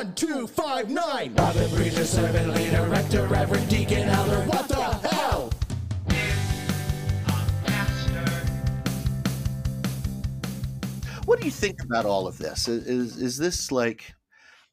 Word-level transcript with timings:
One, 0.00 0.14
two, 0.14 0.46
five, 0.46 0.88
nine. 0.88 1.34
Robert 1.34 1.70
preacher, 1.72 2.06
servant, 2.06 2.54
leader, 2.54 2.82
rector, 2.84 3.26
reverend, 3.26 3.68
deacon, 3.68 4.08
elder. 4.08 4.40
What 4.48 4.66
the 4.66 4.82
hell? 5.06 5.50
What 11.26 11.38
do 11.38 11.44
you 11.44 11.50
think 11.50 11.82
about 11.82 12.06
all 12.06 12.26
of 12.26 12.38
this? 12.38 12.66
Is 12.66 12.86
is, 12.86 13.16
is 13.20 13.36
this 13.36 13.70
like? 13.70 14.14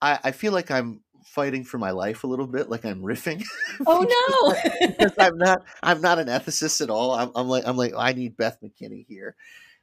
I, 0.02 0.18
I 0.24 0.32
feel 0.32 0.54
like 0.54 0.72
I'm 0.72 1.02
fighting 1.26 1.66
for 1.66 1.78
my 1.78 1.92
life 1.92 2.24
a 2.24 2.28
little 2.28 2.48
bit, 2.48 2.70
like 2.70 2.86
I'm 2.86 3.02
riffing. 3.02 3.44
Oh 3.86 4.06
no! 4.08 4.88
because 4.88 5.14
I'm 5.20 5.38
not 5.38 5.62
I'm 5.84 6.00
not 6.00 6.20
an 6.20 6.28
ethicist 6.28 6.80
at 6.80 6.90
all. 6.90 7.12
I'm, 7.12 7.32
I'm 7.36 7.50
like 7.50 7.68
I'm 7.68 7.76
like 7.76 7.92
I 7.98 8.14
need 8.14 8.38
Beth 8.38 8.60
McKinney 8.64 9.06
here. 9.06 9.36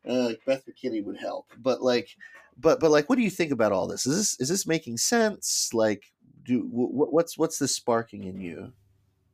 Uh, 0.09 0.29
like 0.29 0.41
Beth 0.47 0.65
McKinney 0.67 1.05
would 1.05 1.19
help, 1.19 1.49
but 1.59 1.83
like, 1.83 2.09
but 2.59 2.81
but 2.81 2.91
like, 2.91 3.09
what 3.09 3.17
do 3.17 3.23
you 3.23 3.31
think 3.31 3.53
about 3.53 3.73
all 3.73 3.87
this? 3.87 4.07
Is 4.07 4.17
this 4.17 4.41
is 4.41 4.49
this 4.49 4.67
making 4.67 4.99
sense? 4.99 5.71
Like, 5.73 6.13
do 6.43 6.61
wh- 6.63 7.13
what's 7.13 7.37
what's 7.39 7.59
this 7.59 7.75
sparking 7.75 8.25
in 8.25 8.41
you? 8.41 8.73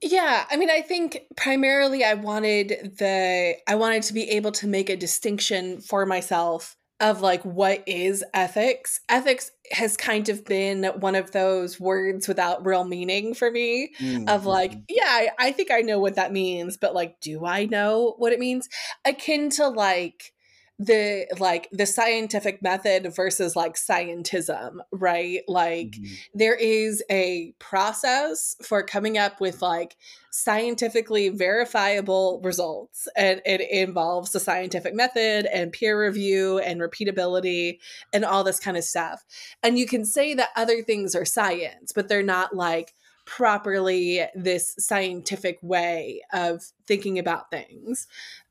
Yeah, 0.03 0.47
I 0.51 0.57
mean, 0.57 0.71
I 0.71 0.81
think 0.81 1.21
primarily 1.37 2.05
I 2.05 2.15
wanted 2.15 2.97
the 2.99 3.57
I 3.69 3.75
wanted 3.75 4.03
to 4.05 4.15
be 4.15 4.31
able 4.31 4.53
to 4.53 4.67
make 4.67 4.89
a 4.89 4.97
distinction 4.97 5.81
for 5.81 6.07
myself 6.07 6.77
of 7.01 7.21
like 7.21 7.43
what 7.45 7.83
is 7.87 8.25
ethics. 8.33 9.01
Ethics 9.09 9.51
has 9.73 9.97
kind 9.97 10.29
of 10.29 10.45
been 10.45 10.85
one 11.01 11.15
of 11.15 11.33
those 11.33 11.79
words 11.81 12.29
without 12.29 12.65
real 12.65 12.85
meaning 12.85 13.35
for 13.35 13.51
me 13.51 13.95
of 14.29 14.45
like, 14.47 14.73
Mhm. 14.73 14.85
yeah, 14.89 15.05
I, 15.07 15.29
I 15.39 15.53
think 15.53 15.71
I 15.71 15.81
know 15.81 15.99
what 15.99 16.17
that 16.17 16.33
means, 16.33 16.77
but 16.77 16.95
like, 16.95 17.21
do 17.21 17.45
I 17.47 17.65
know 17.67 18.15
what 18.19 18.33
it 18.33 18.39
means? 18.39 18.69
Akin 19.07 19.49
to 19.51 19.69
like 19.69 20.33
the 20.81 21.27
like 21.39 21.69
the 21.73 21.85
scientific 21.85 22.63
method 22.63 23.15
versus 23.15 23.55
like 23.55 23.75
scientism, 23.75 24.79
right? 24.91 25.43
Like 25.47 25.91
Mhm. 25.91 26.19
there 26.33 26.55
is 26.55 27.05
a 27.11 27.53
process 27.59 28.57
for 28.63 28.83
coming 28.83 29.19
up 29.19 29.43
with 29.43 29.61
like 29.61 29.99
scientifically 30.31 31.29
verifiable 31.29 32.41
results 32.43 33.09
and 33.15 33.43
it 33.45 33.61
involves 33.61 34.33
the 34.33 34.41
scientific 34.41 34.95
method 34.95 35.45
and 35.53 35.71
peer 35.71 36.03
review 36.03 36.59
and 36.61 36.81
repeatability 36.81 37.79
and 38.15 38.25
all 38.25 38.43
this 38.43 38.59
kind 38.61 38.77
of 38.79 38.85
stuff 38.85 39.25
and 39.63 39.77
you 39.79 39.87
can 39.87 40.05
say 40.05 40.33
that 40.33 40.49
other 40.57 40.83
things 40.83 41.15
are 41.15 41.25
science 41.25 41.93
but 41.93 42.09
they're 42.09 42.23
not 42.23 42.55
like 42.55 42.95
properly 43.27 44.25
this 44.35 44.75
scientific 44.79 45.59
way 45.63 46.23
of 46.33 46.63
thinking 46.87 47.19
about 47.19 47.51
things 47.51 48.07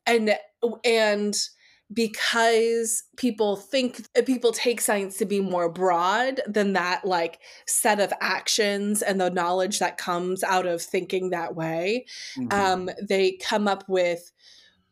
and 0.06 0.36
and 0.84 1.48
because 1.92 3.02
people 3.16 3.56
think 3.56 4.06
people 4.24 4.52
take 4.52 4.80
science 4.80 5.16
to 5.18 5.24
be 5.24 5.40
more 5.40 5.68
broad 5.68 6.40
than 6.46 6.72
that 6.74 7.04
like 7.04 7.40
set 7.66 7.98
of 7.98 8.12
actions 8.20 9.02
and 9.02 9.20
the 9.20 9.30
knowledge 9.30 9.78
that 9.80 9.98
comes 9.98 10.44
out 10.44 10.66
of 10.66 10.80
thinking 10.80 11.30
that 11.30 11.54
way 11.56 12.04
Mhm. 12.36 12.52
um 12.52 12.90
they 13.02 13.32
come 13.32 13.66
up 13.66 13.84
with 13.88 14.30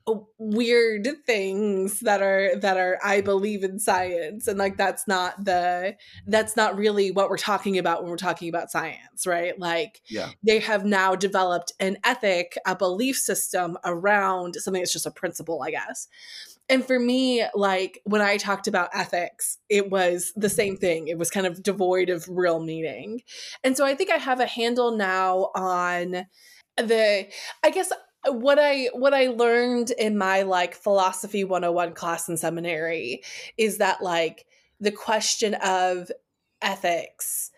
uh, 0.09 0.15
weird 0.39 1.07
things 1.27 2.01
that 2.01 2.21
are 2.23 2.57
that 2.57 2.77
are 2.77 2.99
i 3.05 3.21
believe 3.21 3.63
in 3.63 3.79
science 3.79 4.49
and 4.49 4.59
like 4.59 4.77
that's 4.77 5.07
not 5.07 5.45
the 5.45 5.95
that's 6.27 6.57
not 6.57 6.77
really 6.77 7.11
what 7.11 7.29
we're 7.31 7.37
talking 7.37 7.79
about 7.79 8.03
when 8.03 8.11
we're 8.11 8.17
talking 8.17 8.49
about 8.49 8.71
science 8.71 9.27
right 9.27 9.59
like 9.61 10.01
yeah. 10.09 10.31
they 10.43 10.59
have 10.59 10.85
now 10.85 11.15
developed 11.15 11.73
an 11.79 11.97
ethic 12.05 12.57
a 12.67 12.75
belief 12.75 13.17
system 13.17 13.77
around 13.85 14.55
something 14.57 14.81
that's 14.83 14.93
just 14.93 15.07
a 15.07 15.11
principle 15.11 15.63
i 15.63 15.71
guess 15.71 16.09
and 16.69 16.85
for 16.85 16.99
me 16.99 17.45
like 17.55 18.01
when 18.05 18.21
i 18.21 18.37
talked 18.37 18.69
about 18.69 18.91
ethics 18.93 19.59
it 19.69 19.91
was 19.91 20.33
the 20.37 20.49
same 20.49 20.77
thing. 20.77 21.09
It 21.09 21.19
was 21.19 21.31
kind 21.31 21.47
of 21.47 21.63
devoid 21.63 22.09
of 22.09 22.27
real 22.29 22.61
meaning. 22.61 23.23
And 23.65 23.77
so 23.77 23.85
i 23.85 23.95
think 23.95 24.11
i 24.11 24.17
have 24.17 24.41
a 24.41 24.47
handle 24.47 24.97
now 24.97 25.51
on 25.55 26.27
the 26.77 27.29
i 27.65 27.71
guess 27.71 27.93
what 28.27 28.59
i 28.59 28.89
what 28.93 29.15
i 29.15 29.29
learned 29.29 29.91
in 29.93 30.17
my 30.19 30.43
like 30.43 30.75
philosophy 30.75 31.45
101 31.45 31.95
class 31.95 32.29
in 32.29 32.37
seminary 32.37 33.23
is 33.57 33.79
that 33.79 34.03
like 34.03 34.47
the 34.81 34.93
question 34.93 35.55
of 35.55 36.11
ethics 36.63 37.51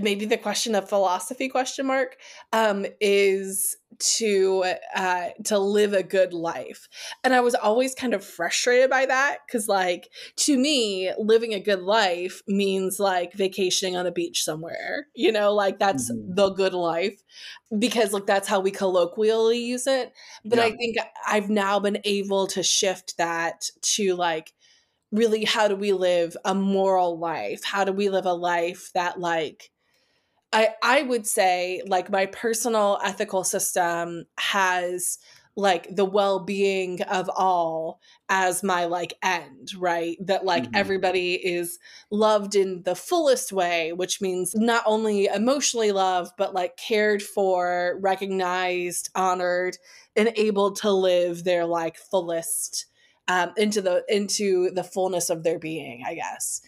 maybe 0.00 0.24
the 0.24 0.36
question 0.36 0.74
of 0.74 0.88
philosophy 0.88 1.48
question 1.48 1.86
mark 1.86 2.16
um 2.52 2.86
is 3.00 3.76
to 3.98 4.64
uh 4.94 5.28
to 5.44 5.58
live 5.58 5.92
a 5.92 6.02
good 6.02 6.32
life 6.32 6.88
and 7.24 7.34
i 7.34 7.40
was 7.40 7.54
always 7.54 7.94
kind 7.94 8.14
of 8.14 8.24
frustrated 8.24 8.88
by 8.88 9.04
that 9.06 9.38
because 9.46 9.68
like 9.68 10.08
to 10.36 10.56
me 10.58 11.12
living 11.18 11.52
a 11.54 11.60
good 11.60 11.80
life 11.80 12.42
means 12.48 12.98
like 12.98 13.32
vacationing 13.34 13.96
on 13.96 14.06
a 14.06 14.12
beach 14.12 14.42
somewhere 14.44 15.06
you 15.14 15.30
know 15.30 15.52
like 15.52 15.78
that's 15.78 16.10
Mhm. 16.10 16.34
the 16.34 16.50
good 16.50 16.74
life 16.74 17.22
because 17.78 18.12
like 18.12 18.26
that's 18.26 18.48
how 18.48 18.60
we 18.60 18.70
colloquially 18.70 19.58
use 19.58 19.86
it 19.86 20.12
but 20.48 20.58
Yeah. 20.58 20.64
i 20.64 20.70
think 20.70 20.96
i've 21.26 21.50
now 21.50 21.78
been 21.80 21.98
able 22.04 22.46
to 22.46 22.62
shift 22.62 23.16
that 23.18 23.64
to 23.82 24.14
like 24.14 24.52
really 25.12 25.44
how 25.44 25.68
do 25.68 25.76
we 25.76 25.92
live 25.92 26.36
a 26.44 26.54
moral 26.54 27.18
life 27.18 27.64
how 27.64 27.84
do 27.84 27.92
we 27.92 28.10
live 28.10 28.26
a 28.26 28.34
life 28.34 28.90
that 28.94 29.20
like 29.20 29.71
i 30.52 30.74
i 30.82 31.02
would 31.02 31.26
say 31.26 31.82
like 31.86 32.10
my 32.10 32.26
personal 32.26 32.98
ethical 33.04 33.44
system 33.44 34.24
has 34.38 35.18
like 35.54 35.94
the 35.94 36.04
well-being 36.04 37.02
of 37.02 37.28
all 37.36 38.00
as 38.30 38.62
my 38.62 38.86
like 38.86 39.12
end 39.22 39.68
right 39.76 40.16
that 40.20 40.46
like 40.46 40.70
Mhm. 40.70 40.74
everybody 40.74 41.34
is 41.34 41.78
loved 42.10 42.54
in 42.54 42.82
the 42.84 42.94
fullest 42.94 43.52
way 43.52 43.92
which 43.92 44.20
means 44.22 44.54
not 44.54 44.82
only 44.86 45.26
emotionally 45.26 45.92
loved 45.92 46.32
but 46.38 46.54
like 46.54 46.76
cared 46.78 47.22
for 47.22 47.98
recognized 48.00 49.10
honored 49.14 49.76
and 50.16 50.32
able 50.36 50.72
to 50.72 50.90
live 50.90 51.44
their 51.44 51.66
like 51.66 51.96
fullest 51.98 52.86
um, 53.28 53.52
into 53.56 53.80
the 53.80 54.04
into 54.08 54.70
the 54.70 54.84
fullness 54.84 55.30
of 55.30 55.42
their 55.42 55.58
being 55.58 56.02
i 56.06 56.14
guess 56.14 56.60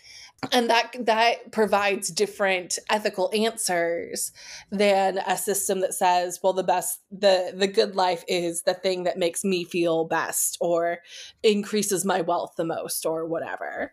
and 0.52 0.70
that 0.70 0.94
that 1.00 1.52
provides 1.52 2.10
different 2.10 2.78
ethical 2.90 3.30
answers 3.34 4.32
than 4.70 5.18
a 5.26 5.36
system 5.36 5.80
that 5.80 5.94
says 5.94 6.40
well 6.42 6.52
the 6.52 6.62
best 6.62 7.00
the 7.10 7.52
the 7.56 7.66
good 7.66 7.94
life 7.94 8.24
is 8.28 8.62
the 8.62 8.74
thing 8.74 9.04
that 9.04 9.18
makes 9.18 9.44
me 9.44 9.64
feel 9.64 10.04
best 10.04 10.56
or 10.60 10.98
increases 11.42 12.04
my 12.04 12.20
wealth 12.20 12.54
the 12.56 12.64
most 12.64 13.06
or 13.06 13.26
whatever 13.26 13.92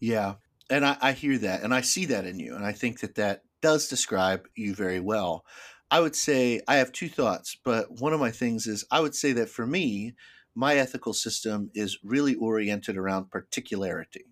Yeah, 0.00 0.34
and 0.70 0.86
I, 0.86 0.96
I 1.00 1.12
hear 1.12 1.36
that, 1.38 1.62
and 1.62 1.74
I 1.74 1.82
see 1.82 2.06
that 2.06 2.24
in 2.24 2.38
you, 2.38 2.54
and 2.54 2.64
I 2.64 2.72
think 2.72 3.00
that 3.00 3.16
that 3.16 3.42
does 3.60 3.88
describe 3.88 4.48
you 4.54 4.74
very 4.74 5.00
well. 5.00 5.44
I 5.90 6.00
would 6.00 6.16
say 6.16 6.60
I 6.68 6.76
have 6.76 6.92
two 6.92 7.08
thoughts, 7.08 7.58
but 7.64 8.00
one 8.00 8.12
of 8.12 8.20
my 8.20 8.30
things 8.30 8.66
is 8.66 8.84
I 8.90 9.00
would 9.00 9.14
say 9.14 9.32
that 9.32 9.50
for 9.50 9.66
me, 9.66 10.14
my 10.54 10.76
ethical 10.76 11.12
system 11.12 11.70
is 11.74 11.98
really 12.04 12.34
oriented 12.36 12.96
around 12.96 13.30
particularity. 13.30 14.24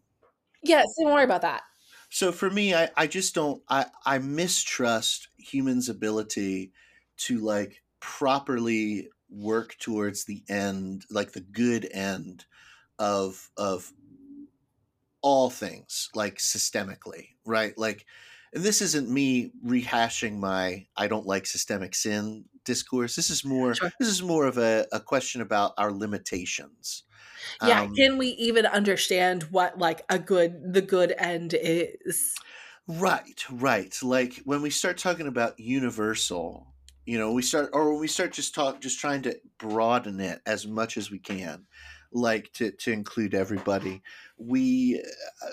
Yeah 0.63 0.83
say 0.97 1.05
more 1.05 1.23
about 1.23 1.43
that 1.43 1.63
So 2.11 2.33
for 2.33 2.51
me, 2.51 2.75
I, 2.75 2.89
I 2.97 3.07
just 3.07 3.35
don't 3.35 3.63
I, 3.69 3.87
I 4.05 4.19
mistrust 4.19 5.29
humans' 5.37 5.89
ability 5.89 6.73
to 7.19 7.39
like 7.39 7.83
properly 8.01 9.09
work 9.29 9.77
towards 9.79 10.25
the 10.25 10.45
end, 10.49 11.05
like 11.11 11.33
the 11.33 11.41
good 11.41 11.89
end 11.93 12.47
of 12.99 13.51
of 13.57 13.93
all 15.23 15.51
things, 15.51 16.09
like 16.15 16.37
systemically, 16.37 17.31
right? 17.45 17.77
Like 17.77 18.07
and 18.53 18.63
this 18.65 18.81
isn't 18.81 19.11
me 19.11 19.53
rehashing 19.65 20.39
my 20.39 20.87
I 20.97 21.09
don't 21.09 21.27
like 21.27 21.47
systemic 21.47 21.95
sin 21.95 22.49
discourse. 22.65 23.17
This 23.17 23.31
is 23.31 23.45
more 23.45 23.81
Sure. 23.81 23.91
this 23.99 24.09
is 24.09 24.23
more 24.23 24.47
of 24.47 24.59
a, 24.59 24.87
a 24.93 25.01
question 25.01 25.41
about 25.41 25.73
our 25.77 25.93
limitations. 25.93 27.05
Yeah 27.61 27.81
Um, 27.81 27.95
can 27.97 28.19
we 28.19 28.29
even 28.31 28.67
understand 28.67 29.45
what 29.45 29.79
like 29.79 30.05
a 30.09 30.19
good 30.19 30.73
the 30.73 30.83
good 30.83 31.15
end 31.19 31.55
is 31.55 32.35
Right, 32.87 33.45
right. 33.51 33.95
Like 34.03 34.37
when 34.45 34.63
we 34.63 34.71
start 34.71 34.97
talking 34.97 35.27
about 35.27 35.61
universal, 35.61 36.75
you 37.05 37.19
know, 37.19 37.33
we 37.33 37.43
start 37.43 37.71
or 37.73 37.91
when 37.93 38.01
we 38.01 38.09
start 38.09 38.33
just 38.33 38.55
talk 38.55 38.81
just 38.81 38.99
trying 38.99 39.23
to 39.23 39.39
broaden 39.59 40.21
it 40.21 40.41
as 40.47 40.67
much 40.67 40.97
as 40.97 41.11
we 41.11 41.19
can, 41.19 41.67
like 42.13 42.51
to 42.55 42.71
to 42.73 42.93
include 42.93 43.35
everybody. 43.35 44.03
We 44.39 45.03
uh, 45.43 45.51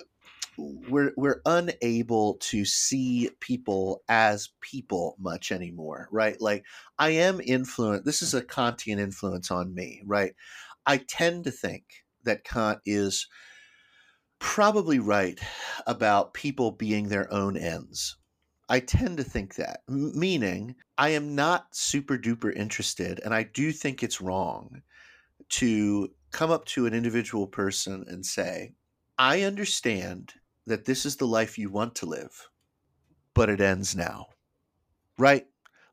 we're 0.57 1.13
we're 1.17 1.41
unable 1.45 2.35
to 2.35 2.63
see 2.63 3.29
people 3.41 4.03
as 4.07 4.49
people 4.61 5.17
much 5.19 5.51
anymore, 5.51 6.07
right? 6.11 6.39
Like 6.39 6.65
I 6.97 7.09
am 7.11 7.41
influenced. 7.41 8.05
This 8.05 8.21
is 8.21 8.33
a 8.33 8.41
Kantian 8.43 8.99
influence 8.99 9.51
on 9.51 9.73
me, 9.73 10.01
right? 10.05 10.35
I 10.85 10.97
tend 10.97 11.43
to 11.45 11.51
think 11.51 11.83
that 12.23 12.43
Kant 12.43 12.79
is 12.85 13.27
probably 14.39 14.99
right 14.99 15.39
about 15.87 16.33
people 16.33 16.71
being 16.71 17.07
their 17.07 17.31
own 17.33 17.57
ends. 17.57 18.17
I 18.67 18.79
tend 18.79 19.17
to 19.17 19.23
think 19.23 19.55
that, 19.55 19.81
m- 19.89 20.17
meaning 20.17 20.75
I 20.97 21.09
am 21.09 21.35
not 21.35 21.75
super 21.75 22.17
duper 22.17 22.55
interested, 22.55 23.19
and 23.23 23.33
I 23.33 23.43
do 23.43 23.71
think 23.71 24.03
it's 24.03 24.21
wrong 24.21 24.81
to 25.49 26.09
come 26.31 26.51
up 26.51 26.65
to 26.65 26.85
an 26.85 26.93
individual 26.93 27.47
person 27.47 28.05
and 28.07 28.25
say, 28.25 28.73
I 29.17 29.41
understand 29.41 30.33
that 30.65 30.85
this 30.85 31.05
is 31.05 31.15
the 31.15 31.27
life 31.27 31.57
you 31.57 31.69
want 31.69 31.95
to 31.95 32.05
live, 32.07 32.49
but 33.33 33.49
it 33.49 33.61
ends 33.61 33.95
now. 33.95 34.27
Right? 35.17 35.45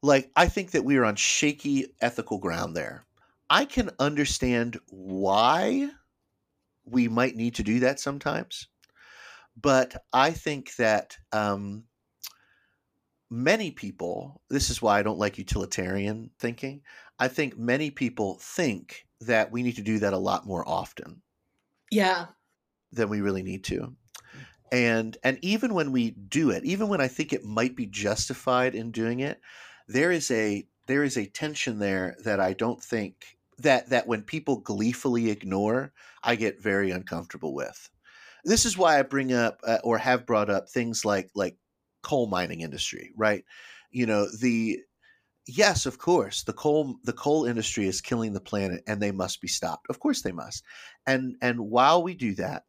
Like, 0.03 0.31
I 0.35 0.49
think 0.49 0.73
that 0.73 0.85
we 0.85 0.97
are 0.97 1.05
on 1.05 1.17
shaky 1.17 1.95
ethical 2.01 2.39
ground 2.39 2.75
there. 2.75 3.07
I 3.53 3.67
can 3.67 3.91
understand 4.01 4.81
why 4.89 5.93
we 6.85 7.09
might 7.09 7.37
need 7.37 7.57
to 7.57 7.63
do 7.65 7.81
that 7.81 8.01
sometimes, 8.01 8.69
but 9.57 10.07
I 10.13 10.33
think 10.33 10.77
that 10.77 11.19
um, 11.33 11.89
many 13.31 13.71
people, 13.71 14.43
this 14.49 14.71
is 14.71 14.81
why 14.83 14.99
I 14.99 15.03
don't 15.03 15.19
like 15.19 15.39
utilitarian 15.39 16.31
thinking. 16.39 16.83
I 17.19 17.29
think 17.29 17.57
many 17.59 17.91
people 17.91 18.39
think 18.39 19.07
that 19.21 19.51
we 19.53 19.63
need 19.63 19.77
to 19.77 19.83
do 19.83 19.99
that 20.01 20.13
a 20.13 20.19
lot 20.19 20.47
more 20.47 20.67
often 20.69 21.23
Yeah. 21.91 22.33
than 22.91 23.09
we 23.09 23.21
really 23.21 23.43
need 23.43 23.65
to. 23.65 23.97
And 24.73 25.19
and 25.25 25.39
even 25.43 25.75
when 25.75 25.93
we 25.93 26.13
do 26.13 26.51
it, 26.51 26.65
even 26.65 26.89
when 26.89 27.01
I 27.01 27.09
think 27.09 27.33
it 27.33 27.45
might 27.45 27.77
be 27.77 27.87
justified 27.87 28.75
in 28.75 28.93
doing 28.93 29.21
it, 29.21 29.41
there 29.89 30.13
is 30.13 30.31
a 30.31 30.69
there 30.89 31.05
is 31.05 31.17
a 31.19 31.27
tension 31.29 31.79
there 31.79 32.17
that 32.25 32.41
I 32.41 32.55
don't 32.55 32.83
think 32.83 33.39
that 33.63 33.91
that 33.91 34.07
when 34.07 34.23
people 34.23 34.59
gleefully 34.59 35.31
ignore, 35.31 35.93
I 36.23 36.37
get 36.37 36.63
very 36.63 36.91
uncomfortable 36.91 37.55
with. 37.55 37.91
This 38.45 38.67
is 38.67 38.77
why 38.77 38.99
I 38.99 39.03
bring 39.03 39.33
up 39.33 39.61
uh, 39.65 39.79
or 39.85 39.99
have 39.99 40.27
brought 40.27 40.51
up 40.51 40.69
things 40.69 41.05
like 41.05 41.31
like 41.35 41.57
coal 42.03 42.27
mining 42.27 42.61
industry, 42.61 43.13
right? 43.17 43.45
You 43.91 44.07
know, 44.07 44.27
the 44.41 44.81
yes, 45.47 45.87
of 45.87 45.99
course, 45.99 46.43
the 46.45 46.53
coal 46.53 46.97
the 47.05 47.13
coal 47.13 47.45
industry 47.45 47.87
is 47.87 48.01
killing 48.01 48.33
the 48.33 48.41
planet 48.41 48.83
and 48.87 49.01
they 49.01 49.13
must 49.13 49.41
be 49.41 49.49
stopped. 49.49 49.87
Of 49.89 50.01
course 50.01 50.23
they 50.23 50.33
must. 50.33 50.65
And 51.07 51.37
and 51.41 51.61
while 51.61 52.03
we 52.03 52.15
do 52.15 52.35
that, 52.37 52.65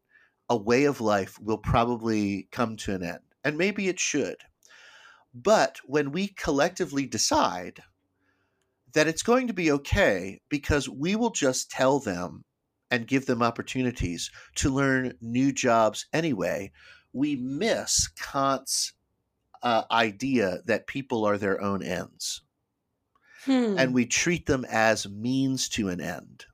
a 0.48 0.56
way 0.56 0.84
of 0.84 1.00
life 1.00 1.38
will 1.40 1.58
probably 1.58 2.48
come 2.52 2.76
to 2.78 2.94
an 2.94 3.02
end. 3.02 3.20
And 3.42 3.58
maybe 3.58 3.88
it 3.88 4.00
should. 4.00 4.36
But 5.34 5.78
when 5.84 6.12
we 6.12 6.28
collectively 6.28 7.06
decide 7.06 7.82
that 8.94 9.06
it's 9.08 9.22
going 9.22 9.46
to 9.48 9.52
be 9.52 9.70
okay 9.72 10.40
because 10.48 10.88
we 10.88 11.16
will 11.16 11.30
just 11.30 11.70
tell 11.70 11.98
them 12.00 12.44
and 12.90 13.06
give 13.06 13.26
them 13.26 13.42
opportunities 13.42 14.30
to 14.56 14.70
learn 14.70 15.16
new 15.20 15.52
jobs 15.52 16.06
anyway, 16.12 16.70
we 17.12 17.36
miss 17.36 18.08
Kant's 18.08 18.92
uh, 19.62 19.84
idea 19.90 20.60
that 20.66 20.86
people 20.86 21.24
are 21.24 21.38
their 21.38 21.60
own 21.60 21.82
ends 21.82 22.42
Hmm. 23.44 23.76
and 23.78 23.92
we 23.92 24.06
treat 24.06 24.46
them 24.46 24.64
as 24.70 25.06
means 25.08 25.68
to 25.70 25.88
an 25.90 26.00
end. 26.00 26.46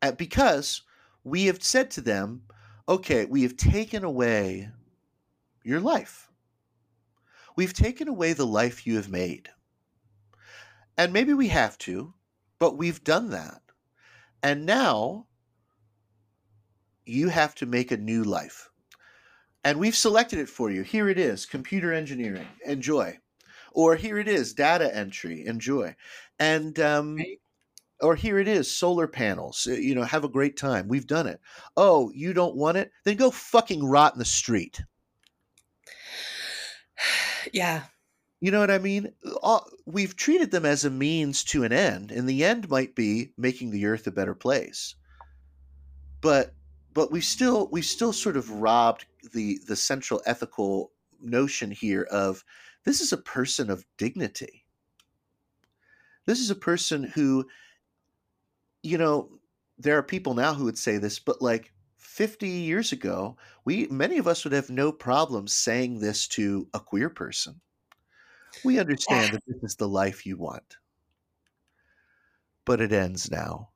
And 0.00 0.16
because 0.16 0.82
we 1.22 1.44
have 1.46 1.62
said 1.62 1.90
to 1.92 2.00
them, 2.00 2.42
okay, 2.88 3.24
we 3.24 3.42
have 3.42 3.56
taken 3.56 4.02
away 4.02 4.70
your 5.62 5.80
life. 5.80 6.30
We've 7.54 7.72
taken 7.72 8.08
away 8.08 8.32
the 8.32 8.46
life 8.46 8.86
you 8.86 8.96
have 8.96 9.08
made. 9.08 9.50
And 11.02 11.12
maybe 11.12 11.34
we 11.34 11.48
have 11.48 11.76
to, 11.78 12.14
but 12.60 12.78
we've 12.78 13.02
done 13.02 13.30
that. 13.30 13.60
And 14.40 14.64
now 14.64 15.26
you 17.04 17.28
have 17.28 17.56
to 17.56 17.66
make 17.66 17.90
a 17.90 17.96
new 17.96 18.22
life. 18.22 18.70
And 19.64 19.80
we've 19.80 19.96
selected 19.96 20.38
it 20.38 20.48
for 20.48 20.70
you. 20.70 20.82
Here 20.82 21.08
it 21.08 21.18
is 21.18 21.44
computer 21.44 21.92
engineering. 21.92 22.46
Enjoy. 22.64 23.18
Or 23.72 23.96
here 23.96 24.16
it 24.18 24.28
is 24.28 24.54
data 24.54 24.94
entry. 24.94 25.44
Enjoy. 25.44 25.96
And, 26.38 26.78
um, 26.78 27.16
Right. 27.16 27.40
or 28.00 28.14
here 28.14 28.38
it 28.38 28.46
is 28.46 28.70
solar 28.70 29.08
panels. 29.08 29.66
Uh, 29.68 29.72
You 29.72 29.96
know, 29.96 30.04
have 30.04 30.22
a 30.22 30.28
great 30.28 30.56
time. 30.56 30.86
We've 30.86 31.08
done 31.08 31.26
it. 31.26 31.40
Oh, 31.76 32.12
you 32.14 32.32
don't 32.32 32.54
want 32.54 32.76
it? 32.76 32.92
Then 33.02 33.16
go 33.16 33.32
fucking 33.32 33.84
rot 33.84 34.12
in 34.12 34.20
the 34.20 34.24
street. 34.24 34.82
yeah. 37.52 37.86
You 38.42 38.50
know 38.50 38.58
what 38.58 38.72
I 38.72 38.78
mean? 38.78 39.12
We've 39.86 40.16
treated 40.16 40.50
them 40.50 40.66
as 40.66 40.84
a 40.84 40.90
means 40.90 41.44
to 41.44 41.62
an 41.62 41.72
end, 41.72 42.10
and 42.10 42.28
the 42.28 42.42
end 42.42 42.68
might 42.68 42.96
be 42.96 43.32
making 43.38 43.70
the 43.70 43.86
earth 43.86 44.04
a 44.08 44.10
better 44.10 44.34
place. 44.34 44.96
But 46.20 46.52
but 46.92 47.12
we 47.12 47.20
still 47.20 47.68
we 47.70 47.82
still 47.82 48.12
sort 48.12 48.36
of 48.36 48.50
robbed 48.50 49.06
the 49.32 49.60
the 49.68 49.76
central 49.76 50.20
ethical 50.26 50.90
notion 51.20 51.70
here 51.70 52.02
of 52.10 52.44
this 52.82 53.00
is 53.00 53.12
a 53.12 53.16
person 53.16 53.70
of 53.70 53.86
dignity. 53.96 54.64
This 56.26 56.40
is 56.40 56.50
a 56.50 56.56
person 56.56 57.04
who 57.04 57.46
you 58.82 58.98
know, 58.98 59.38
there 59.78 59.96
are 59.96 60.02
people 60.02 60.34
now 60.34 60.52
who 60.52 60.64
would 60.64 60.78
say 60.78 60.98
this, 60.98 61.20
but 61.20 61.40
like 61.40 61.72
50 61.98 62.48
years 62.48 62.90
ago, 62.90 63.36
we 63.64 63.86
many 63.86 64.18
of 64.18 64.26
us 64.26 64.42
would 64.42 64.52
have 64.52 64.68
no 64.68 64.90
problem 64.90 65.46
saying 65.46 66.00
this 66.00 66.26
to 66.28 66.66
a 66.74 66.80
queer 66.80 67.08
person. 67.08 67.60
We 68.64 68.78
understand 68.78 69.24
Yeah. 69.24 69.32
that 69.32 69.42
this 69.46 69.62
is 69.70 69.76
the 69.76 69.88
life 69.88 70.24
you 70.26 70.36
want. 70.36 70.76
But 72.64 72.80
it 72.80 72.92
ends 72.92 73.30
now. 73.30 73.70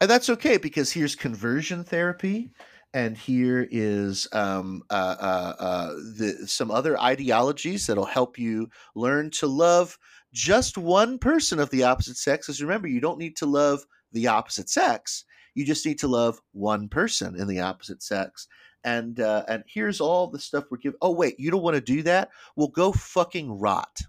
And 0.00 0.10
that's 0.10 0.28
okay 0.30 0.56
because 0.56 0.92
here's 0.92 1.14
conversion 1.14 1.84
therapy 1.84 2.52
and 2.92 3.16
here 3.16 3.66
is 3.70 4.28
um, 4.32 4.82
uh, 4.90 5.16
uh, 5.18 5.54
uh, 5.58 5.88
the, 6.18 6.44
some 6.46 6.70
other 6.70 7.00
ideologies 7.00 7.86
that'll 7.86 8.04
help 8.04 8.38
you 8.38 8.68
learn 8.94 9.30
to 9.30 9.46
love 9.46 9.96
just 10.32 10.76
one 10.76 11.18
person 11.18 11.58
of 11.58 11.70
the 11.70 11.84
opposite 11.84 12.16
sex. 12.16 12.46
Because 12.46 12.60
remember, 12.62 12.88
you 12.88 13.00
don't 13.00 13.18
need 13.18 13.36
to 13.36 13.46
love 13.46 13.84
the 14.12 14.26
opposite 14.26 14.68
sex. 14.68 15.24
You 15.54 15.64
just 15.64 15.86
need 15.86 15.98
to 16.00 16.08
love 16.08 16.40
one 16.52 16.88
person 16.88 17.38
in 17.38 17.46
the 17.46 17.60
opposite 17.60 18.02
sex. 18.02 18.48
And 18.84 19.20
uh, 19.20 19.44
and 19.48 19.64
here's 19.66 20.00
all 20.00 20.26
the 20.26 20.38
stuff 20.40 20.64
we're 20.70 20.78
giving. 20.78 20.98
Oh 21.00 21.12
wait, 21.12 21.38
you 21.38 21.50
don't 21.50 21.62
want 21.62 21.76
to 21.76 21.80
do 21.80 22.02
that? 22.02 22.30
Well, 22.56 22.68
go 22.68 22.92
fucking 22.92 23.58
rot. 23.58 24.00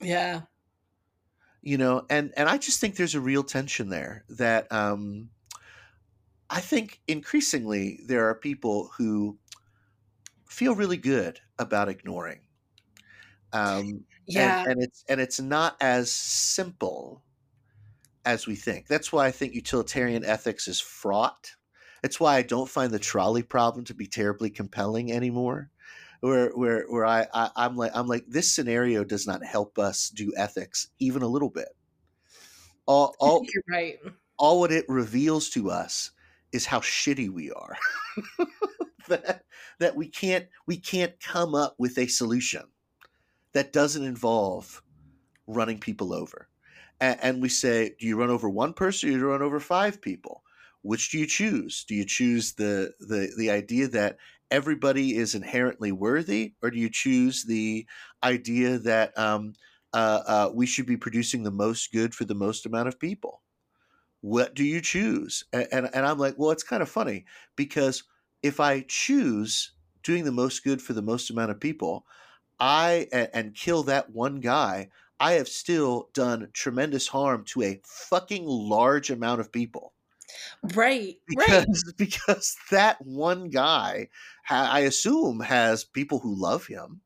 Yeah. 0.00 0.42
You 1.62 1.78
know, 1.78 2.04
and 2.10 2.32
and 2.36 2.48
I 2.48 2.58
just 2.58 2.80
think 2.80 2.96
there's 2.96 3.14
a 3.14 3.20
real 3.20 3.42
tension 3.44 3.88
there 3.88 4.24
that 4.28 4.70
um, 4.72 5.30
I 6.50 6.60
think 6.60 7.00
increasingly 7.08 8.00
there 8.06 8.28
are 8.28 8.34
people 8.34 8.90
who 8.98 9.38
feel 10.46 10.74
really 10.74 10.96
good 10.98 11.40
about 11.58 11.88
ignoring. 11.88 12.40
Um, 13.52 14.04
Yeah. 14.26 14.62
and, 14.62 14.72
and 14.72 14.82
it's 14.82 15.04
and 15.08 15.20
it's 15.20 15.40
not 15.40 15.76
as 15.80 16.10
simple 16.10 17.22
as 18.24 18.46
we 18.46 18.56
think. 18.56 18.86
That's 18.88 19.12
why 19.12 19.26
I 19.26 19.30
think 19.30 19.54
utilitarian 19.54 20.24
ethics 20.24 20.68
is 20.68 20.80
fraught. 20.80 21.52
It's 22.02 22.18
why 22.20 22.36
I 22.36 22.42
don't 22.42 22.68
find 22.68 22.92
the 22.92 22.98
trolley 22.98 23.42
problem 23.42 23.84
to 23.86 23.94
be 23.94 24.06
terribly 24.06 24.50
compelling 24.50 25.12
anymore. 25.12 25.70
Where 26.20 26.50
where 26.50 26.84
where 26.88 27.04
I, 27.04 27.26
I 27.32 27.50
I'm 27.56 27.76
like 27.76 27.92
I'm 27.94 28.06
like 28.06 28.24
this 28.28 28.54
scenario 28.54 29.04
does 29.04 29.26
not 29.26 29.44
help 29.44 29.78
us 29.78 30.08
do 30.10 30.32
ethics 30.36 30.88
even 30.98 31.22
a 31.22 31.28
little 31.28 31.50
bit. 31.50 31.68
All 32.86 33.14
all 33.20 33.42
You're 33.42 33.64
right. 33.68 33.98
all 34.38 34.60
what 34.60 34.72
it 34.72 34.86
reveals 34.88 35.50
to 35.50 35.70
us 35.70 36.10
is 36.52 36.66
how 36.66 36.80
shitty 36.80 37.30
we 37.30 37.50
are. 37.52 37.76
that 39.08 39.44
that 39.78 39.96
we 39.96 40.08
can't 40.08 40.48
we 40.66 40.76
can't 40.78 41.18
come 41.20 41.54
up 41.54 41.74
with 41.78 41.98
a 41.98 42.06
solution 42.06 42.62
that 43.52 43.72
doesn't 43.72 44.04
involve 44.04 44.82
running 45.46 45.78
people 45.78 46.12
over. 46.14 46.48
And, 47.00 47.18
and 47.22 47.42
we 47.42 47.48
say, 47.48 47.96
do 47.98 48.06
you 48.06 48.18
run 48.18 48.30
over 48.30 48.48
one 48.48 48.74
person 48.74 49.08
or 49.08 49.12
do 49.12 49.18
you 49.18 49.26
run 49.26 49.42
over 49.42 49.60
five 49.60 50.00
people? 50.00 50.44
Which 50.82 51.10
do 51.10 51.18
you 51.18 51.26
choose? 51.26 51.84
Do 51.84 51.94
you 51.94 52.04
choose 52.04 52.54
the 52.54 52.94
the 53.00 53.32
the 53.36 53.50
idea 53.50 53.88
that 53.88 54.18
everybody 54.50 55.16
is 55.16 55.34
inherently 55.34 55.92
worthy, 55.92 56.54
or 56.62 56.70
do 56.70 56.78
you 56.78 56.90
choose 56.90 57.44
the 57.44 57.86
idea 58.22 58.78
that 58.78 59.16
um, 59.18 59.54
uh, 59.94 60.22
uh, 60.26 60.50
we 60.54 60.66
should 60.66 60.86
be 60.86 60.96
producing 60.96 61.42
the 61.42 61.50
most 61.50 61.92
good 61.92 62.14
for 62.14 62.24
the 62.24 62.34
most 62.34 62.66
amount 62.66 62.88
of 62.88 62.98
people? 62.98 63.42
What 64.20 64.54
do 64.54 64.64
you 64.64 64.80
choose? 64.80 65.44
And, 65.52 65.68
and, 65.72 65.90
and 65.94 66.06
I'm 66.06 66.18
like, 66.18 66.38
well, 66.38 66.50
it's 66.50 66.62
kind 66.62 66.82
of 66.82 66.88
funny 66.88 67.24
because 67.56 68.04
if 68.42 68.60
I 68.60 68.82
choose 68.88 69.72
doing 70.02 70.24
the 70.24 70.32
most 70.32 70.64
good 70.64 70.82
for 70.82 70.92
the 70.92 71.02
most 71.02 71.30
amount 71.30 71.50
of 71.50 71.60
people, 71.60 72.06
I 72.60 73.08
and, 73.12 73.28
and 73.34 73.54
kill 73.54 73.82
that 73.84 74.10
one 74.10 74.40
guy, 74.40 74.90
I 75.20 75.32
have 75.32 75.48
still 75.48 76.10
done 76.14 76.50
tremendous 76.52 77.08
harm 77.08 77.44
to 77.46 77.62
a 77.62 77.80
fucking 77.84 78.44
large 78.46 79.10
amount 79.10 79.40
of 79.40 79.52
people 79.52 79.94
Right. 80.62 81.16
Right. 81.36 81.66
because 81.66 81.94
because 81.98 82.56
that 82.70 83.00
one 83.04 83.48
guy, 83.50 84.08
ha- 84.44 84.70
I 84.72 84.80
assume, 84.80 85.40
has 85.40 85.84
people 85.84 86.20
who 86.20 86.34
love 86.34 86.66
him. 86.66 87.00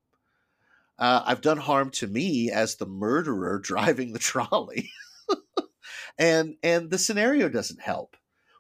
Uh, 0.98 1.22
I've 1.26 1.42
done 1.42 1.58
harm 1.58 1.90
to 1.92 2.06
me 2.06 2.50
as 2.50 2.76
the 2.76 2.86
murderer 2.86 3.58
driving 3.62 4.12
the 4.12 4.18
trolley, 4.18 4.90
and 6.18 6.56
and 6.62 6.90
the 6.90 6.98
scenario 6.98 7.48
doesn't 7.48 7.80
help. 7.80 8.16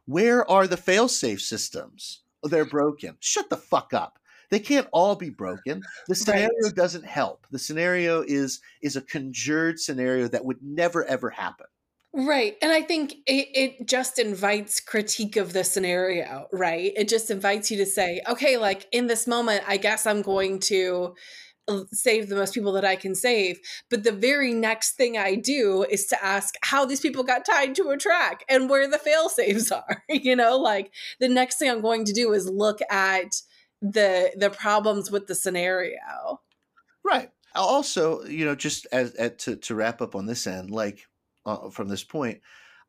Where 0.06 0.48
are 0.50 0.66
the 0.66 0.76
fail-safe 0.76 1.40
systems? 1.42 2.22
Oh, 2.44 2.48
they're 2.48 2.64
broken. 2.64 3.16
Shut 3.20 3.50
the 3.50 3.56
fuck 3.56 3.92
up. 3.92 4.18
They 4.50 4.60
can't 4.60 4.86
all 4.92 5.16
be 5.16 5.30
broken. 5.30 5.82
The 6.06 6.14
scenario 6.14 6.48
Right. 6.62 6.74
doesn't 6.76 7.04
help. 7.06 7.46
The 7.50 7.58
scenario 7.58 8.22
is 8.22 8.60
is 8.82 8.94
a 8.96 9.00
conjured 9.02 9.80
scenario 9.80 10.28
that 10.28 10.44
would 10.44 10.62
never 10.62 11.04
ever 11.04 11.30
happen. 11.30 11.66
Right. 12.16 12.56
And 12.62 12.72
I 12.72 12.80
think 12.80 13.12
it, 13.26 13.48
it 13.54 13.86
just 13.86 14.18
invites 14.18 14.80
critique 14.80 15.36
of 15.36 15.52
the 15.52 15.62
scenario, 15.62 16.46
right? 16.50 16.92
It 16.96 17.08
just 17.10 17.30
invites 17.30 17.70
you 17.70 17.76
to 17.76 17.84
say, 17.84 18.22
okay, 18.26 18.56
like 18.56 18.86
in 18.90 19.06
this 19.06 19.26
moment, 19.26 19.64
I 19.68 19.76
guess 19.76 20.06
I'm 20.06 20.22
going 20.22 20.60
to 20.60 21.14
uh, 21.68 21.80
save 21.92 22.30
the 22.30 22.36
most 22.36 22.54
people 22.54 22.72
that 22.72 22.86
I 22.86 22.96
can 22.96 23.14
save. 23.14 23.60
But 23.90 24.02
the 24.02 24.12
very 24.12 24.54
next 24.54 24.92
thing 24.92 25.18
I 25.18 25.34
do 25.34 25.84
is 25.90 26.06
to 26.06 26.24
ask 26.24 26.54
how 26.62 26.86
these 26.86 27.00
people 27.00 27.22
got 27.22 27.44
tied 27.44 27.74
to 27.74 27.90
a 27.90 27.98
track 27.98 28.46
and 28.48 28.70
where 28.70 28.88
the 28.88 28.98
fail 28.98 29.28
safes 29.28 29.70
are. 29.70 30.02
you 30.08 30.34
know, 30.34 30.56
like 30.56 30.92
the 31.20 31.28
next 31.28 31.58
thing 31.58 31.70
I'm 31.70 31.82
going 31.82 32.06
to 32.06 32.14
do 32.14 32.32
is 32.32 32.48
look 32.48 32.78
at 32.90 33.42
the 33.82 34.32
the 34.38 34.48
problems 34.48 35.10
with 35.10 35.26
the 35.26 35.34
scenario. 35.34 36.40
Right. 37.04 37.28
Also, 37.54 38.24
you 38.24 38.46
know, 38.46 38.54
just 38.54 38.86
as, 38.90 39.10
as 39.16 39.32
to 39.40 39.56
to 39.56 39.74
wrap 39.74 40.00
up 40.00 40.14
on 40.14 40.24
this 40.24 40.46
end, 40.46 40.70
like 40.70 41.04
uh, 41.46 41.70
from 41.70 41.88
this 41.88 42.04
point, 42.04 42.42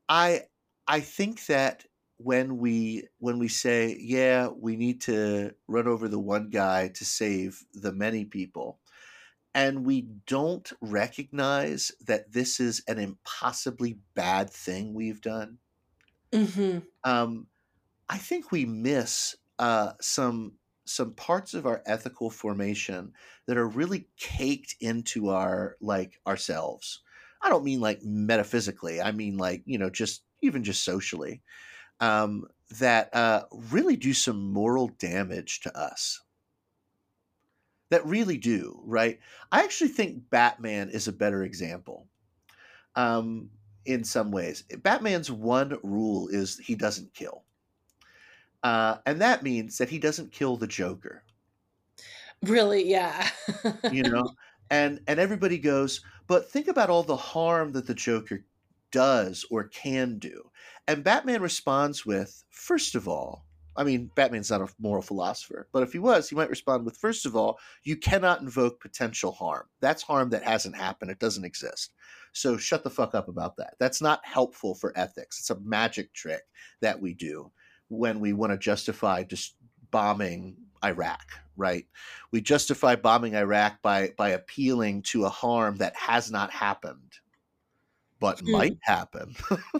I 0.09 0.43
I 0.87 1.01
think 1.01 1.45
that 1.47 1.85
when 2.17 2.57
we 2.57 3.07
when 3.19 3.39
we 3.39 3.47
say 3.47 3.97
yeah 3.99 4.47
we 4.49 4.75
need 4.77 5.01
to 5.01 5.55
run 5.67 5.87
over 5.87 6.07
the 6.07 6.19
one 6.19 6.49
guy 6.49 6.89
to 6.89 7.05
save 7.05 7.65
the 7.73 7.93
many 7.93 8.25
people 8.25 8.79
and 9.55 9.85
we 9.85 10.01
don't 10.01 10.71
recognize 10.81 11.91
that 12.01 12.31
this 12.31 12.59
is 12.59 12.83
an 12.87 12.99
impossibly 12.99 13.99
bad 14.15 14.49
thing 14.49 14.93
we've 14.93 15.21
done 15.21 15.59
hmm 16.33 16.79
um, 17.03 17.47
i 18.09 18.17
think 18.17 18.51
we 18.51 18.65
miss 18.65 19.35
uh, 19.59 19.93
some 20.01 20.57
some 20.85 21.13
parts 21.15 21.53
of 21.53 21.65
our 21.67 21.83
ethical 21.85 22.29
formation 22.29 23.13
that 23.47 23.57
are 23.57 23.67
really 23.67 24.09
caked 24.17 24.75
into 24.81 25.29
our 25.29 25.77
like 25.81 26.19
ourselves 26.27 27.03
I 27.41 27.49
don't 27.49 27.63
mean 27.63 27.79
like 27.79 28.03
metaphysically. 28.03 29.01
I 29.01 29.11
mean 29.11 29.37
like 29.37 29.63
you 29.65 29.77
know 29.77 29.89
just 29.89 30.23
even 30.41 30.63
just 30.63 30.83
socially 30.83 31.41
um, 31.99 32.45
that 32.79 33.13
uh, 33.13 33.43
really 33.71 33.95
do 33.95 34.13
some 34.13 34.51
moral 34.51 34.89
damage 34.99 35.61
to 35.61 35.77
us. 35.77 36.21
That 37.89 38.05
really 38.05 38.37
do 38.37 38.81
right. 38.83 39.19
I 39.51 39.63
actually 39.63 39.89
think 39.89 40.29
Batman 40.29 40.89
is 40.89 41.07
a 41.07 41.13
better 41.13 41.43
example. 41.43 42.07
Um, 42.95 43.49
in 43.85 44.03
some 44.03 44.31
ways, 44.31 44.63
Batman's 44.83 45.31
one 45.31 45.77
rule 45.83 46.27
is 46.27 46.57
he 46.57 46.75
doesn't 46.75 47.13
kill, 47.13 47.43
uh, 48.63 48.97
and 49.05 49.21
that 49.21 49.43
means 49.43 49.77
that 49.77 49.89
he 49.89 49.99
doesn't 49.99 50.33
kill 50.33 50.57
the 50.57 50.67
Joker. 50.67 51.23
Really, 52.43 52.83
yeah. 52.89 53.29
You 53.89 54.03
know, 54.03 54.31
and 54.69 54.99
and 55.07 55.19
everybody 55.19 55.57
goes, 55.57 56.01
but 56.27 56.51
think 56.51 56.67
about 56.67 56.89
all 56.89 57.03
the 57.03 57.15
harm 57.15 57.71
that 57.73 57.87
the 57.87 57.93
Joker 57.93 58.45
does 58.91 59.45
or 59.49 59.65
can 59.65 60.19
do. 60.19 60.49
And 60.87 61.03
Batman 61.03 61.41
responds 61.41 62.05
with, 62.05 62.43
first 62.51 62.95
of 62.95 63.07
all, 63.07 63.45
I 63.75 63.83
mean, 63.83 64.09
Batman's 64.15 64.49
not 64.49 64.61
a 64.61 64.73
moral 64.79 65.03
philosopher, 65.03 65.67
but 65.71 65.83
if 65.83 65.93
he 65.93 65.99
was, 65.99 66.27
he 66.27 66.35
might 66.35 66.49
respond 66.49 66.83
with, 66.83 66.97
first 66.97 67.27
of 67.27 67.35
all, 67.35 67.59
you 67.83 67.95
cannot 67.95 68.41
invoke 68.41 68.81
potential 68.81 69.31
harm. 69.31 69.67
That's 69.81 70.01
harm 70.01 70.31
that 70.31 70.43
hasn't 70.43 70.75
happened. 70.75 71.11
It 71.11 71.19
doesn't 71.19 71.45
exist. 71.45 71.93
So 72.33 72.57
shut 72.57 72.83
the 72.83 72.89
fuck 72.89 73.13
up 73.13 73.27
about 73.27 73.55
that. 73.57 73.75
That's 73.79 74.01
not 74.01 74.25
helpful 74.25 74.73
for 74.73 74.97
ethics. 74.97 75.39
It's 75.39 75.51
a 75.51 75.59
magic 75.59 76.11
trick 76.13 76.41
that 76.81 76.99
we 76.99 77.13
do 77.13 77.51
when 77.89 78.19
we 78.19 78.33
want 78.33 78.51
to 78.51 78.57
justify 78.57 79.23
just 79.23 79.55
bombing 79.91 80.57
Iraq, 80.87 81.25
right? 81.55 81.85
We 82.31 82.41
justify 82.41 82.95
bombing 82.95 83.35
Iraq 83.35 83.81
by 83.81 84.13
by 84.17 84.29
appealing 84.29 85.03
to 85.03 85.25
a 85.25 85.29
harm 85.29 85.77
that 85.77 85.95
has 85.95 86.31
not 86.31 86.51
happened, 86.51 87.19
but 88.19 88.39
mm. 88.39 88.51
might 88.51 88.77
happen, 88.81 89.35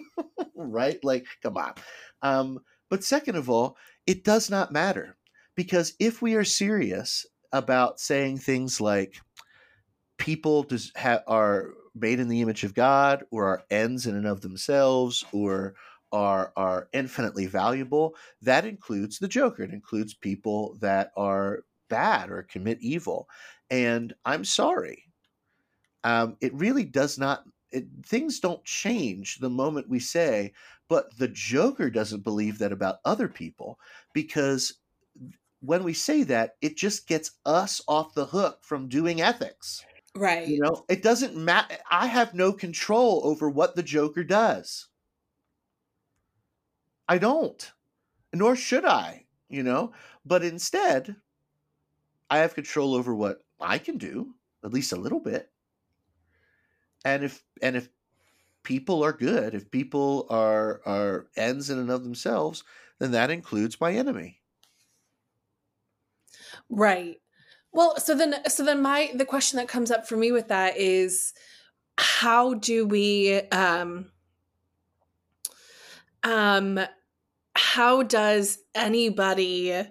right? 0.56 1.04
Like, 1.04 1.26
come 1.42 1.58
on. 1.58 1.74
Um, 2.22 2.60
but 2.90 3.04
second 3.04 3.36
of 3.36 3.50
all, 3.50 3.78
it 4.06 4.24
does 4.24 4.50
not 4.50 4.72
matter 4.72 5.18
because 5.56 5.94
if 6.00 6.22
we 6.22 6.36
are 6.36 6.44
serious 6.46 7.26
about 7.52 8.00
saying 8.00 8.38
things 8.38 8.80
like 8.82 9.18
people 10.18 10.64
does 10.64 10.92
ha- 10.98 11.24
are 11.28 11.72
made 11.96 12.20
in 12.20 12.28
the 12.28 12.42
image 12.42 12.64
of 12.64 12.74
God 12.74 13.24
or 13.32 13.46
are 13.46 13.64
ends 13.70 14.06
in 14.06 14.16
and 14.16 14.28
of 14.28 14.42
themselves 14.42 15.26
or 15.32 15.76
are 16.12 16.54
are 16.56 16.90
infinitely 16.94 17.46
valuable. 17.46 18.16
That 18.42 18.66
includes 18.66 19.20
the 19.20 19.28
Joker. 19.28 19.64
It 19.64 19.72
includes 19.72 20.14
people 20.14 20.78
that 20.82 21.12
are 21.18 21.64
bad 21.90 22.30
or 22.30 22.44
commit 22.44 22.80
evil. 22.82 23.28
And 23.70 24.14
I'm 24.26 24.46
sorry, 24.46 25.04
um, 26.04 26.38
it 26.42 26.54
really 26.54 26.86
does 26.86 27.18
not. 27.18 27.44
It, 27.72 27.86
things 28.06 28.40
don't 28.40 28.64
change 28.64 29.40
the 29.40 29.50
moment 29.50 29.90
we 29.90 30.00
say, 30.00 30.54
but 30.88 31.18
the 31.18 31.28
Joker 31.28 31.90
doesn't 31.90 32.24
believe 32.24 32.60
that 32.60 32.72
about 32.72 33.00
other 33.04 33.28
people 33.28 33.78
because 34.14 34.76
when 35.60 35.84
we 35.84 35.94
say 35.94 36.24
that, 36.24 36.56
it 36.62 36.78
just 36.78 37.08
gets 37.08 37.32
us 37.46 37.82
off 37.88 38.14
the 38.14 38.26
hook 38.26 38.60
from 38.62 38.88
doing 38.88 39.22
ethics. 39.22 39.84
Right. 40.16 40.48
You 40.48 40.60
know, 40.60 40.86
it 40.90 41.04
doesn't 41.04 41.36
matter. 41.36 41.76
I 41.92 42.08
have 42.08 42.34
no 42.34 42.54
control 42.54 43.22
over 43.24 43.50
what 43.50 43.76
the 43.76 43.84
Joker 43.84 44.24
does. 44.24 44.88
I 47.10 47.18
don't, 47.18 47.72
nor 48.34 48.56
should 48.56 48.86
I, 48.86 49.26
you 49.50 49.64
know. 49.64 49.94
But 50.26 50.44
instead, 50.44 51.18
I 52.30 52.38
have 52.40 52.56
control 52.56 52.96
over 52.96 53.14
what 53.14 53.44
I 53.60 53.78
can 53.80 53.98
do, 53.98 54.36
at 54.64 54.72
least 54.74 54.92
a 54.94 54.98
little 54.98 55.20
bit. 55.20 55.52
And 57.04 57.24
if 57.24 57.44
and 57.62 57.76
if 57.76 57.90
people 58.64 59.04
are 59.04 59.14
good, 59.14 59.56
if 59.56 59.72
people 59.72 60.28
are 60.30 60.82
are 60.86 61.30
ends 61.36 61.70
in 61.70 61.80
and 61.80 61.92
of 61.92 62.04
themselves, 62.04 62.64
then 63.00 63.12
that 63.12 63.32
includes 63.32 63.82
my 63.82 63.94
enemy. 63.94 64.42
Right. 66.70 67.18
Well, 67.72 68.00
so 68.00 68.16
then 68.16 68.36
so 68.50 68.64
then 68.64 68.82
my 68.82 69.12
the 69.14 69.26
question 69.26 69.58
that 69.58 69.68
comes 69.68 69.92
up 69.92 70.08
for 70.08 70.18
me 70.18 70.32
with 70.32 70.48
that 70.48 70.78
is 70.78 71.34
how 71.98 72.56
do 72.56 72.86
we 72.86 73.42
um 73.52 74.12
um 76.24 76.80
how 77.58 78.04
does 78.04 78.60
anybody 78.76 79.84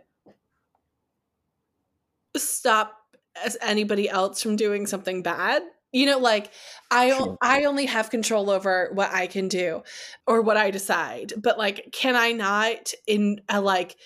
stop 2.37 2.97
as 3.45 3.57
anybody 3.61 4.09
else 4.09 4.43
from 4.43 4.57
doing 4.57 4.87
something 4.87 5.23
bad 5.23 5.63
you 5.93 6.07
know 6.07 6.19
like 6.19 6.51
i 6.91 7.11
sure. 7.11 7.37
i 7.43 7.65
only 7.65 7.87
have 7.87 8.11
control 8.11 8.51
over 8.51 8.91
what 8.93 9.13
i 9.13 9.27
can 9.27 9.49
do 9.49 9.83
or 10.27 10.43
what 10.43 10.57
i 10.57 10.71
decide 10.71 11.33
but 11.37 11.59
like 11.59 11.89
can 11.93 12.17
i 12.17 12.33
not 12.33 12.93
in 13.07 13.41
a 13.49 13.61
like 13.61 13.97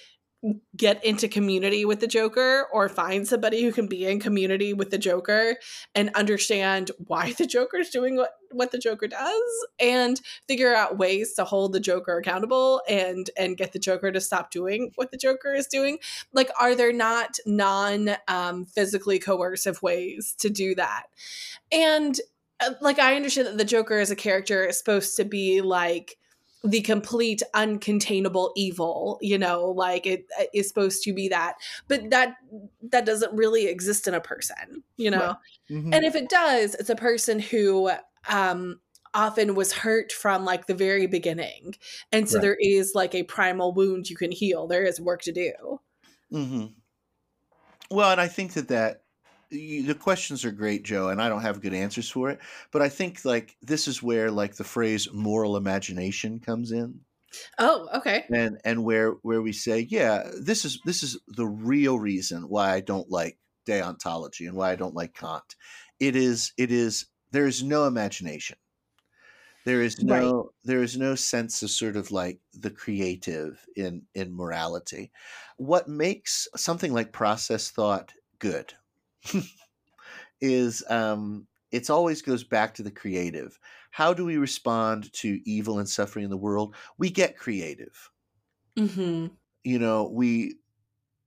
get 0.75 1.05
into 1.05 1.29
community 1.29 1.85
with 1.85 2.01
the 2.01 2.07
Joker 2.07 2.67
or 2.73 2.89
find 2.89 3.29
somebody 3.29 3.63
who 3.63 3.73
can 3.73 3.87
be 3.87 4.07
in 4.07 4.21
community 4.21 4.73
with 4.73 4.91
the 4.91 4.97
Joker 4.97 5.57
and 5.95 6.11
understand 6.15 6.91
why 7.07 7.33
the 7.33 7.47
Joker 7.47 7.79
is 7.79 7.91
doing 7.91 8.17
what, 8.17 8.31
what 8.51 8.71
the 8.73 8.79
Joker 8.79 9.07
does 9.07 9.67
and 9.79 10.21
figure 10.49 10.75
out 10.75 10.97
ways 10.97 11.35
to 11.35 11.45
hold 11.45 11.73
the 11.73 11.81
Joker 11.81 12.17
accountable 12.17 12.81
and 12.89 13.29
and 13.37 13.57
get 13.57 13.73
the 13.73 13.79
Joker 13.79 14.11
to 14.11 14.21
stop 14.21 14.51
doing 14.51 14.93
what 14.95 15.11
the 15.11 15.19
Joker 15.19 15.53
is 15.53 15.67
doing. 15.67 15.99
Like 16.33 16.51
are 16.59 16.75
there 16.75 16.93
not 16.93 17.39
non 17.45 18.11
um, 18.27 18.65
physically 18.65 19.19
coercive 19.19 19.83
ways 19.83 20.35
to 20.39 20.49
do 20.49 20.75
that? 20.77 21.05
And 21.71 22.19
uh, 22.61 22.73
like 22.81 22.99
I 22.99 23.15
understand 23.15 23.49
that 23.49 23.59
the 23.59 23.65
Joker 23.65 23.99
as 23.99 24.11
a 24.11 24.17
character 24.17 24.65
is 24.65 24.79
supposed 24.79 25.17
to 25.17 25.25
be 25.25 25.61
like 25.61 26.17
the 26.63 26.81
complete 26.83 27.43
uncontainable 27.55 28.51
evil 28.55 29.19
you 29.23 29.39
know 29.39 29.65
like 29.65 30.07
it 30.07 30.27
is 30.53 30.69
supposed 30.69 31.03
to 31.03 31.13
be 31.13 31.29
that 31.29 31.55
but 31.89 32.11
that 32.11 32.37
that 32.83 33.07
doesn't 33.07 33.33
really 33.33 33.67
exist 33.67 34.07
in 34.07 34.15
a 34.15 34.21
person 34.21 34.83
you 34.97 35.11
know 35.11 35.29
right. 35.29 35.37
mm-hmm. 35.71 35.93
and 35.95 36.05
if 36.05 36.15
it 36.15 36.29
does 36.29 36.75
it's 36.75 36.91
a 36.91 36.97
person 36.97 37.39
who 37.39 37.91
um 38.29 38.79
often 39.15 39.55
was 39.55 39.73
hurt 39.73 40.13
from 40.13 40.45
like 40.45 40.67
the 40.67 40.75
very 40.75 41.07
beginning 41.07 41.75
and 42.13 42.29
so 42.29 42.37
right. 42.37 42.43
there 42.43 42.57
is 42.61 42.93
like 42.95 43.15
a 43.15 43.23
primal 43.25 43.73
wound 43.73 44.11
you 44.11 44.17
can 44.17 44.31
heal 44.31 44.67
there 44.67 44.85
is 44.85 45.01
work 45.01 45.23
to 45.23 45.33
do 45.33 45.81
mm-hmm. 46.31 46.67
well 47.91 48.13
and 48.13 48.21
i 48.21 48.29
think 48.29 48.53
that 48.53 48.69
that 48.69 49.00
the 49.51 49.97
questions 49.99 50.45
are 50.45 50.53
great, 50.53 50.85
Joe, 50.85 51.09
and 51.09 51.21
I 51.21 51.29
don't 51.29 51.43
have 51.43 51.61
good 51.61 51.75
answers 51.75 52.09
for 52.09 52.31
it. 52.31 52.39
But 52.71 52.83
I 52.83 52.89
think 52.89 53.25
like 53.25 53.57
this 53.63 53.89
is 53.89 54.03
where 54.03 54.31
like 54.31 54.55
the 54.55 54.65
phrase 54.65 55.09
moral 55.13 55.57
imagination 55.57 56.41
comes 56.41 56.73
in. 56.73 57.01
Oh, 57.59 57.89
okay. 57.95 58.25
And 58.33 58.61
and 58.65 58.85
where 58.85 59.13
where 59.23 59.43
we 59.43 59.53
say, 59.53 59.87
yeah, 59.91 60.31
this 60.41 60.65
is 60.65 60.81
this 60.85 61.03
is 61.03 61.19
the 61.29 61.47
real 61.47 61.99
reason 61.99 62.49
why 62.49 62.73
I 62.73 62.81
don't 62.81 63.11
like 63.11 63.39
deontology 63.67 64.47
and 64.47 64.57
why 64.57 64.73
I 64.73 64.77
don't 64.77 64.95
like 64.95 65.15
Kant. 65.15 65.57
It 65.99 66.17
is 66.17 66.53
it 66.57 66.71
is 66.71 67.07
there 67.33 67.47
is 67.47 67.63
no 67.63 67.87
imagination. 67.87 68.57
There 69.67 69.83
is 69.83 70.03
no 70.03 70.15
right. 70.15 70.45
there 70.65 70.83
is 70.83 70.97
no 70.97 71.15
sense 71.15 71.63
of 71.63 71.71
sort 71.71 71.97
of 71.97 72.11
like 72.11 72.41
the 72.55 72.71
creative 72.71 73.65
in 73.77 74.03
in 74.15 74.35
morality. 74.35 75.11
What 75.57 75.89
makes 75.89 76.49
something 76.57 76.93
like 76.93 77.13
process 77.13 77.71
thought 77.71 78.13
good 78.39 78.75
is 80.41 80.85
um, 80.89 81.47
it's 81.71 81.91
always 81.91 82.23
goes 82.23 82.45
back 82.45 82.75
to 82.75 82.83
the 82.83 82.91
creative. 82.91 83.59
How 83.91 84.15
do 84.15 84.25
we 84.25 84.37
respond 84.37 85.13
to 85.15 85.41
evil 85.45 85.79
and 85.79 85.89
suffering 85.89 86.25
in 86.25 86.31
the 86.31 86.37
world? 86.37 86.75
We 86.99 87.11
get 87.11 87.37
creative. 87.39 88.11
hmm 88.77 89.31
You 89.65 89.79
know, 89.79 90.05
we 90.09 90.59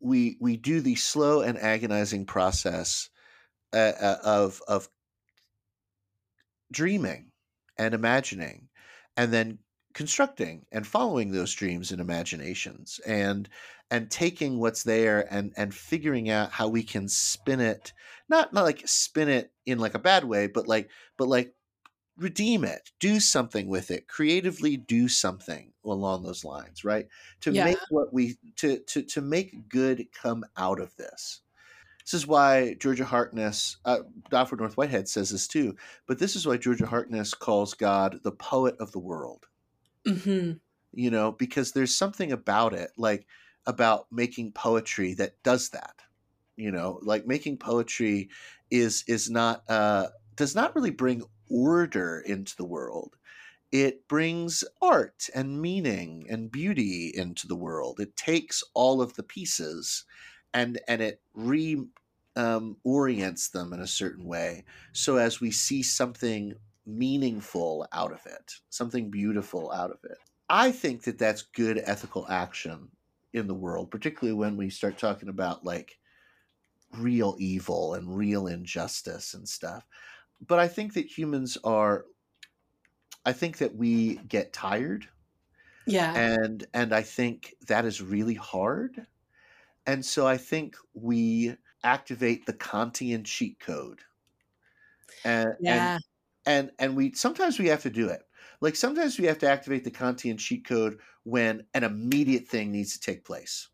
we 0.02 0.38
we 0.42 0.58
do 0.58 0.82
the 0.82 0.96
slow 0.96 1.42
and 1.42 1.58
agonizing 1.58 2.26
process 2.26 3.10
uh, 3.74 3.94
uh, 4.00 4.18
of 4.24 4.62
of 4.68 4.90
dreaming 6.72 7.32
and 7.78 7.94
imagining 7.94 8.70
and 9.16 9.32
then 9.32 9.60
constructing 9.94 10.66
and 10.72 10.88
following 10.88 11.32
those 11.32 11.54
dreams 11.54 11.92
and 11.92 12.02
imaginations 12.02 13.00
and 13.06 13.50
and 13.92 14.10
taking 14.10 14.60
what's 14.60 14.84
there 14.84 15.32
and 15.34 15.54
and 15.56 15.74
figuring 15.74 16.30
out 16.30 16.52
how 16.52 16.68
we 16.68 16.84
can 16.84 17.08
spin 17.08 17.60
it 17.60 17.94
not 18.30 18.54
not 18.54 18.64
like 18.64 18.82
spin 18.88 19.30
it 19.30 19.52
in 19.66 19.80
like 19.80 19.94
a 19.94 20.00
bad 20.00 20.24
way 20.24 20.48
but 20.48 20.68
like 20.68 20.90
but 21.18 21.28
like 21.28 21.56
redeem 22.18 22.64
it 22.64 22.92
do 23.00 23.20
something 23.20 23.68
with 23.68 23.90
it 23.90 24.08
creatively 24.08 24.78
do 24.78 25.08
something 25.08 25.74
along 25.84 26.24
those 26.24 26.44
lines 26.46 26.84
right? 26.84 27.08
To 27.42 27.52
Yeah. 27.52 27.64
make 27.64 27.78
what 27.90 28.14
we 28.14 28.38
to 28.58 28.80
to 28.80 29.02
to 29.04 29.22
make 29.22 29.68
good 29.70 30.08
come 30.14 30.44
out 30.56 30.80
of 30.80 30.96
this. 30.96 31.42
This 32.06 32.14
is 32.14 32.28
why 32.28 32.76
Georgia 32.76 33.06
Harkness, 33.06 33.78
uh, 33.86 34.02
Alfred 34.32 34.60
North 34.62 34.78
Whitehead 34.78 35.08
says 35.08 35.30
this 35.32 35.48
too, 35.48 35.76
but 36.08 36.20
this 36.20 36.36
is 36.36 36.46
why 36.48 36.58
Georgia 36.58 36.86
Harkness 36.88 37.34
calls 37.34 37.74
God 37.74 38.20
the 38.24 38.32
poet 38.32 38.76
of 38.80 38.92
the 38.92 39.00
world 39.00 39.48
hmm 40.08 40.54
you 40.92 41.10
know 41.10 41.32
because 41.32 41.72
there's 41.72 41.96
something 41.96 42.32
about 42.32 42.74
it 42.74 42.92
like 42.98 43.26
about 43.66 44.12
making 44.12 44.52
poetry 44.52 45.14
that 45.14 45.42
does 45.44 45.70
that 45.70 46.02
you 46.58 46.72
know 46.72 47.00
like 47.04 47.26
making 47.26 47.58
poetry 47.58 48.30
is 48.72 49.04
is 49.08 49.30
not 49.30 49.64
uh 49.70 50.08
does 50.36 50.56
not 50.56 50.76
really 50.76 50.92
bring 50.92 51.24
order 51.50 52.20
into 52.22 52.56
the 52.58 52.66
world. 52.66 53.16
It 53.72 54.08
brings 54.08 54.64
art 54.82 55.30
and 55.36 55.62
meaning 55.62 56.26
and 56.30 56.52
beauty 56.52 57.12
into 57.16 57.48
the 57.48 57.56
world. 57.56 58.00
It 58.00 58.16
takes 58.16 58.64
all 58.74 59.02
of 59.02 59.16
the 59.16 59.24
pieces 59.24 60.06
and 60.54 60.80
and 60.88 61.02
it 61.02 61.22
re 61.34 61.86
um, 62.36 62.78
orients 62.84 63.50
them 63.50 63.74
in 63.74 63.80
a 63.80 63.88
certain 63.88 64.26
way 64.26 64.66
so 64.94 65.18
as 65.18 65.40
we 65.40 65.52
see 65.52 65.84
something 65.84 66.56
meaningful 66.86 67.88
out 67.94 68.12
of 68.12 68.26
it 68.26 68.54
something 68.70 69.10
beautiful 69.10 69.72
out 69.72 69.92
of 69.92 70.00
it 70.04 70.18
I 70.50 70.72
think 70.72 71.04
that 71.04 71.18
that's 71.18 71.42
good 71.42 71.78
ethical 71.84 72.28
action 72.30 72.92
in 73.34 73.48
the 73.48 73.54
world, 73.56 73.90
particularly 73.92 74.38
when 74.38 74.58
we 74.58 74.70
start 74.70 74.98
talking 74.98 75.30
about 75.30 75.64
like 75.64 76.00
real 76.92 77.36
evil 77.40 77.94
and 77.96 78.16
real 78.16 78.48
injustice 78.48 79.34
and 79.34 79.48
stuff. 79.48 79.88
But 80.42 80.60
I 80.60 80.68
think 80.68 80.94
that 80.96 81.08
humans 81.18 81.58
are 81.64 82.08
I 83.26 83.34
think 83.34 83.58
that 83.58 83.76
we 83.76 84.16
get 84.16 84.54
tired 84.54 85.10
Yeah. 85.86 86.16
and 86.16 86.66
and 86.74 86.94
I 86.94 87.02
think 87.04 87.56
that 87.68 87.86
is 87.86 88.02
really 88.02 88.36
hard. 88.36 89.08
And 89.88 90.06
so 90.06 90.28
I 90.28 90.38
think 90.38 90.78
we 90.94 91.58
activate 91.84 92.46
the 92.48 92.54
Kantian 92.54 93.26
cheat 93.26 93.60
code. 93.60 94.04
And, 95.24 95.54
yeah. 95.58 95.98
and 95.98 96.04
and 96.46 96.72
and 96.80 96.96
we 96.96 97.14
sometimes 97.14 97.60
we 97.60 97.68
have 97.68 97.84
to 97.84 97.90
do 97.90 98.10
it. 98.10 98.24
Like 98.62 98.76
sometimes 98.76 99.20
we 99.20 99.26
have 99.26 99.40
to 99.40 99.50
activate 99.50 99.84
the 99.84 99.92
kantian 99.92 100.38
cheat 100.38 100.66
code 100.66 101.00
when 101.24 101.66
an 101.74 101.84
immediate 101.84 102.48
thing 102.48 102.72
needs 102.72 102.94
to 102.94 103.00
take 103.00 103.26
place. 103.26 103.70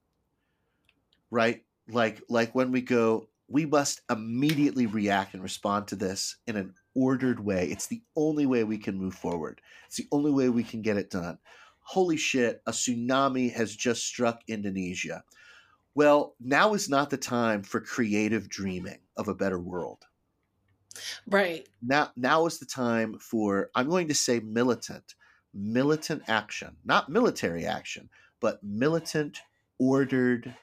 Right? 1.31 1.63
Like 1.87 2.21
like 2.29 2.53
when 2.55 2.71
we 2.71 2.81
go 2.81 3.27
we 3.47 3.65
must 3.65 4.01
immediately 4.11 4.85
react 4.85 5.33
and 5.33 5.41
respond 5.41 5.87
to 5.87 5.95
this 5.95 6.37
in 6.45 6.55
an 6.55 6.75
ordered 6.93 7.39
way. 7.39 7.67
It's 7.71 7.87
the 7.87 8.03
only 8.15 8.45
way 8.45 8.63
we 8.63 8.77
can 8.77 8.95
move 8.95 9.15
forward. 9.15 9.59
It's 9.87 9.97
the 9.97 10.07
only 10.11 10.31
way 10.31 10.49
we 10.49 10.63
can 10.63 10.83
get 10.83 10.97
it 10.97 11.09
done. 11.09 11.39
Holy 11.81 12.17
shit 12.17 12.61
a 12.67 12.71
tsunami 12.71 13.51
has 13.53 13.75
just 13.75 14.05
struck 14.05 14.41
indonesia. 14.47 15.23
Well 15.95 16.35
now 16.39 16.73
is 16.75 16.89
not 16.89 17.09
the 17.09 17.17
time 17.17 17.63
for 17.63 17.81
creative 17.81 18.49
dreaming 18.49 18.99
of 19.17 19.27
a 19.27 19.35
better 19.35 19.59
world 19.59 20.05
Right. 21.27 21.67
now 21.81 22.11
now 22.15 22.45
is 22.45 22.59
the 22.59 22.65
time 22.65 23.19
for 23.19 23.69
i'm 23.75 23.89
going 23.89 24.07
to 24.07 24.13
say 24.15 24.39
militant 24.39 25.15
militant 25.53 26.23
action 26.27 26.75
not 26.83 27.09
military 27.09 27.65
action 27.65 28.09
but 28.39 28.63
militant 28.63 29.39
ordered 29.77 30.55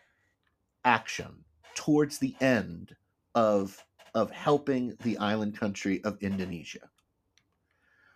action 0.84 1.44
towards 1.74 2.18
the 2.18 2.34
end 2.40 2.96
of 3.34 3.84
of 4.14 4.30
helping 4.30 4.96
the 5.02 5.18
island 5.18 5.58
country 5.58 6.02
of 6.04 6.16
indonesia. 6.22 6.90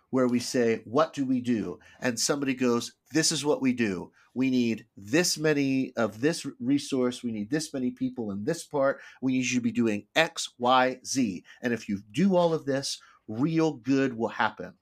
Where 0.09 0.27
we 0.27 0.39
say 0.39 0.81
what 0.85 1.13
do 1.13 1.25
we 1.25 1.39
do? 1.41 1.79
And 1.99 2.19
somebody 2.19 2.53
goes 2.53 2.93
this 3.13 3.31
is 3.31 3.45
what 3.45 3.61
we 3.61 3.73
do 3.73 4.11
we 4.33 4.49
need 4.49 4.85
this 4.95 5.37
many 5.37 5.93
of 5.95 6.21
this 6.21 6.45
resource. 6.59 7.23
We 7.23 7.31
need 7.31 7.49
this 7.49 7.73
many 7.73 7.91
people 7.91 8.31
in 8.31 8.43
this 8.43 8.63
part. 8.63 8.99
We 9.21 9.33
need 9.33 9.45
you 9.45 9.59
to 9.59 9.63
be 9.63 9.71
doing 9.71 10.05
x 10.15 10.53
y 10.57 10.99
z. 11.05 11.43
And 11.61 11.73
if 11.73 11.89
you 11.89 12.01
do 12.11 12.35
all 12.35 12.53
of 12.53 12.65
this 12.65 12.99
real 13.27 13.73
good 13.73 14.17
will 14.17 14.29
happen. 14.29 14.73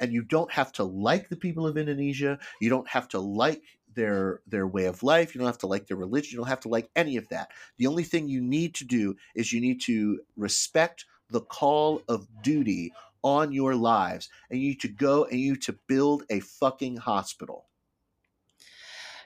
And 0.00 0.12
you 0.12 0.22
don't 0.22 0.52
have 0.52 0.72
to 0.74 0.84
like 0.84 1.28
the 1.28 1.36
people 1.36 1.66
of 1.66 1.76
indonesia. 1.76 2.38
You 2.60 2.70
don't 2.70 2.88
have 2.88 3.08
to 3.08 3.18
like 3.18 3.62
their 3.94 4.40
their 4.46 4.66
way 4.66 4.84
of 4.84 5.02
life. 5.02 5.34
You 5.34 5.40
don't 5.40 5.48
have 5.48 5.58
to 5.58 5.66
like 5.66 5.86
their 5.86 5.96
religion. 5.96 6.32
You 6.32 6.38
don't 6.38 6.48
have 6.48 6.60
to 6.60 6.68
like 6.68 6.90
any 6.94 7.16
of 7.16 7.28
that. 7.28 7.50
The 7.78 7.86
only 7.86 8.04
thing 8.04 8.28
you 8.28 8.40
need 8.40 8.74
to 8.76 8.84
do 8.84 9.16
is 9.34 9.52
you 9.52 9.60
need 9.60 9.80
to 9.82 10.20
respect 10.36 11.04
the 11.30 11.40
call 11.40 12.02
of 12.08 12.26
duty 12.42 12.92
on 13.22 13.52
your 13.52 13.74
lives. 13.74 14.28
And 14.50 14.60
you 14.60 14.68
need 14.68 14.80
to 14.80 14.88
go 14.88 15.24
and 15.24 15.40
you 15.40 15.52
need 15.52 15.62
to 15.62 15.78
build 15.88 16.22
a 16.30 16.40
fucking 16.40 16.98
hospital 16.98 17.67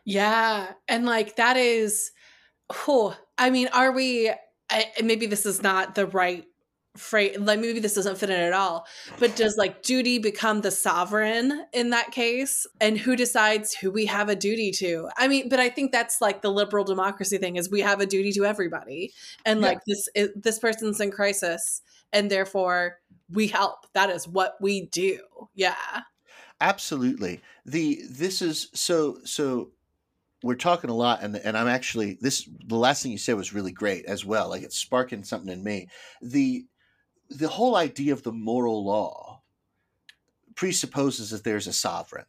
Yeah. 0.04 0.72
And 0.88 1.04
like 1.04 1.36
that 1.36 1.56
is, 1.56 2.12
oh, 2.88 3.16
I 3.38 3.50
mean, 3.50 3.68
are 3.72 3.92
we, 3.92 4.30
I, 4.70 4.86
maybe 5.02 5.26
this 5.26 5.46
is 5.46 5.62
not 5.62 5.94
the 5.94 6.06
right 6.06 6.44
phrase, 6.96 7.38
like 7.38 7.58
maybe 7.60 7.78
this 7.78 7.94
doesn't 7.94 8.18
fit 8.18 8.28
in 8.30 8.38
at 8.38 8.52
all, 8.52 8.86
but 9.18 9.34
does 9.36 9.56
like 9.56 9.82
duty 9.82 10.18
become 10.18 10.60
the 10.60 10.70
sovereign 10.70 11.64
in 11.72 11.90
that 11.90 12.10
case? 12.10 12.66
And 12.80 12.98
who 12.98 13.16
decides 13.16 13.74
who 13.74 13.90
we 13.90 14.06
have 14.06 14.28
a 14.28 14.36
duty 14.36 14.72
to? 14.72 15.08
I 15.16 15.28
mean, 15.28 15.48
but 15.48 15.60
I 15.60 15.70
think 15.70 15.92
that's 15.92 16.20
like 16.20 16.42
the 16.42 16.50
liberal 16.50 16.84
democracy 16.84 17.38
thing 17.38 17.56
is 17.56 17.70
we 17.70 17.80
have 17.80 18.00
a 18.00 18.06
duty 18.06 18.32
to 18.32 18.44
everybody. 18.44 19.12
And 19.46 19.60
Yeah. 19.60 19.66
like 19.68 19.78
this, 19.86 20.08
this 20.34 20.58
person's 20.58 21.00
in 21.00 21.10
crisis 21.10 21.80
and 22.12 22.30
therefore 22.30 22.98
we 23.30 23.46
help. 23.48 23.86
That 23.94 24.10
is 24.10 24.28
what 24.28 24.56
we 24.60 24.86
do. 24.86 25.20
Yeah. 25.54 25.76
Absolutely. 26.60 27.40
The 27.64 28.02
this 28.08 28.42
is 28.42 28.68
so 28.74 29.18
so 29.24 29.70
we're 30.42 30.54
talking 30.56 30.90
a 30.90 30.94
lot 30.94 31.22
and 31.22 31.36
and 31.36 31.56
I'm 31.56 31.68
actually 31.68 32.18
this 32.20 32.48
the 32.66 32.76
last 32.76 33.02
thing 33.02 33.12
you 33.12 33.18
said 33.18 33.36
was 33.36 33.52
really 33.54 33.72
great 33.72 34.04
as 34.06 34.24
well. 34.24 34.48
Like 34.48 34.62
it's 34.62 34.76
sparking 34.78 35.24
something 35.24 35.52
in 35.52 35.64
me. 35.64 35.88
The 36.20 36.66
the 37.30 37.48
whole 37.48 37.76
idea 37.76 38.12
of 38.14 38.22
the 38.24 38.32
moral 38.32 38.84
law 38.84 39.42
presupposes 40.54 41.30
that 41.30 41.44
there's 41.44 41.66
a 41.66 41.72
sovereign, 41.72 42.26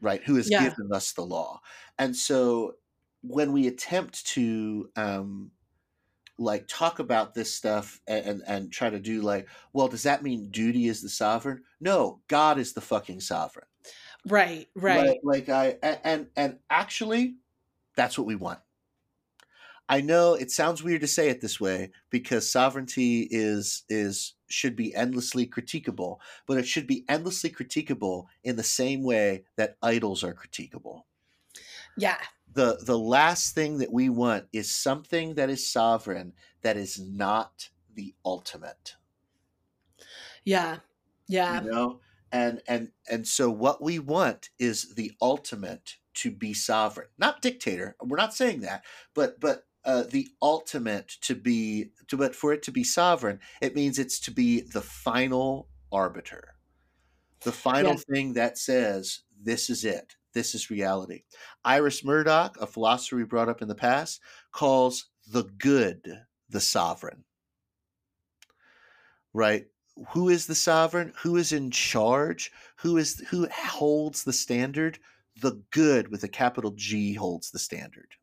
right, 0.00 0.24
who 0.24 0.36
has 0.36 0.50
Yeah. 0.50 0.52
given 0.52 0.92
us 0.92 1.12
the 1.12 1.22
law. 1.26 1.60
And 1.98 2.16
so 2.16 2.74
when 3.22 3.52
we 3.52 3.68
attempt 3.68 4.26
to 4.28 4.90
um 4.96 5.52
like 6.38 6.68
talk 6.68 6.98
about 6.98 7.34
this 7.34 7.54
stuff 7.54 8.00
and, 8.06 8.26
and 8.26 8.42
and 8.46 8.72
try 8.72 8.90
to 8.90 9.00
do 9.00 9.22
like 9.22 9.48
well 9.72 9.88
does 9.88 10.04
that 10.04 10.22
mean 10.22 10.50
duty 10.50 10.86
is 10.86 11.02
the 11.02 11.08
sovereign 11.10 11.62
no 11.80 12.22
god 12.28 12.58
is 12.58 12.74
the 12.74 12.80
fucking 12.80 13.20
sovereign 13.20 13.66
Right. 14.26 14.68
Right. 14.74 15.18
like, 15.24 15.46
like 15.46 15.48
i 15.48 15.68
and 16.04 16.30
and 16.36 16.58
actually 16.70 17.36
that's 17.96 18.18
what 18.18 18.26
we 18.26 18.36
want 18.36 18.60
i 19.88 20.00
know 20.00 20.34
it 20.34 20.50
sounds 20.50 20.82
weird 20.82 21.00
to 21.00 21.06
say 21.06 21.28
it 21.28 21.40
this 21.40 21.60
way 21.60 21.90
because 22.10 22.50
sovereignty 22.50 23.26
is 23.30 23.84
is 23.88 24.34
should 24.48 24.76
be 24.76 24.94
endlessly 24.94 25.46
critiquable 25.46 26.18
but 26.46 26.58
it 26.58 26.66
should 26.66 26.86
be 26.86 27.04
endlessly 27.08 27.50
critiquable 27.50 28.26
in 28.44 28.56
the 28.56 28.62
same 28.62 29.02
way 29.02 29.44
that 29.56 29.76
idols 29.82 30.22
are 30.22 30.34
critiquable 30.34 31.02
Yeah. 31.96 32.18
the 32.52 32.78
the 32.82 32.98
last 32.98 33.54
thing 33.54 33.78
that 33.78 33.92
we 33.92 34.08
want 34.08 34.48
is 34.52 34.70
something 34.70 35.34
that 35.34 35.50
is 35.50 35.66
sovereign 35.70 36.34
that 36.62 36.76
is 36.76 37.00
not 37.00 37.70
the 37.94 38.14
ultimate 38.24 38.96
Yeah. 40.44 40.78
Yeah. 41.28 41.62
you 41.62 41.70
know 41.70 42.00
and 42.32 42.62
and 42.66 42.92
and 43.10 43.26
so 43.28 43.50
what 43.50 43.82
we 43.82 43.98
want 43.98 44.50
is 44.58 44.94
the 44.94 45.12
ultimate 45.20 45.96
to 46.14 46.30
be 46.30 46.54
sovereign. 46.54 47.08
Not 47.18 47.42
dictator 47.42 47.96
we're 48.02 48.16
not 48.16 48.34
saying 48.34 48.60
that 48.62 48.84
but 49.14 49.40
but 49.40 49.66
uh, 49.84 50.04
the 50.04 50.28
ultimate 50.42 51.08
to 51.22 51.34
be 51.34 51.92
to 52.08 52.16
but 52.16 52.36
for 52.36 52.52
it 52.52 52.62
to 52.64 52.72
be 52.72 52.84
sovereign 52.84 53.40
it 53.60 53.74
means 53.74 53.98
it's 53.98 54.20
to 54.20 54.30
be 54.30 54.60
the 54.62 54.82
final 54.82 55.68
arbiter. 55.92 56.54
The 57.44 57.52
final 57.52 57.96
Yeah. 57.96 57.98
thing 57.98 58.34
that 58.34 58.58
says 58.58 59.22
this 59.40 59.70
is 59.70 59.84
it. 59.84 60.16
This 60.34 60.54
is 60.54 60.70
reality. 60.70 61.24
Iris 61.64 62.04
murdoch 62.04 62.56
a 62.60 62.66
philosopher 62.66 63.16
we 63.16 63.24
brought 63.24 63.48
up 63.50 63.62
in 63.62 63.68
the 63.68 63.74
past 63.74 64.20
calls 64.52 65.10
the 65.26 65.44
good 65.44 66.26
the 66.48 66.60
sovereign. 66.60 67.24
Right 69.34 69.66
who 70.10 70.28
is 70.28 70.46
the 70.46 70.54
sovereign? 70.54 71.12
Who 71.18 71.36
is 71.36 71.52
in 71.52 71.70
charge? 71.70 72.52
Who 72.78 72.96
is 72.96 73.20
who 73.28 73.48
holds 73.48 74.24
the 74.24 74.32
standard? 74.32 74.98
The 75.40 75.62
good 75.70 76.08
with 76.08 76.24
a 76.24 76.28
capital 76.28 76.72
G 76.72 77.14
holds 77.14 77.50
the 77.50 77.58
standard. 77.58 78.16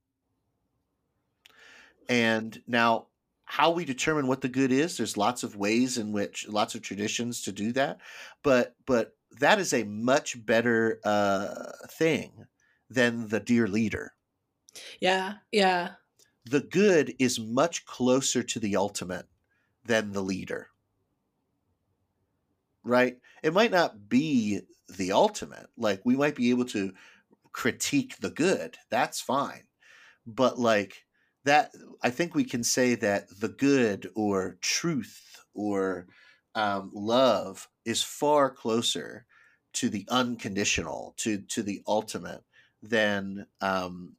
And 2.08 2.62
now 2.68 3.08
how 3.46 3.72
we 3.72 3.86
determine 3.86 4.28
what 4.28 4.42
the 4.42 4.50
good 4.50 4.72
is 4.72 4.98
there's 4.98 5.18
lots 5.18 5.42
of 5.42 5.56
ways 5.56 5.98
in 5.98 6.12
which 6.12 6.48
lots 6.48 6.76
of 6.76 6.84
traditions 6.84 7.42
to 7.42 7.52
do 7.52 7.72
that 7.72 8.00
but 8.44 8.76
but 8.86 9.18
that 9.40 9.58
is 9.58 9.74
a 9.74 9.84
much 9.86 10.46
better 10.46 11.00
uh 11.04 11.72
thing 11.88 12.46
than 12.92 13.28
the 13.30 13.40
dear 13.40 13.68
leader 13.68 14.14
Yeah, 15.02 15.40
yeah. 15.52 15.96
the 16.44 16.60
good 16.60 17.16
is 17.18 17.40
much 17.40 17.86
closer 17.86 18.44
to 18.44 18.60
the 18.60 18.76
ultimate 18.76 19.30
than 19.86 20.12
the 20.12 20.22
leader 20.24 20.72
right 22.84 23.18
it 23.44 23.54
might 23.54 23.72
not 23.72 24.10
be 24.10 24.62
the 24.98 25.12
ultimate 25.12 25.68
like 25.78 26.02
we 26.06 26.16
might 26.16 26.36
be 26.36 26.50
able 26.50 26.66
to 26.66 26.94
critique 27.52 28.18
the 28.18 28.32
good 28.32 28.78
that's 28.90 29.22
fine 29.22 29.64
but 30.26 30.60
like 30.60 31.06
that 31.44 31.72
i 32.04 32.10
think 32.10 32.36
we 32.36 32.44
can 32.44 32.64
say 32.64 32.96
that 32.96 33.28
the 33.40 33.50
good 33.50 34.10
or 34.16 34.58
truth 34.62 35.38
or 35.54 36.08
um, 36.56 36.92
love 36.94 37.70
is 37.86 38.02
far 38.04 38.50
closer 38.50 39.26
to 39.74 39.90
the 39.90 40.08
unconditional 40.10 41.14
to 41.18 41.42
to 41.42 41.64
the 41.64 41.82
ultimate 41.88 42.44
than 42.82 43.46
um, 43.62 44.16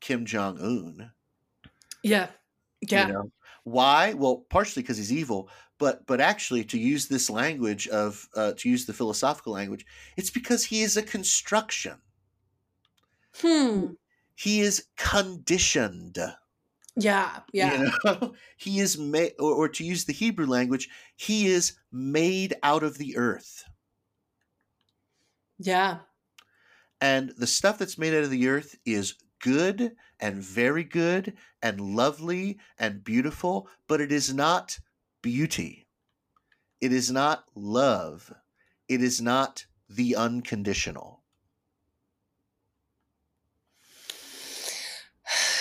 kim 0.00 0.24
jong-un 0.24 1.12
Yeah. 2.02 2.30
Yeah. 2.88 3.06
you 3.06 3.12
know 3.12 3.30
why 3.64 4.12
well 4.14 4.44
partially 4.50 4.82
because 4.82 4.96
he's 4.98 5.12
evil 5.12 5.48
but 5.78 6.06
but 6.06 6.20
actually 6.20 6.64
to 6.64 6.78
use 6.78 7.08
this 7.08 7.30
language 7.30 7.88
of 7.88 8.28
uh, 8.36 8.52
to 8.58 8.68
use 8.68 8.86
the 8.86 8.92
philosophical 8.92 9.52
language 9.52 9.86
it's 10.16 10.30
because 10.30 10.64
he 10.64 10.82
is 10.82 10.96
a 10.96 11.02
construction 11.02 12.00
Hmm. 13.40 13.94
he 14.36 14.60
is 14.60 14.86
conditioned 14.96 16.18
Yeah. 16.96 17.40
Yeah. 17.52 17.82
you 17.82 17.92
know 18.04 18.34
he 18.56 18.78
is 18.80 18.96
made 18.98 19.32
or, 19.40 19.52
or 19.52 19.68
to 19.70 19.84
use 19.84 20.04
the 20.04 20.12
hebrew 20.12 20.46
language 20.46 20.88
he 21.16 21.46
is 21.48 21.72
made 21.90 22.54
out 22.62 22.82
of 22.82 22.98
the 22.98 23.16
earth 23.16 23.64
Yeah. 25.58 26.00
and 27.00 27.30
the 27.36 27.46
stuff 27.46 27.78
that's 27.78 27.98
made 27.98 28.14
out 28.14 28.24
of 28.24 28.30
the 28.30 28.48
earth 28.48 28.76
is 28.84 29.14
good 29.40 29.94
and 30.20 30.36
very 30.36 30.84
good 30.84 31.34
and 31.62 31.80
lovely 31.80 32.58
and 32.78 33.04
beautiful 33.04 33.68
but 33.88 34.00
it 34.00 34.12
is 34.12 34.32
not 34.32 34.78
beauty. 35.22 35.86
It 36.80 36.92
is 36.92 37.10
not 37.10 37.44
love. 37.54 38.32
It 38.88 39.02
is 39.02 39.20
not 39.20 39.66
the 39.88 40.16
unconditional. 40.16 41.22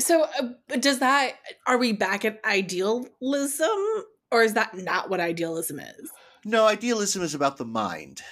So 0.00 0.24
uh, 0.38 0.76
does 0.80 0.98
that 0.98 1.36
are 1.66 1.78
we 1.78 1.92
back 1.92 2.26
at 2.26 2.44
idealism 2.44 3.68
or 4.30 4.42
is 4.42 4.52
that 4.52 4.76
not 4.76 5.08
what 5.08 5.20
idealism 5.20 5.78
is? 5.78 6.10
no 6.44 6.66
idealism 6.66 7.22
is 7.22 7.34
about 7.34 7.56
the 7.56 7.64
mind 7.64 8.22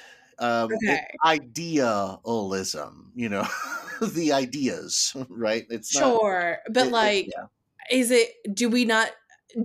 um 0.43 0.71
Okay. 0.73 1.07
idealism 1.25 3.13
you 3.15 3.29
know 3.29 3.47
the 4.03 4.33
ideas 4.33 5.15
right 5.29 5.67
it's 5.71 5.95
not 5.95 6.21
Sure. 6.21 6.59
But 6.69 6.89
it- 6.89 6.89
it- 6.89 6.93
like 6.93 7.27
yeah. 7.27 7.47
is 7.91 8.11
it 8.11 8.31
do 8.55 8.69
we 8.69 8.85
not 8.85 9.11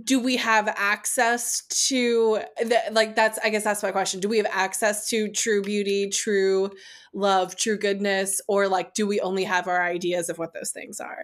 do 0.03 0.19
we 0.19 0.35
have 0.37 0.67
access 0.75 1.63
to 1.87 2.41
the, 2.59 2.81
like 2.91 3.15
that's 3.15 3.39
i 3.43 3.49
guess 3.49 3.63
that's 3.63 3.83
my 3.83 3.91
question 3.91 4.19
do 4.19 4.27
we 4.29 4.37
have 4.37 4.47
access 4.51 5.09
to 5.09 5.29
true 5.31 5.61
beauty 5.61 6.09
true 6.09 6.69
love 7.13 7.55
true 7.55 7.77
goodness 7.77 8.41
or 8.49 8.67
like 8.67 8.93
do 8.93 9.07
we 9.07 9.19
only 9.21 9.45
have 9.45 9.67
our 9.67 9.81
ideas 9.83 10.29
of 10.29 10.37
what 10.37 10.53
those 10.53 10.71
things 10.71 10.99
are 10.99 11.23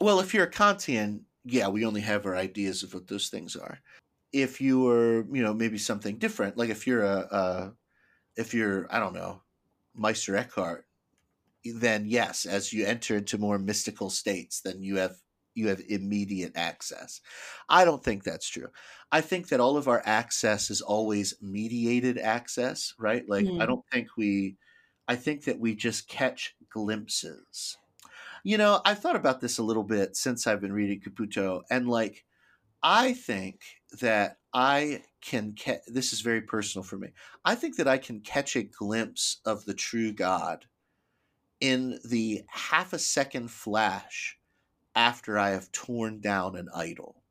Well, 0.00 0.20
if 0.20 0.34
you're 0.34 0.44
a 0.44 0.50
Kantian, 0.50 1.22
yeah, 1.44 1.68
we 1.68 1.84
only 1.84 2.00
have 2.02 2.26
our 2.26 2.36
ideas 2.36 2.82
of 2.82 2.92
what 2.94 3.06
those 3.08 3.28
things 3.28 3.56
are. 3.56 3.80
If 4.32 4.60
you 4.60 4.88
are, 4.88 5.26
you 5.34 5.42
know, 5.42 5.54
maybe 5.54 5.78
something 5.78 6.18
different, 6.18 6.56
like 6.56 6.70
if 6.70 6.86
you're 6.86 7.04
a, 7.04 7.18
a 7.30 7.74
if 8.36 8.54
you're, 8.54 8.92
I 8.94 8.98
don't 9.00 9.14
know, 9.14 9.42
Meister 9.94 10.36
Eckhart, 10.36 10.86
then 11.64 12.06
yes, 12.06 12.46
as 12.46 12.72
you 12.72 12.86
enter 12.86 13.16
into 13.16 13.38
more 13.38 13.58
mystical 13.58 14.10
states, 14.10 14.60
then 14.60 14.82
you 14.82 14.96
have 14.96 15.16
you 15.54 15.68
have 15.68 15.80
immediate 15.88 16.52
access. 16.54 17.20
I 17.68 17.84
don't 17.86 18.04
think 18.04 18.24
that's 18.24 18.48
true. 18.48 18.68
I 19.10 19.22
think 19.22 19.48
that 19.48 19.60
all 19.60 19.78
of 19.78 19.88
our 19.88 20.02
access 20.04 20.70
is 20.70 20.82
always 20.82 21.34
mediated 21.40 22.18
access, 22.18 22.94
right? 22.98 23.26
Like 23.28 23.52
I 23.58 23.64
Mhm. 23.64 23.66
don't 23.66 23.84
think 23.90 24.16
we 24.16 24.58
I 25.08 25.16
think 25.16 25.44
that 25.44 25.58
we 25.58 25.74
just 25.74 26.08
catch 26.08 26.56
glimpses. 26.70 27.76
You 28.44 28.58
know, 28.58 28.80
I've 28.84 28.98
thought 29.00 29.16
about 29.16 29.40
this 29.40 29.58
a 29.58 29.62
little 29.62 29.84
bit 29.84 30.16
since 30.16 30.46
I've 30.46 30.60
been 30.60 30.72
reading 30.72 31.00
Caputo, 31.00 31.62
and 31.70 31.88
like, 31.88 32.24
I 32.82 33.14
think 33.14 33.62
that 34.00 34.38
I 34.54 35.04
can 35.26 35.52
catch. 35.54 35.82
This 35.88 36.12
is 36.14 36.22
very 36.22 36.42
personal 36.42 36.84
for 36.84 36.98
me. 36.98 37.10
I 37.44 37.56
think 37.56 37.76
that 37.76 37.88
I 37.88 37.98
can 37.98 38.20
catch 38.22 38.56
a 38.56 38.62
glimpse 38.64 39.40
of 39.44 39.66
the 39.66 39.74
true 39.74 40.12
God 40.12 40.66
in 41.60 42.00
the 42.04 42.44
half 42.48 42.92
a 42.94 42.98
second 42.98 43.50
flash 43.50 44.38
after 44.94 45.38
I 45.38 45.50
have 45.50 45.72
torn 45.72 46.20
down 46.20 46.56
an 46.56 46.68
idol, 46.74 47.22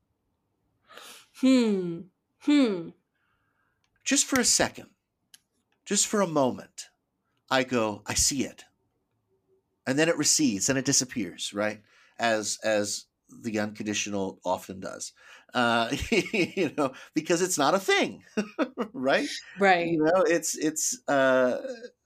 hmm 1.42 2.10
hmm 2.40 2.90
just 4.06 4.26
for 4.26 4.40
a 4.40 4.46
second, 4.46 4.92
just 5.86 6.08
for 6.08 6.22
a 6.22 6.28
moment. 6.28 6.90
I 7.52 7.64
go, 7.64 8.04
I 8.08 8.16
see 8.16 8.46
it, 8.46 8.66
and 9.88 9.98
then 9.98 10.10
it 10.10 10.18
recedes 10.18 10.70
and 10.70 10.78
it 10.78 10.86
disappears, 10.86 11.54
right? 11.54 11.82
As 12.18 12.58
as 12.64 13.06
the 13.30 13.60
unconditional 13.60 14.40
often 14.46 14.80
does, 14.80 15.14
uh, 15.56 15.89
you 16.12 16.72
know, 16.78 16.91
because 17.15 17.41
it's 17.41 17.58
not 17.58 17.74
a 17.74 17.80
thing, 17.80 18.24
right? 18.94 19.28
right 19.58 19.88
You 19.88 20.04
know, 20.04 20.24
it's 20.28 20.56
it's. 20.56 21.00
Uh, 21.08 21.58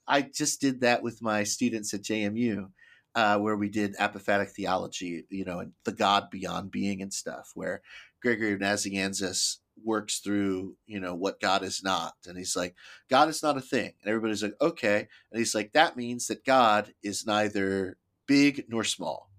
I 0.07 0.21
just 0.21 0.61
did 0.61 0.81
that 0.81 1.03
with 1.03 1.21
my 1.21 1.43
students 1.43 1.93
at 1.93 2.01
JMU, 2.01 2.69
uh, 3.15 3.37
where 3.37 3.55
we 3.55 3.69
did 3.69 3.95
apophatic 3.97 4.51
theology, 4.51 5.25
you 5.29 5.45
know, 5.45 5.59
and 5.59 5.73
the 5.83 5.91
God 5.91 6.29
beyond 6.31 6.71
being 6.71 7.01
and 7.01 7.13
stuff, 7.13 7.51
where 7.53 7.81
Gregory 8.21 8.53
of 8.53 8.59
Nazianzus 8.59 9.57
works 9.83 10.19
through, 10.19 10.75
you 10.87 10.99
know, 10.99 11.15
what 11.15 11.39
God 11.39 11.63
is 11.63 11.83
not, 11.83 12.13
and 12.27 12.37
he's 12.37 12.55
like, 12.55 12.75
God 13.09 13.29
is 13.29 13.41
not 13.41 13.57
a 13.57 13.61
thing, 13.61 13.93
and 14.01 14.09
everybody's 14.09 14.43
like, 14.43 14.55
okay, 14.61 15.07
and 15.31 15.39
he's 15.39 15.55
like, 15.55 15.73
that 15.73 15.97
means 15.97 16.27
that 16.27 16.45
God 16.45 16.93
is 17.01 17.25
neither 17.25 17.97
big 18.27 18.65
nor 18.67 18.83
small, 18.83 19.31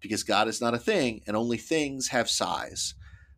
because 0.00 0.22
God 0.22 0.48
is 0.48 0.60
not 0.60 0.74
a 0.74 0.78
thing, 0.78 1.22
and 1.26 1.36
only 1.36 1.58
things 1.58 2.08
have 2.08 2.28
size. 2.28 2.94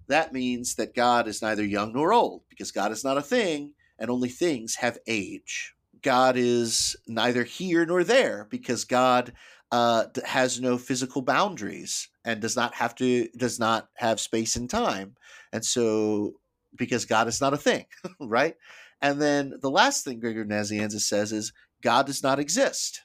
That 0.09 0.33
means 0.33 0.75
that 0.77 0.95
God 0.95 1.27
is 1.29 1.43
neither 1.43 1.65
young 1.65 1.93
nor 1.93 2.13
old, 2.13 2.43
because 2.49 2.71
God 2.71 2.93
is 2.93 3.05
not 3.05 3.19
a 3.19 3.23
thing, 3.23 3.73
and 3.99 4.11
only 4.11 4.29
things 4.29 4.77
have 4.77 4.99
age. 5.07 5.75
God 6.03 6.37
is 6.37 6.97
neither 7.07 7.43
here 7.43 7.85
nor 7.87 8.05
there 8.05 8.47
because 8.51 8.85
God 8.85 9.33
uh, 9.73 10.05
has 10.25 10.61
no 10.61 10.79
physical 10.79 11.23
boundaries 11.23 12.09
and 12.25 12.41
does 12.41 12.55
not 12.55 12.75
have 12.75 12.95
to 12.97 13.29
does 13.37 13.59
not 13.59 13.89
have 13.95 14.21
space 14.21 14.57
and 14.57 14.71
time, 14.71 15.17
and 15.53 15.65
so 15.65 16.35
because 16.77 17.05
God 17.05 17.27
is 17.27 17.41
not 17.41 17.55
a 17.55 17.59
thing, 17.59 17.87
right? 18.21 18.55
And 19.03 19.21
then 19.21 19.55
the 19.61 19.71
last 19.71 20.05
thing 20.05 20.21
Gregor 20.21 20.45
Nazianzus 20.45 21.01
says 21.01 21.33
is 21.33 21.53
God 21.83 22.07
does 22.07 22.23
not 22.23 22.39
exist. 22.39 23.03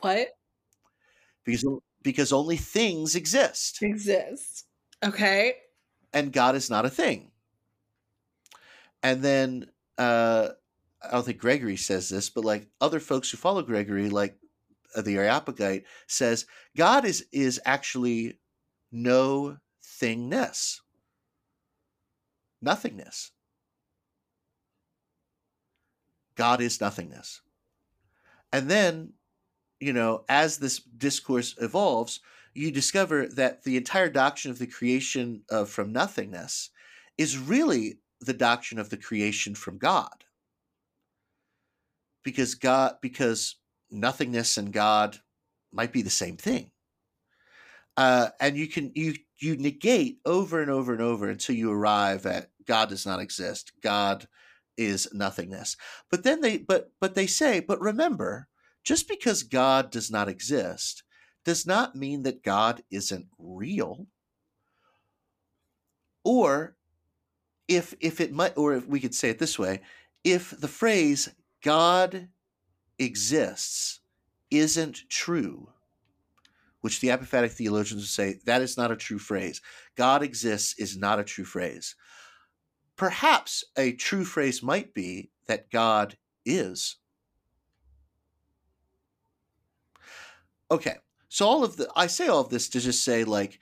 What? 0.00 0.28
Because 1.44 1.64
because 2.02 2.32
only 2.32 2.56
things 2.56 3.14
exist. 3.14 3.78
Exists 3.80 4.64
okay 5.04 5.54
and 6.12 6.32
God 6.32 6.54
is 6.54 6.70
not 6.70 6.86
a 6.86 6.90
thing. 6.90 7.30
And 9.02 9.22
then 9.22 9.66
uh, 9.96 10.48
I 11.02 11.10
don't 11.12 11.24
think 11.24 11.38
Gregory 11.38 11.76
says 11.76 12.08
this, 12.08 12.30
but 12.30 12.44
like 12.44 12.68
other 12.80 13.00
folks 13.00 13.30
who 13.30 13.36
follow 13.36 13.62
Gregory, 13.62 14.08
like 14.08 14.36
uh, 14.96 15.02
the 15.02 15.16
Areopagite, 15.16 15.84
says 16.06 16.46
God 16.76 17.04
is 17.04 17.26
is 17.32 17.60
actually 17.64 18.38
no 18.90 19.58
thingness, 19.82 20.80
nothingness. 22.60 23.30
God 26.34 26.60
is 26.60 26.80
nothingness. 26.80 27.40
And 28.52 28.70
then, 28.70 29.12
you 29.80 29.92
know, 29.92 30.24
as 30.28 30.58
this 30.58 30.78
discourse 30.78 31.54
evolves, 31.60 32.20
you 32.54 32.70
discover 32.70 33.26
that 33.28 33.62
the 33.62 33.76
entire 33.76 34.08
doctrine 34.08 34.50
of 34.50 34.58
the 34.58 34.66
creation 34.66 35.42
of 35.50 35.70
from 35.70 35.92
nothingness 35.92 36.70
is 37.16 37.38
really 37.38 37.98
the 38.20 38.32
doctrine 38.32 38.80
of 38.80 38.90
the 38.90 38.96
creation 38.96 39.54
from 39.54 39.78
God. 39.78 40.24
Because 42.24 42.54
God 42.54 42.96
because 43.00 43.56
nothingness 43.90 44.56
and 44.56 44.72
God 44.72 45.18
might 45.72 45.92
be 45.92 46.02
the 46.02 46.10
same 46.10 46.36
thing. 46.36 46.70
Uh, 47.96 48.28
and 48.40 48.56
you 48.56 48.68
can 48.68 48.92
you 48.94 49.14
you 49.38 49.56
negate 49.56 50.18
over 50.24 50.60
and 50.60 50.70
over 50.70 50.92
and 50.92 51.02
over 51.02 51.28
until 51.28 51.54
you 51.54 51.70
arrive 51.72 52.26
at 52.26 52.50
God 52.66 52.88
does 52.88 53.06
not 53.06 53.20
exist. 53.20 53.72
God 53.82 54.26
is 54.76 55.08
nothingness. 55.12 55.76
But 56.10 56.22
then 56.22 56.40
they 56.40 56.58
but 56.58 56.92
but 57.00 57.14
they 57.14 57.26
say, 57.26 57.60
but 57.60 57.80
remember, 57.80 58.48
just 58.84 59.08
because 59.08 59.42
God 59.42 59.90
does 59.90 60.10
not 60.10 60.28
exist 60.28 61.02
does 61.48 61.66
not 61.66 61.96
mean 61.96 62.24
that 62.24 62.44
God 62.44 62.82
isn't 62.90 63.24
real. 63.38 64.06
Or 66.22 66.76
if 67.66 67.94
if 68.00 68.20
it 68.20 68.34
might 68.34 68.52
or 68.58 68.74
if 68.74 68.86
we 68.86 69.00
could 69.00 69.14
say 69.14 69.30
it 69.30 69.38
this 69.38 69.58
way, 69.58 69.80
if 70.22 70.50
the 70.50 70.68
phrase 70.68 71.30
God 71.64 72.28
exists 72.98 74.00
isn't 74.50 75.08
true, 75.08 75.70
which 76.82 77.00
the 77.00 77.08
apophatic 77.08 77.52
theologians 77.52 78.02
would 78.02 78.10
say 78.10 78.40
that 78.44 78.60
is 78.60 78.76
not 78.76 78.92
a 78.92 78.96
true 78.96 79.18
phrase. 79.18 79.62
God 79.96 80.22
exists 80.22 80.78
is 80.78 80.98
not 80.98 81.18
a 81.18 81.24
true 81.24 81.46
phrase. 81.46 81.96
Perhaps 82.94 83.64
a 83.78 83.92
true 83.92 84.26
phrase 84.26 84.62
might 84.62 84.92
be 84.92 85.30
that 85.46 85.70
God 85.70 86.18
is. 86.44 86.96
Okay, 90.70 90.98
so 91.28 91.46
all 91.46 91.64
of 91.64 91.76
the 91.76 91.90
I 91.96 92.06
say 92.06 92.28
all 92.28 92.40
of 92.42 92.50
this 92.50 92.68
to 92.70 92.80
just 92.80 93.04
say 93.04 93.24
like 93.24 93.58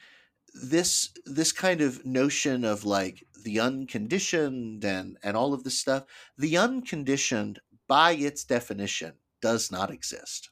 this 0.55 1.13
this 1.25 1.53
kind 1.53 1.81
of 1.81 2.05
notion 2.05 2.65
of 2.65 2.85
like 2.85 3.25
the 3.45 3.61
unconditioned 3.61 4.85
and 4.85 5.19
and 5.23 5.37
all 5.37 5.53
of 5.55 5.65
this 5.65 5.79
stuff 5.79 6.05
the 6.39 6.57
unconditioned 6.57 7.61
by 7.89 8.13
its 8.13 8.45
definition 8.45 9.15
does 9.41 9.71
not 9.71 9.91
exist 9.91 10.51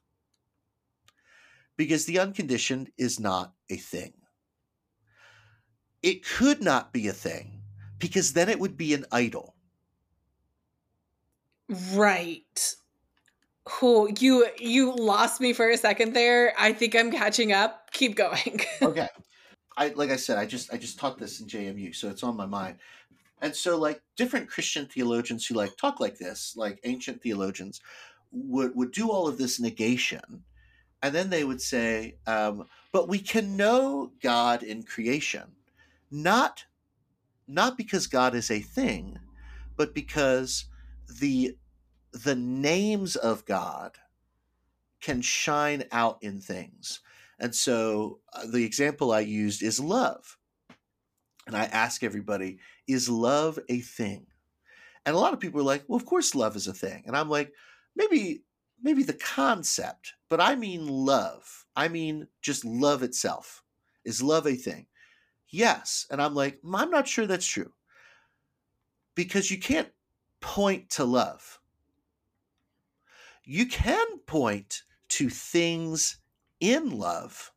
because 1.76 2.06
the 2.06 2.18
unconditioned 2.18 2.90
is 2.98 3.20
not 3.20 3.54
a 3.70 3.76
thing. 3.76 4.14
It 6.02 6.24
could 6.24 6.62
not 6.62 6.92
be 6.92 7.08
a 7.08 7.12
thing 7.12 7.64
because 7.98 8.32
then 8.34 8.48
it 8.48 8.60
would 8.60 8.76
be 8.76 8.94
an 8.94 9.06
idol. 9.10 9.56
Right. 11.68 12.76
Who 13.68 14.10
you 14.20 14.46
you 14.58 14.94
lost 14.94 15.40
me 15.40 15.52
for 15.52 15.70
a 15.70 15.76
second 15.76 16.12
there. 16.12 16.52
I 16.58 16.72
think 16.72 16.94
I'm 16.94 17.10
catching 17.10 17.52
up. 17.52 17.90
Keep 17.92 18.16
going. 18.16 18.60
okay. 18.82 19.08
I 19.76 19.88
like 19.88 20.10
I 20.10 20.16
said, 20.16 20.38
I 20.38 20.46
just 20.46 20.72
I 20.72 20.76
just 20.76 20.98
taught 20.98 21.18
this 21.18 21.40
in 21.40 21.46
JMU, 21.46 21.94
so 21.94 22.08
it's 22.08 22.22
on 22.22 22.36
my 22.36 22.46
mind. 22.46 22.76
And 23.40 23.54
so 23.54 23.78
like 23.78 24.02
different 24.16 24.48
Christian 24.48 24.86
theologians 24.86 25.46
who 25.46 25.54
like 25.54 25.76
talk 25.76 26.00
like 26.00 26.18
this, 26.18 26.54
like 26.56 26.78
ancient 26.84 27.22
theologians, 27.22 27.80
would 28.32 28.76
would 28.76 28.92
do 28.92 29.10
all 29.10 29.28
of 29.28 29.38
this 29.38 29.58
negation 29.58 30.44
and 31.04 31.14
then 31.14 31.28
they 31.28 31.44
would 31.44 31.60
say, 31.60 32.16
um, 32.26 32.66
"But 32.90 33.08
we 33.08 33.18
can 33.18 33.58
know 33.58 34.12
God 34.22 34.62
in 34.62 34.82
creation, 34.84 35.52
not 36.10 36.64
not 37.46 37.76
because 37.76 38.06
God 38.06 38.34
is 38.34 38.50
a 38.50 38.60
thing, 38.60 39.18
but 39.76 39.94
because 39.94 40.64
the 41.20 41.58
the 42.14 42.34
names 42.36 43.16
of 43.16 43.44
God 43.44 43.98
can 45.00 45.20
shine 45.20 45.84
out 45.92 46.18
in 46.22 46.40
things." 46.40 47.00
And 47.38 47.54
so 47.54 48.20
uh, 48.32 48.46
the 48.46 48.64
example 48.64 49.12
I 49.12 49.20
used 49.20 49.62
is 49.62 49.80
love. 49.80 50.38
And 51.46 51.56
I 51.56 51.64
ask 51.64 52.02
everybody, 52.02 52.58
is 52.88 53.08
love 53.08 53.58
a 53.68 53.80
thing? 53.80 54.26
And 55.04 55.14
a 55.14 55.18
lot 55.18 55.34
of 55.34 55.40
people 55.40 55.60
are 55.60 55.64
like, 55.64 55.84
well, 55.86 55.96
of 55.96 56.06
course 56.06 56.34
love 56.34 56.56
is 56.56 56.66
a 56.68 56.72
thing. 56.72 57.02
And 57.06 57.16
I'm 57.16 57.28
like, 57.28 57.52
maybe 57.94 58.44
maybe 58.82 59.02
the 59.02 59.14
concept, 59.14 60.14
but 60.28 60.40
I 60.40 60.56
mean 60.56 60.86
love. 60.86 61.66
I 61.76 61.88
mean 61.88 62.28
just 62.42 62.64
love 62.64 63.02
itself. 63.02 63.62
Is 64.04 64.22
love 64.22 64.46
a 64.46 64.54
thing? 64.54 64.86
Yes. 65.48 66.06
And 66.10 66.20
I'm 66.20 66.34
like, 66.34 66.58
I'm 66.64 66.90
not 66.90 67.08
sure 67.08 67.26
that's 67.26 67.46
true. 67.46 67.72
Because 69.14 69.50
you 69.50 69.58
can't 69.58 69.88
point 70.40 70.90
to 70.90 71.04
love. 71.04 71.60
You 73.44 73.66
can 73.66 74.20
point 74.20 74.82
to 75.10 75.28
things 75.28 76.16
in 76.60 76.90
love, 76.90 77.52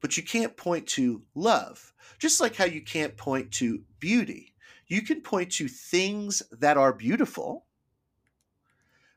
but 0.00 0.16
you 0.16 0.22
can't 0.22 0.56
point 0.56 0.86
to 0.88 1.22
love. 1.34 1.92
Just 2.18 2.40
like 2.40 2.54
how 2.54 2.64
you 2.64 2.80
can't 2.80 3.16
point 3.16 3.50
to 3.52 3.82
beauty. 3.98 4.54
You 4.86 5.02
can 5.02 5.20
point 5.20 5.50
to 5.52 5.66
things 5.66 6.42
that 6.52 6.76
are 6.76 6.92
beautiful, 6.92 7.66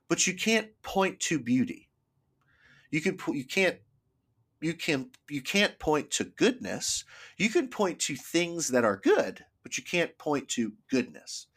but 0.08 0.26
you 0.26 0.34
can't 0.34 0.70
point 0.82 1.20
to 1.22 1.38
beauty. 1.38 1.90
You 2.90 3.02
can 3.02 3.20
you 3.36 3.46
can't 3.46 3.78
you 4.62 4.74
can 4.74 5.12
you 5.30 5.42
can't 5.42 5.78
point 5.78 6.10
to 6.12 6.24
goodness. 6.24 7.06
You 7.38 7.50
can 7.50 7.68
point 7.68 8.00
to 8.00 8.16
things 8.16 8.70
that 8.70 8.84
are 8.84 8.98
good, 8.98 9.46
but 9.62 9.78
you 9.78 9.84
can't 9.84 10.18
point 10.18 10.48
to 10.50 10.74
goodness. 10.90 11.48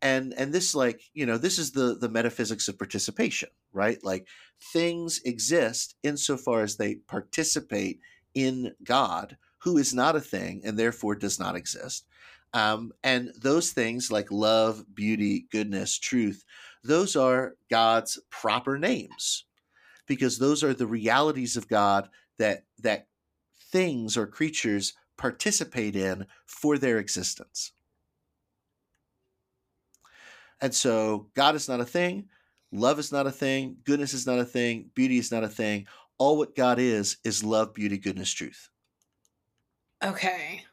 And 0.00 0.32
and 0.34 0.52
this 0.52 0.74
like, 0.74 1.02
you 1.12 1.26
know, 1.26 1.38
this 1.38 1.58
is 1.58 1.72
the 1.72 1.96
the 1.96 2.08
metaphysics 2.08 2.68
of 2.68 2.78
participation, 2.78 3.48
right? 3.72 3.98
Like 4.04 4.28
things 4.72 5.20
exist 5.24 5.96
insofar 6.02 6.62
as 6.62 6.76
they 6.76 6.96
participate 6.96 8.00
in 8.34 8.74
God, 8.84 9.36
who 9.58 9.78
is 9.78 9.92
not 9.92 10.16
a 10.16 10.20
thing 10.20 10.62
and 10.64 10.78
therefore 10.78 11.16
does 11.16 11.38
not 11.38 11.56
exist. 11.56 12.06
Um, 12.54 12.92
and 13.02 13.30
those 13.40 13.72
things 13.72 14.10
like 14.10 14.30
love, 14.30 14.84
beauty, 14.94 15.46
goodness, 15.50 15.98
truth, 15.98 16.44
those 16.82 17.16
are 17.16 17.56
God's 17.70 18.18
proper 18.30 18.78
names 18.78 19.44
because 20.06 20.38
those 20.38 20.64
are 20.64 20.72
the 20.74 20.86
realities 20.86 21.56
of 21.56 21.68
God 21.68 22.08
that 22.38 22.64
that 22.78 23.06
things 23.70 24.16
or 24.16 24.26
creatures 24.26 24.94
participate 25.18 25.96
in 25.96 26.26
for 26.46 26.78
their 26.78 26.98
existence. 26.98 27.72
And 30.60 30.74
so 30.74 31.30
God 31.34 31.54
is 31.54 31.68
not 31.68 31.80
a 31.80 31.84
thing, 31.84 32.28
love 32.72 32.98
is 32.98 33.12
not 33.12 33.26
a 33.26 33.32
thing, 33.32 33.76
goodness 33.84 34.14
is 34.14 34.26
not 34.26 34.38
a 34.38 34.44
thing, 34.44 34.90
beauty 34.94 35.18
is 35.18 35.30
not 35.30 35.44
a 35.44 35.48
thing. 35.48 35.86
All 36.18 36.36
what 36.36 36.56
God 36.56 36.78
is 36.78 37.18
is 37.24 37.44
love, 37.44 37.74
beauty, 37.74 37.98
goodness, 37.98 38.32
truth. 38.32 38.70
Okay. 40.02 40.64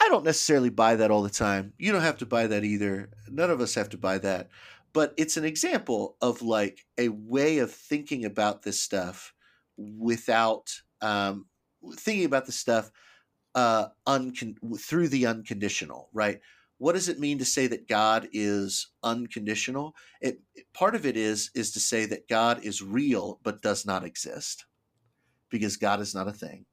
I 0.00 0.08
don't 0.08 0.24
necessarily 0.24 0.70
buy 0.70 0.96
that 0.96 1.10
all 1.10 1.22
the 1.22 1.30
time. 1.30 1.72
You 1.78 1.92
don't 1.92 2.02
have 2.02 2.18
to 2.18 2.26
buy 2.26 2.46
that 2.46 2.64
either. 2.64 3.10
None 3.28 3.50
of 3.50 3.60
us 3.60 3.74
have 3.74 3.90
to 3.90 3.98
buy 3.98 4.18
that 4.18 4.50
but 4.96 5.12
it's 5.18 5.36
an 5.36 5.44
example 5.44 6.16
of 6.22 6.40
like 6.40 6.86
a 6.96 7.10
way 7.10 7.58
of 7.58 7.70
thinking 7.70 8.24
about 8.24 8.62
this 8.62 8.82
stuff 8.82 9.34
without 9.76 10.72
um, 11.02 11.44
thinking 11.96 12.24
about 12.24 12.46
the 12.46 12.52
stuff 12.52 12.90
uh, 13.54 13.88
uncon- 14.08 14.56
through 14.80 15.08
the 15.08 15.26
unconditional, 15.26 16.08
right? 16.14 16.40
What 16.78 16.92
does 16.92 17.08
it 17.08 17.18
mean 17.18 17.38
to 17.38 17.44
say 17.44 17.66
that 17.68 17.88
God 17.88 18.28
is 18.32 18.88
unconditional? 19.02 19.94
It 20.20 20.40
part 20.74 20.94
of 20.94 21.06
it 21.06 21.16
is 21.16 21.50
is 21.54 21.72
to 21.72 21.80
say 21.80 22.04
that 22.06 22.28
God 22.28 22.64
is 22.64 22.82
real 22.82 23.40
but 23.42 23.62
does 23.62 23.86
not 23.86 24.04
exist, 24.04 24.66
because 25.48 25.76
God 25.76 26.00
is 26.00 26.14
not 26.14 26.28
a 26.28 26.32
thing. 26.32 26.66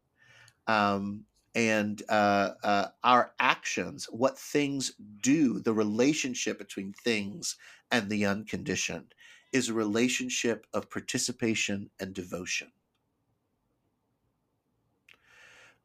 Um, 0.68 1.26
and 1.56 2.02
uh, 2.10 2.52
uh, 2.63 2.88
our 3.04 3.34
actions, 3.39 4.08
what 4.12 4.38
things 4.38 4.94
do, 5.22 5.60
the 5.60 5.74
relationship 5.74 6.58
between 6.58 6.94
things 7.04 7.56
and 7.92 8.10
the 8.10 8.26
unconditioned, 8.26 9.13
is 9.52 9.70
a 9.70 9.74
relationship 9.74 10.66
of 10.74 10.89
participation 10.89 11.89
and 12.00 12.13
devotion. 12.13 12.72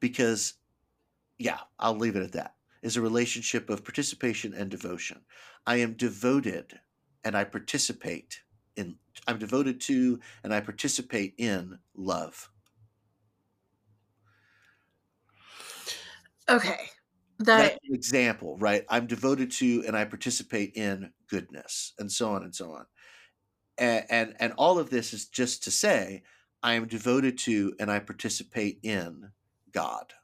Because, 0.00 0.54
yeah, 1.38 1.58
I'll 1.78 1.96
leave 1.96 2.16
it 2.16 2.22
at 2.22 2.32
that. 2.32 2.54
Is 2.82 2.96
a 2.96 3.02
relationship 3.02 3.70
of 3.70 3.84
participation 3.84 4.54
and 4.54 4.70
devotion. 4.70 5.24
I 5.66 5.76
am 5.76 5.94
devoted 5.94 6.80
and 7.24 7.36
I 7.36 7.44
participate 7.44 8.42
in, 8.76 8.96
I'm 9.26 9.38
devoted 9.38 9.80
to 9.82 10.20
and 10.44 10.54
I 10.54 10.60
participate 10.60 11.34
in 11.38 11.78
love. 11.94 12.50
Okay. 16.48 16.90
That's 17.38 17.70
That 17.72 17.78
an 17.84 17.94
example, 17.94 18.56
right? 18.58 18.84
I'm 18.88 19.06
devoted 19.06 19.50
to 19.52 19.84
and 19.86 19.96
I 19.96 20.04
participate 20.04 20.72
in 20.74 21.12
goodness, 21.28 21.94
and 21.98 22.10
so 22.10 22.30
on 22.32 22.42
and 22.42 22.54
so 22.54 22.72
on. 22.72 22.86
And, 23.78 24.04
and 24.10 24.36
and 24.40 24.52
all 24.58 24.78
of 24.78 24.90
this 24.90 25.12
is 25.12 25.26
just 25.28 25.62
to 25.64 25.70
say 25.70 26.22
I 26.62 26.74
am 26.74 26.88
devoted 26.88 27.38
to 27.38 27.74
and 27.80 27.90
I 27.90 28.00
participate 28.00 28.80
in 28.82 29.32
God, 29.72 30.14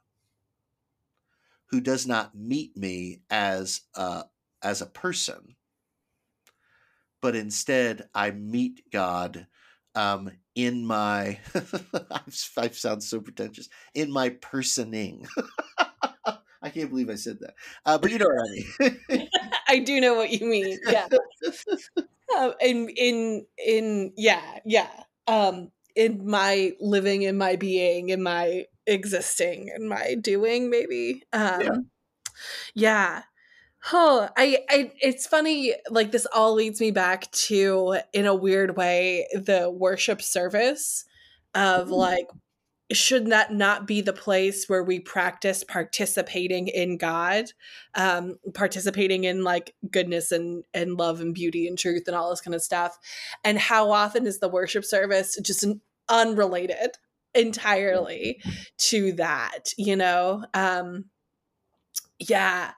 who 1.69 1.81
does 1.81 2.05
not 2.07 2.35
meet 2.35 2.75
me 2.77 3.21
as 3.29 3.81
a, 3.95 4.23
as 4.61 4.81
a 4.81 4.87
person, 4.87 5.55
but 7.21 7.35
instead 7.35 8.07
I 8.13 8.31
meet 8.31 8.91
God 8.91 9.47
um, 9.95 10.31
in 10.55 10.85
my 10.85 11.39
I 12.55 12.69
sound 12.69 13.03
so 13.03 13.19
pretentious 13.21 13.69
in 13.93 14.11
my 14.11 14.29
personing. 14.29 15.25
I 16.61 16.69
can't 16.69 16.89
believe 16.89 17.09
I 17.09 17.15
said 17.15 17.39
that. 17.41 17.53
Uh, 17.85 17.97
but 17.97 18.11
you 18.11 18.17
know 18.17 18.25
what 18.25 18.47
I 18.81 19.15
mean. 19.15 19.29
I 19.67 19.79
do 19.79 20.01
know 20.01 20.15
what 20.15 20.31
you 20.31 20.47
mean. 20.47 20.79
Yeah. 20.87 21.07
um, 22.37 22.53
in 22.59 22.89
in 22.89 23.45
in 23.63 24.13
yeah 24.17 24.59
yeah. 24.65 24.89
Um, 25.27 25.71
in 25.95 26.27
my 26.27 26.73
living, 26.79 27.21
in 27.21 27.37
my 27.37 27.55
being, 27.55 28.09
in 28.09 28.21
my 28.21 28.65
existing 28.87 29.69
and 29.73 29.89
my 29.89 30.15
doing 30.15 30.69
maybe. 30.69 31.23
Um 31.33 31.61
yeah, 31.61 31.75
yeah. 32.73 33.23
Oh, 33.93 34.27
I, 34.35 34.57
I, 34.69 34.91
it's 34.99 35.27
funny. 35.27 35.75
Like 35.89 36.11
this 36.11 36.25
all 36.33 36.53
leads 36.55 36.81
me 36.81 36.89
back 36.89 37.31
to, 37.31 37.97
in 38.13 38.25
a 38.25 38.33
weird 38.33 38.75
way, 38.75 39.27
the 39.33 39.69
worship 39.69 40.21
service 40.21 41.05
of 41.53 41.89
like 41.91 42.27
should 42.91 43.27
that 43.27 43.51
not 43.51 43.87
be 43.87 44.01
the 44.01 44.13
place 44.13 44.69
where 44.69 44.83
we 44.83 44.99
practice 44.99 45.63
participating 45.63 46.67
in 46.67 46.97
god? 46.97 47.45
Um 47.95 48.37
participating 48.53 49.23
in 49.23 49.43
like 49.43 49.73
goodness 49.91 50.31
and 50.31 50.63
and 50.73 50.97
love 50.97 51.21
and 51.21 51.33
beauty 51.33 51.67
and 51.67 51.77
truth 51.77 52.03
and 52.07 52.15
all 52.15 52.29
this 52.29 52.41
kind 52.41 52.55
of 52.55 52.61
stuff. 52.61 52.97
And 53.43 53.57
how 53.57 53.91
often 53.91 54.27
is 54.27 54.39
the 54.39 54.49
worship 54.49 54.85
service 54.85 55.37
just 55.41 55.63
an 55.63 55.81
unrelated 56.09 56.97
entirely 57.35 58.41
to 58.77 59.13
that 59.13 59.69
you 59.77 59.95
know? 59.95 60.45
Um 60.53 61.05
yeah. 62.19 62.71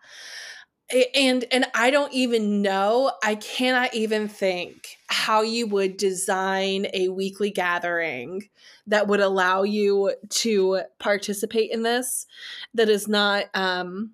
And 1.13 1.43
and 1.51 1.65
i 1.75 1.91
don't 1.91 2.13
even 2.13 2.61
know 2.61 3.11
i 3.21 3.35
cannot 3.35 3.93
even 3.93 4.29
think 4.29 4.95
how 5.07 5.41
you 5.41 5.67
would 5.67 5.97
design 5.97 6.87
a 6.93 7.09
weekly 7.09 7.49
gathering 7.51 8.47
that 8.87 9.05
would 9.07 9.19
allow 9.19 9.63
you 9.63 10.13
to 10.29 10.83
participate 10.97 11.71
in 11.71 11.83
this 11.83 12.25
that 12.73 12.87
is 12.87 13.05
not 13.05 13.47
um 13.53 14.13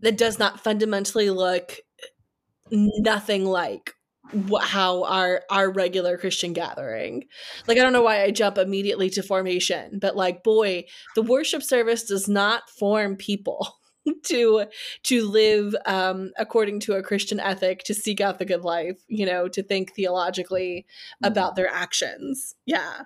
that 0.00 0.16
does 0.16 0.38
not 0.38 0.60
fundamentally 0.64 1.28
look 1.28 1.76
nothing 2.70 3.44
like 3.44 3.94
how 4.62 5.04
our 5.04 5.42
our 5.50 5.70
regular 5.70 6.16
christian 6.16 6.52
gathering 6.52 7.24
like 7.66 7.78
i 7.78 7.82
don't 7.82 7.92
know 7.92 8.02
why 8.02 8.22
i 8.22 8.30
jump 8.30 8.58
immediately 8.58 9.10
to 9.10 9.22
formation 9.22 9.98
but 10.00 10.16
like 10.16 10.42
boy 10.42 10.84
the 11.14 11.22
worship 11.22 11.62
service 11.62 12.04
does 12.04 12.28
not 12.28 12.68
form 12.70 13.16
people 13.16 13.78
to 14.24 14.66
to 15.04 15.26
live 15.26 15.74
um, 15.86 16.32
according 16.38 16.80
to 16.80 16.94
a 16.94 17.02
Christian 17.02 17.40
ethic, 17.40 17.84
to 17.84 17.94
seek 17.94 18.20
out 18.20 18.38
the 18.38 18.44
good 18.44 18.62
life, 18.62 19.00
you 19.08 19.26
know, 19.26 19.48
to 19.48 19.62
think 19.62 19.92
theologically 19.92 20.86
mm-hmm. 20.86 21.30
about 21.30 21.56
their 21.56 21.68
actions. 21.68 22.54
Yeah. 22.66 23.02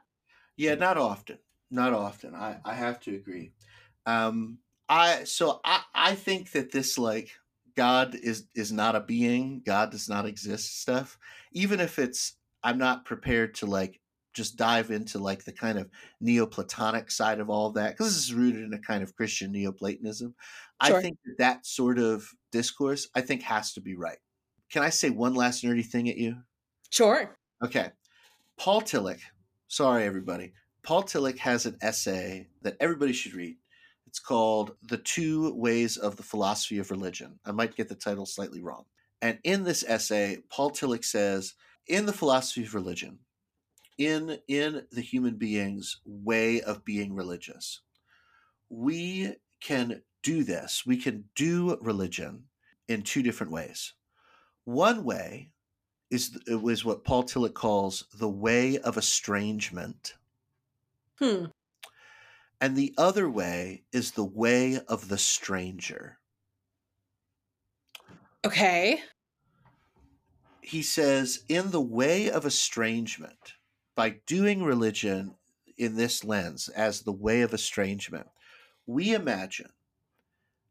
Yeah, 0.57 0.75
not 0.75 0.97
often. 0.97 1.39
Not 1.71 1.93
often. 1.93 2.35
I, 2.35 2.59
I 2.65 2.75
have 2.75 3.01
to 3.01 3.15
agree. 3.15 3.53
Um, 4.07 4.59
I 4.89 5.25
so 5.25 5.61
I, 5.65 5.83
I 5.95 6.15
think 6.15 6.53
that 6.53 6.73
this 6.73 6.97
like 6.97 7.33
God 7.77 8.15
is 8.15 8.49
is 8.55 8.73
not 8.73 8.97
a 8.97 9.01
being, 9.01 9.63
God 9.65 9.91
does 9.91 10.09
not 10.09 10.27
exist 10.27 10.81
stuff, 10.81 11.19
even 11.53 11.81
if 11.81 11.99
it's 11.99 12.35
I'm 12.63 12.79
not 12.79 13.05
prepared 13.05 13.55
to 13.57 13.67
like 13.67 14.01
just 14.33 14.57
dive 14.57 14.91
into 14.91 15.19
like 15.19 15.45
the 15.45 15.53
kind 15.53 15.79
of 15.79 15.89
Neoplatonic 16.21 17.11
side 17.11 17.41
of 17.41 17.49
all 17.49 17.69
of 17.69 17.75
that 17.75 17.93
because 17.93 18.15
this 18.15 18.25
is 18.25 18.35
rooted 18.35 18.65
in 18.65 18.75
a 18.75 18.79
kind 18.79 19.03
of 19.03 19.15
Christian 19.17 19.51
Neoplatonism. 19.53 20.35
Sure. 20.85 20.99
I 20.99 21.01
think 21.01 21.17
that, 21.25 21.39
that 21.39 21.67
sort 21.67 21.99
of 21.99 22.29
discourse 22.53 23.09
I 23.15 23.23
think 23.23 23.43
has 23.43 23.73
to 23.75 23.81
be 23.81 23.95
right. 23.95 24.19
Can 24.71 24.83
I 24.83 24.91
say 24.91 25.11
one 25.11 25.35
last 25.35 25.65
nerdy 25.65 25.85
thing 25.85 26.09
at 26.09 26.19
you? 26.19 26.37
Sure. 26.91 27.39
Okay. 27.65 27.91
Paul 28.59 28.83
Tillich, 28.83 29.21
sorry 29.69 30.05
everybody. 30.05 30.53
Paul 30.83 31.03
Tillich 31.03 31.39
has 31.39 31.67
an 31.67 31.77
essay 31.81 32.49
that 32.63 32.77
everybody 32.79 33.13
should 33.13 33.35
read. 33.35 33.57
It's 34.17 34.25
called 34.25 34.77
The 34.81 34.97
Two 34.97 35.53
Ways 35.53 35.99
of 35.99 36.17
the 36.17 36.23
Philosophy 36.23 36.79
of 36.79 36.91
Religion. 36.91 37.39
I 37.45 37.53
might 37.53 37.77
get 37.77 37.91
the 37.91 37.95
title 37.95 38.25
slightly 38.25 38.63
wrong. 38.63 38.87
And 39.21 39.39
in 39.45 39.63
this 39.63 39.85
essay, 39.87 40.39
Paul 40.49 40.71
Tillich 40.71 41.05
says, 41.05 41.53
in 41.87 42.07
the 42.07 42.15
philosophy 42.15 42.65
of 42.65 42.75
religion, 42.75 43.19
in 43.99 44.39
in 44.49 44.87
the 44.91 45.03
human 45.03 45.35
being's 45.35 46.01
way 46.07 46.63
of 46.63 46.83
being 46.85 47.15
religious 47.15 47.81
we 48.69 49.35
can 49.61 50.03
do 50.23 50.45
this 50.45 50.85
we 50.85 50.99
can 50.99 51.25
do 51.35 51.79
religion 51.81 52.45
in 52.89 53.01
two 53.01 53.23
different 53.23 53.51
ways 53.51 53.95
one 54.65 55.03
way 55.03 55.49
is 56.11 56.39
is 56.47 56.85
what 56.85 57.05
paul 57.05 57.23
tillich 57.23 57.55
calls 57.55 58.05
the 58.19 58.29
way 58.29 58.79
of 58.81 58.99
estrangement 58.99 60.15
hmm. 61.19 61.47
And 62.61 62.77
the 62.77 62.95
other 62.97 63.29
way 63.29 63.85
is 63.93 64.13
the 64.13 64.25
way 64.25 64.81
of 64.89 65.09
the 65.09 65.19
stranger. 65.19 66.19
Okay. 68.45 69.01
He 70.61 70.83
says 70.83 71.45
in 71.49 71.71
the 71.71 71.81
way 71.81 72.31
of 72.31 72.47
estrangement 72.47 73.55
by 73.95 74.21
doing 74.27 74.63
religion 74.63 75.35
in 75.77 75.97
this 75.97 76.25
lens 76.25 76.69
as 76.69 77.03
the 77.03 77.13
way 77.13 77.43
of 77.43 77.53
estrangement, 77.53 78.29
we 78.87 79.15
imagine 79.15 79.73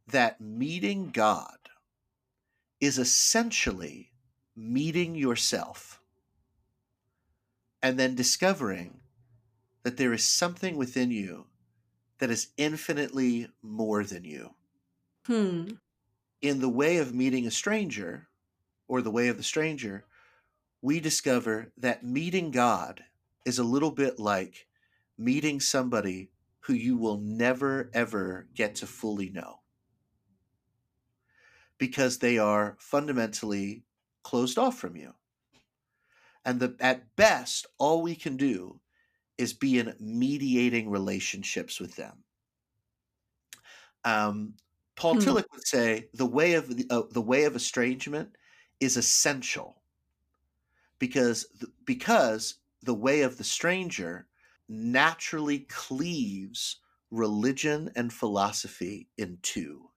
that 0.07 0.41
meeting 0.41 1.09
God 1.09 1.57
is 2.79 2.97
essentially 2.97 4.11
meeting 4.55 5.15
yourself 5.15 5.99
and 7.81 7.99
then 7.99 8.15
discovering 8.15 9.01
that 9.83 9.97
there 9.97 10.13
is 10.13 10.27
something 10.27 10.77
within 10.77 11.11
you 11.11 11.45
that 12.19 12.29
is 12.29 12.51
infinitely 12.57 13.47
more 13.61 14.03
than 14.03 14.23
you. 14.23 14.55
Hmm. 15.25 15.67
In 16.41 16.59
the 16.59 16.69
way 16.69 16.97
of 16.97 17.13
meeting 17.13 17.47
a 17.47 17.51
stranger, 17.51 18.27
or 18.87 19.01
the 19.01 19.11
way 19.11 19.27
of 19.27 19.37
the 19.37 19.43
stranger, 19.43 20.05
we 20.81 20.99
discover 20.99 21.71
that 21.77 22.03
meeting 22.03 22.51
God 22.51 23.03
is 23.45 23.59
a 23.59 23.63
little 23.63 23.91
bit 23.91 24.19
like 24.19 24.67
meeting 25.17 25.59
somebody 25.59 26.29
who 26.61 26.73
you 26.73 26.97
will 26.97 27.17
never 27.17 27.89
ever 27.93 28.47
get 28.53 28.75
to 28.75 28.87
fully 28.87 29.29
know 29.29 29.59
because 31.77 32.19
they 32.19 32.37
are 32.37 32.75
fundamentally 32.79 33.83
closed 34.23 34.57
off 34.57 34.77
from 34.77 34.95
you. 34.95 35.13
And 36.43 36.59
the, 36.59 36.75
at 36.79 37.15
best, 37.15 37.65
all 37.77 38.01
we 38.01 38.15
can 38.15 38.37
do 38.37 38.79
is 39.37 39.53
be 39.53 39.79
in 39.79 39.93
mediating 39.99 40.89
relationships 40.89 41.79
with 41.79 41.95
them. 41.95 42.23
Um, 44.03 44.53
Paul 44.95 45.15
hmm. 45.15 45.19
Tillich 45.19 45.45
would 45.51 45.67
say 45.67 46.09
the 46.13 46.25
way 46.25 46.53
of 46.53 46.75
the, 46.75 46.85
uh, 46.89 47.03
the 47.11 47.21
way 47.21 47.43
of 47.43 47.55
estrangement 47.55 48.29
is 48.79 48.97
essential 48.97 49.81
because 50.99 51.47
because 51.85 52.55
the 52.83 52.93
way 52.93 53.21
of 53.21 53.37
the 53.37 53.43
stranger 53.43 54.27
naturally 54.69 55.59
cleaves 55.69 56.77
religion 57.11 57.91
and 57.95 58.11
philosophy 58.11 59.07
in 59.17 59.37
two. 59.41 59.89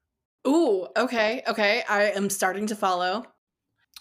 Ooh, 0.47 0.87
okay, 0.97 1.43
okay. 1.47 1.83
I 1.89 2.05
am 2.11 2.31
starting 2.31 2.67
to 2.67 2.77
follow. 2.77 3.25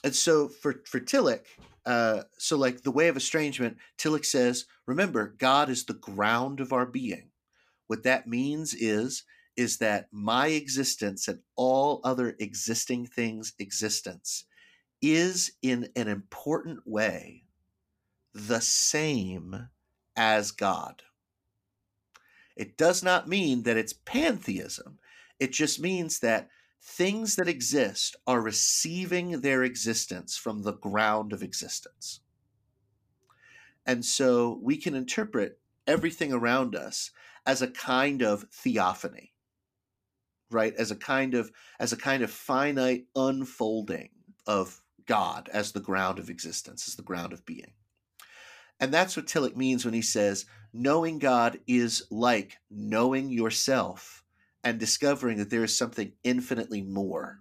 And 0.04 0.16
so 0.16 0.48
for 0.48 0.82
for 0.86 1.00
Tillich, 1.00 1.46
uh, 1.88 2.24
so 2.38 2.58
like 2.58 2.82
the 2.82 2.92
way 2.92 3.08
of 3.08 3.16
estrangement, 3.16 3.78
Tillich 3.98 4.26
says, 4.26 4.66
remember, 4.86 5.34
God 5.38 5.70
is 5.70 5.86
the 5.86 5.94
ground 5.94 6.60
of 6.60 6.74
our 6.74 6.86
being. 6.86 7.30
What 7.88 8.04
that 8.04 8.28
means 8.28 8.74
is 8.74 9.24
is 9.56 9.78
that 9.78 10.08
my 10.12 10.48
existence 10.48 11.28
and 11.28 11.40
all 11.56 12.00
other 12.04 12.36
existing 12.40 13.08
things' 13.08 13.54
existence 13.58 14.44
is 15.02 15.54
in 15.64 15.90
an 15.96 16.08
important 16.08 16.86
way 16.86 17.44
the 18.34 18.62
same 18.62 19.70
as 20.16 20.52
God. 20.52 21.02
It 22.56 22.78
does 22.78 23.02
not 23.02 23.28
mean 23.30 23.64
that 23.64 23.78
it's 23.78 23.94
pantheism. 23.94 25.00
It 25.40 25.54
just 25.54 25.80
means 25.80 26.20
that 26.20 26.50
things 26.82 27.36
that 27.36 27.48
exist 27.48 28.16
are 28.26 28.42
receiving 28.42 29.42
their 29.42 29.64
existence 29.64 30.38
from 30.38 30.64
the 30.64 30.74
ground 30.74 31.34
of 31.34 31.44
existence. 31.44 32.22
And 33.86 34.04
so 34.04 34.60
we 34.62 34.78
can 34.78 34.96
interpret 34.96 35.60
everything 35.86 36.34
around 36.34 36.76
us 36.76 37.12
as 37.46 37.62
a 37.62 37.68
kind 37.68 38.22
of 38.22 38.46
theophany 38.52 39.34
right 40.50 40.74
as 40.76 40.92
a 40.92 40.96
kind 40.96 41.34
of 41.34 41.52
as 41.80 41.92
a 41.92 41.98
kind 41.98 42.24
of 42.24 42.32
finite 42.32 43.06
unfolding 43.16 44.10
of 44.46 44.82
god 45.06 45.50
as 45.52 45.74
the 45.74 45.80
ground 45.80 46.20
of 46.20 46.30
existence 46.30 46.88
as 46.88 46.96
the 46.96 47.04
ground 47.04 47.34
of 47.34 47.46
being 47.46 47.74
and 48.80 48.94
that's 48.94 49.18
what 49.18 49.26
Tillich 49.26 49.56
means 49.56 49.86
when 49.86 49.94
he 49.94 50.02
says, 50.02 50.46
knowing 50.72 51.20
God 51.20 51.60
is 51.68 52.04
like 52.12 52.58
knowing 52.70 53.30
yourself 53.30 54.24
and 54.68 54.80
discovering 54.80 55.38
that 55.38 55.50
there 55.50 55.64
is 55.64 55.78
something 55.78 56.12
infinitely 56.26 56.82
more. 56.82 57.40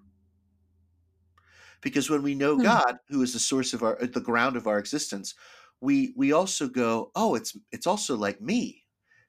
Because 1.80 2.08
when 2.08 2.22
we 2.22 2.34
know 2.34 2.54
hmm. 2.56 2.62
God, 2.62 2.98
who 3.08 3.22
is 3.22 3.32
the 3.32 3.38
source 3.38 3.74
of 3.74 3.82
our 3.82 3.98
the 4.00 4.20
ground 4.20 4.56
of 4.56 4.66
our 4.66 4.78
existence, 4.78 5.34
we 5.80 6.14
we 6.16 6.32
also 6.32 6.68
go, 6.68 7.10
oh, 7.14 7.34
it's 7.34 7.56
it's 7.72 7.86
also 7.86 8.16
like 8.16 8.40
me. 8.40 8.84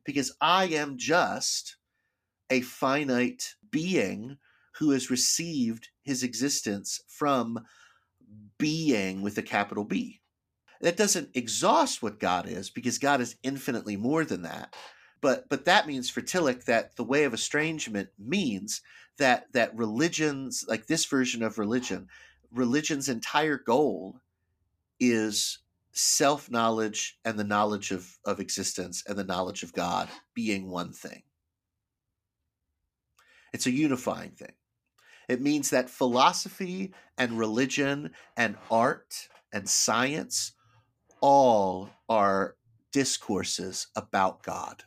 Because 0.06 0.32
I 0.40 0.66
am 0.66 0.98
just 0.98 1.78
a 2.50 2.62
finite 2.62 3.56
being 3.72 4.38
who 4.78 4.92
has 4.92 5.10
received 5.10 5.90
his 6.04 6.24
existence 6.24 7.02
from 7.08 7.60
being 8.58 9.22
with 9.24 9.38
a 9.38 9.44
capital 9.44 9.84
B. 9.84 10.22
That 10.82 10.98
doesn't 10.98 11.36
exhaust 11.36 12.04
what 12.04 12.20
God 12.20 12.48
is 12.48 12.70
because 12.70 13.00
God 13.00 13.20
is 13.22 13.36
infinitely 13.42 13.98
more 13.98 14.24
than 14.24 14.44
that. 14.44 14.76
But 15.22 15.50
but 15.50 15.66
that 15.66 15.88
means 15.88 16.10
for 16.10 16.22
Tillich 16.22 16.66
that 16.66 16.96
the 16.96 17.04
way 17.04 17.24
of 17.24 17.34
estrangement 17.34 18.10
means 18.18 18.82
that 19.18 19.52
that 19.54 19.76
religions 19.76 20.66
like 20.68 20.88
this 20.88 21.06
version 21.06 21.44
of 21.44 21.58
religion, 21.58 22.08
religion's 22.52 23.10
entire 23.10 23.58
goal 23.58 24.22
is 25.00 25.60
self 25.92 26.50
knowledge 26.52 27.18
and 27.26 27.40
the 27.40 27.44
knowledge 27.44 27.92
of, 27.92 28.18
of 28.26 28.40
existence 28.40 29.04
and 29.08 29.18
the 29.18 29.24
knowledge 29.24 29.64
of 29.64 29.74
God 29.74 30.10
being 30.34 30.70
one 30.70 30.94
thing. 30.94 31.24
It's 33.54 33.66
a 33.66 33.72
unifying 33.72 34.32
thing. 34.32 34.54
It 35.28 35.42
means 35.42 35.72
that 35.72 35.90
philosophy 35.90 36.94
and 37.18 37.40
religion 37.40 38.12
and 38.38 38.58
art 38.70 39.28
and 39.52 39.68
science 39.68 40.54
all 41.22 41.90
are 42.08 42.56
discourses 42.92 43.88
about 43.96 44.44
God 44.44 44.84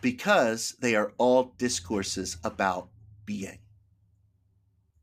because 0.00 0.74
they 0.80 0.94
are 0.94 1.12
all 1.18 1.54
discourses 1.58 2.36
about 2.44 2.88
being. 3.26 3.58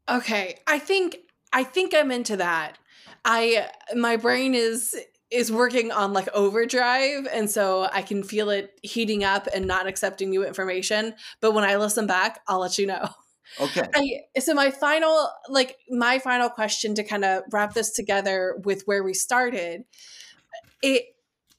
Okay, 0.09 0.59
I 0.67 0.79
think 0.79 1.17
I 1.53 1.63
think 1.63 1.93
I'm 1.93 2.11
into 2.11 2.37
that. 2.37 2.77
I 3.25 3.69
my 3.95 4.17
brain 4.17 4.53
is 4.53 4.95
is 5.29 5.51
working 5.51 5.91
on 5.91 6.13
like 6.13 6.29
overdrive 6.33 7.27
and 7.33 7.49
so 7.49 7.87
I 7.91 8.01
can 8.01 8.23
feel 8.23 8.49
it 8.49 8.79
heating 8.81 9.25
up 9.25 9.47
and 9.53 9.67
not 9.67 9.85
accepting 9.85 10.29
new 10.29 10.45
information, 10.45 11.13
but 11.41 11.53
when 11.53 11.65
I 11.65 11.75
listen 11.75 12.07
back, 12.07 12.39
I'll 12.47 12.59
let 12.59 12.77
you 12.77 12.87
know. 12.87 13.09
Okay. 13.59 13.83
I, 13.95 14.39
so 14.39 14.53
my 14.53 14.71
final 14.71 15.29
like 15.49 15.77
my 15.89 16.19
final 16.19 16.49
question 16.49 16.95
to 16.95 17.03
kind 17.03 17.23
of 17.25 17.43
wrap 17.51 17.73
this 17.73 17.91
together 17.91 18.57
with 18.65 18.83
where 18.85 19.03
we 19.03 19.13
started 19.13 19.83
it 20.83 21.05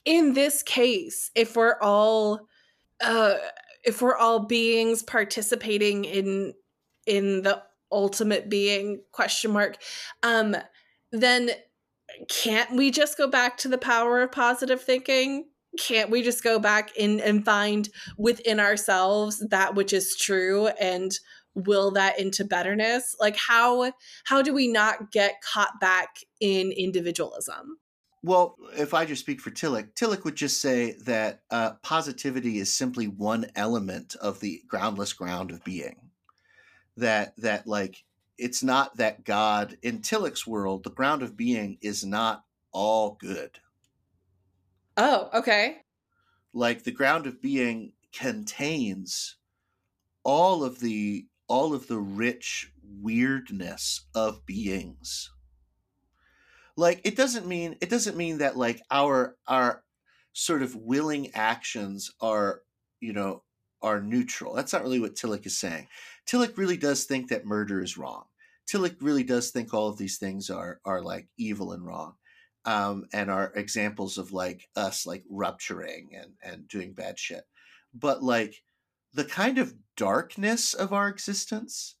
in 0.05 0.33
this 0.33 0.63
case 0.63 1.31
if 1.35 1.55
we're 1.55 1.77
all 1.81 2.47
uh 3.01 3.35
if 3.83 4.01
we're 4.01 4.17
all 4.17 4.39
beings 4.39 5.03
participating 5.03 6.05
in 6.05 6.53
in 7.07 7.41
the 7.43 7.61
ultimate 7.91 8.49
being 8.49 9.01
question 9.11 9.51
mark 9.51 9.77
um 10.23 10.55
then 11.11 11.49
can't 12.27 12.71
we 12.75 12.91
just 12.91 13.17
go 13.17 13.27
back 13.27 13.57
to 13.57 13.67
the 13.67 13.77
power 13.77 14.21
of 14.21 14.31
positive 14.31 14.81
thinking? 14.81 15.45
Can't 15.77 16.09
we 16.09 16.23
just 16.23 16.43
go 16.43 16.59
back 16.59 16.95
in 16.97 17.19
and 17.19 17.45
find 17.45 17.89
within 18.17 18.59
ourselves 18.59 19.45
that 19.49 19.75
which 19.75 19.93
is 19.93 20.15
true 20.15 20.67
and 20.79 21.11
will 21.55 21.91
that 21.91 22.19
into 22.19 22.43
betterness? 22.43 23.15
Like 23.19 23.37
how 23.37 23.91
how 24.25 24.41
do 24.41 24.53
we 24.53 24.67
not 24.67 25.11
get 25.11 25.35
caught 25.41 25.79
back 25.79 26.09
in 26.39 26.71
individualism 26.71 27.77
well, 28.21 28.57
if 28.77 28.93
I 28.93 29.05
just 29.05 29.21
speak 29.21 29.39
for 29.39 29.51
Tillich, 29.51 29.93
Tillich 29.93 30.23
would 30.25 30.35
just 30.35 30.61
say 30.61 30.93
that 31.05 31.41
uh, 31.51 31.73
positivity 31.83 32.59
is 32.59 32.73
simply 32.73 33.07
one 33.07 33.47
element 33.55 34.15
of 34.15 34.39
the 34.39 34.61
groundless 34.67 35.13
ground 35.13 35.51
of 35.51 35.63
being. 35.63 36.09
That 36.97 37.33
that 37.37 37.65
like 37.65 38.03
it's 38.37 38.61
not 38.61 38.97
that 38.97 39.23
God 39.23 39.77
in 39.81 39.99
Tillich's 39.99 40.45
world, 40.45 40.83
the 40.83 40.89
ground 40.89 41.23
of 41.23 41.37
being 41.37 41.77
is 41.81 42.05
not 42.05 42.43
all 42.73 43.17
good. 43.19 43.59
Oh, 44.97 45.29
okay. 45.33 45.77
Like 46.53 46.83
the 46.83 46.91
ground 46.91 47.25
of 47.25 47.41
being 47.41 47.93
contains 48.11 49.37
all 50.23 50.63
of 50.63 50.79
the 50.79 51.25
all 51.47 51.73
of 51.73 51.87
the 51.87 51.99
rich 51.99 52.71
weirdness 52.83 54.07
of 54.13 54.45
beings 54.45 55.31
like 56.79 57.01
it 57.03 57.15
doesn't 57.15 57.45
mean 57.45 57.75
it 57.81 57.89
doesn't 57.89 58.17
mean 58.17 58.37
that 58.39 58.57
like 58.57 58.81
our 58.89 59.35
our 59.47 59.83
sort 60.33 60.63
of 60.63 60.75
willing 60.75 61.31
actions 61.35 62.11
are 62.21 62.61
you 63.01 63.13
know 63.13 63.43
are 63.81 64.01
neutral. 64.01 64.53
That's 64.53 64.73
not 64.73 64.83
really 64.83 64.99
what 64.99 65.15
tillich 65.15 65.45
is 65.45 65.57
saying. 65.57 65.87
Tillich 66.27 66.57
really 66.57 66.77
does 66.77 67.05
think 67.05 67.29
that 67.29 67.45
murder 67.45 67.81
is 67.81 67.97
wrong. 67.97 68.25
Tillich 68.69 68.97
really 69.01 69.23
does 69.23 69.51
think 69.51 69.73
all 69.73 69.89
of 69.89 69.97
these 69.97 70.17
things 70.17 70.49
are 70.49 70.79
are 70.85 71.01
like 71.01 71.27
evil 71.37 71.73
and 71.73 71.85
wrong 71.85 72.15
um, 72.65 73.05
and 73.13 73.29
are 73.29 73.51
examples 73.55 74.17
of 74.17 74.31
like 74.31 74.69
us 74.75 75.05
like 75.05 75.23
rupturing 75.29 76.11
and 76.15 76.31
and 76.41 76.67
doing 76.67 76.93
bad 76.93 77.19
shit. 77.19 77.43
But 77.93 78.23
like 78.23 78.55
the 79.13 79.25
kind 79.25 79.57
of 79.57 79.73
darkness 79.97 80.73
of 80.73 80.93
our 80.93 81.09
existence 81.09 81.95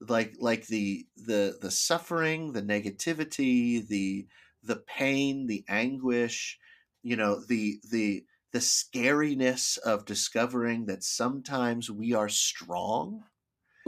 like 0.00 0.34
like 0.38 0.66
the 0.66 1.06
the 1.16 1.58
the 1.60 1.70
suffering 1.70 2.52
the 2.52 2.62
negativity 2.62 3.86
the 3.86 4.26
the 4.62 4.76
pain 4.76 5.46
the 5.46 5.64
anguish 5.68 6.58
you 7.02 7.16
know 7.16 7.40
the 7.44 7.80
the 7.90 8.24
the 8.52 8.58
scariness 8.60 9.78
of 9.78 10.04
discovering 10.06 10.86
that 10.86 11.02
sometimes 11.04 11.90
we 11.90 12.14
are 12.14 12.28
strong 12.28 13.24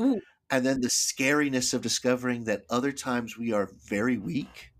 Ooh. 0.00 0.20
and 0.50 0.64
then 0.66 0.80
the 0.80 0.88
scariness 0.88 1.72
of 1.74 1.82
discovering 1.82 2.44
that 2.44 2.64
other 2.68 2.92
times 2.92 3.36
we 3.38 3.52
are 3.52 3.70
very 3.86 4.18
weak 4.18 4.72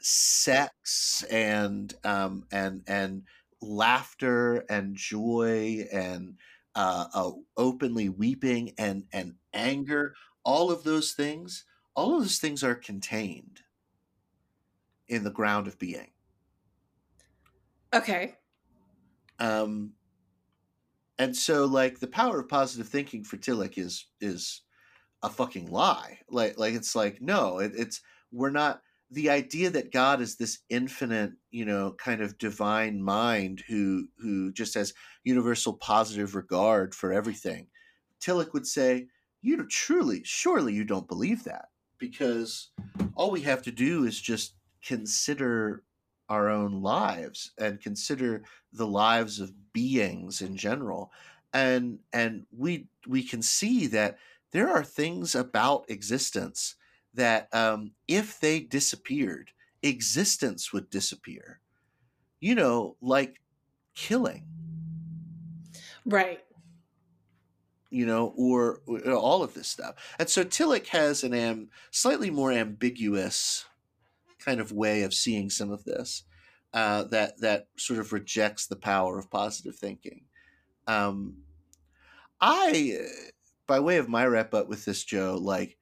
sex 0.00 1.24
and 1.30 1.94
um 2.04 2.46
and 2.52 2.84
and 2.88 3.24
laughter 3.62 4.58
and 4.70 4.96
joy 4.96 5.86
and 5.92 6.38
uh, 6.74 7.06
uh 7.14 7.32
openly 7.56 8.08
weeping 8.08 8.72
and 8.78 9.06
and 9.12 9.36
anger 9.54 10.14
all 10.44 10.70
of 10.70 10.84
those 10.84 11.12
things, 11.12 11.64
all 11.94 12.16
of 12.16 12.22
those 12.22 12.38
things 12.38 12.62
are 12.62 12.74
contained 12.74 13.60
in 15.08 15.24
the 15.24 15.30
ground 15.30 15.66
of 15.66 15.78
being. 15.78 16.10
Okay. 17.92 18.36
Um, 19.38 19.92
and 21.18 21.36
so 21.36 21.64
like 21.64 21.98
the 21.98 22.06
power 22.06 22.40
of 22.40 22.48
positive 22.48 22.88
thinking 22.88 23.24
for 23.24 23.36
Tillich 23.36 23.76
is 23.76 24.06
is 24.20 24.62
a 25.22 25.28
fucking 25.28 25.70
lie. 25.70 26.18
Like 26.30 26.58
like 26.58 26.74
it's 26.74 26.94
like 26.94 27.20
no, 27.20 27.58
it, 27.58 27.72
it's 27.74 28.00
we're 28.32 28.50
not 28.50 28.80
the 29.10 29.28
idea 29.28 29.70
that 29.70 29.92
God 29.92 30.20
is 30.20 30.36
this 30.36 30.60
infinite, 30.70 31.32
you 31.50 31.64
know, 31.64 31.94
kind 31.98 32.20
of 32.20 32.38
divine 32.38 33.02
mind 33.02 33.64
who 33.68 34.06
who 34.18 34.52
just 34.52 34.74
has 34.74 34.94
universal 35.24 35.74
positive 35.74 36.34
regard 36.34 36.94
for 36.94 37.12
everything. 37.12 37.66
Tillich 38.20 38.52
would 38.52 38.66
say 38.66 39.08
you 39.42 39.66
truly, 39.68 40.22
surely 40.24 40.74
you 40.74 40.84
don't 40.84 41.08
believe 41.08 41.44
that 41.44 41.68
because 41.98 42.70
all 43.14 43.30
we 43.30 43.42
have 43.42 43.62
to 43.62 43.70
do 43.70 44.04
is 44.04 44.20
just 44.20 44.54
consider 44.84 45.84
our 46.28 46.48
own 46.48 46.82
lives 46.82 47.52
and 47.58 47.80
consider 47.80 48.42
the 48.72 48.86
lives 48.86 49.40
of 49.40 49.52
beings 49.72 50.40
in 50.40 50.56
general. 50.56 51.10
And 51.52 51.98
and 52.12 52.46
we 52.56 52.86
we 53.06 53.22
can 53.22 53.42
see 53.42 53.86
that 53.88 54.18
there 54.52 54.68
are 54.68 54.84
things 54.84 55.34
about 55.34 55.84
existence 55.88 56.76
that 57.14 57.52
um, 57.52 57.92
if 58.06 58.38
they 58.38 58.60
disappeared 58.60 59.50
existence 59.82 60.72
would 60.72 60.90
disappear. 60.90 61.60
You 62.40 62.54
know 62.54 62.96
like 63.00 63.40
killing. 63.94 64.44
Right 66.06 66.42
you 67.90 68.06
know, 68.06 68.32
or, 68.36 68.80
or, 68.86 69.12
all 69.12 69.42
of 69.42 69.54
this 69.54 69.68
stuff. 69.68 69.94
And 70.18 70.28
so 70.28 70.44
Tillich 70.44 70.86
has 70.88 71.24
an 71.24 71.34
am 71.34 71.68
slightly 71.90 72.30
more 72.30 72.52
ambiguous 72.52 73.64
kind 74.38 74.60
of 74.60 74.72
way 74.72 75.02
of 75.02 75.12
seeing 75.12 75.50
some 75.50 75.70
of 75.70 75.84
this 75.84 76.24
uh, 76.72 77.04
that 77.04 77.40
that 77.40 77.66
sort 77.76 77.98
of 77.98 78.12
rejects 78.12 78.66
the 78.66 78.76
power 78.76 79.18
of 79.18 79.30
positive 79.30 79.76
thinking. 79.76 80.22
Um, 80.86 81.38
I, 82.40 82.98
by 83.66 83.80
way 83.80 83.98
of 83.98 84.08
my 84.08 84.24
wrap 84.26 84.54
up 84.54 84.68
with 84.68 84.84
this, 84.84 85.04
Joe, 85.04 85.38
like 85.40 85.76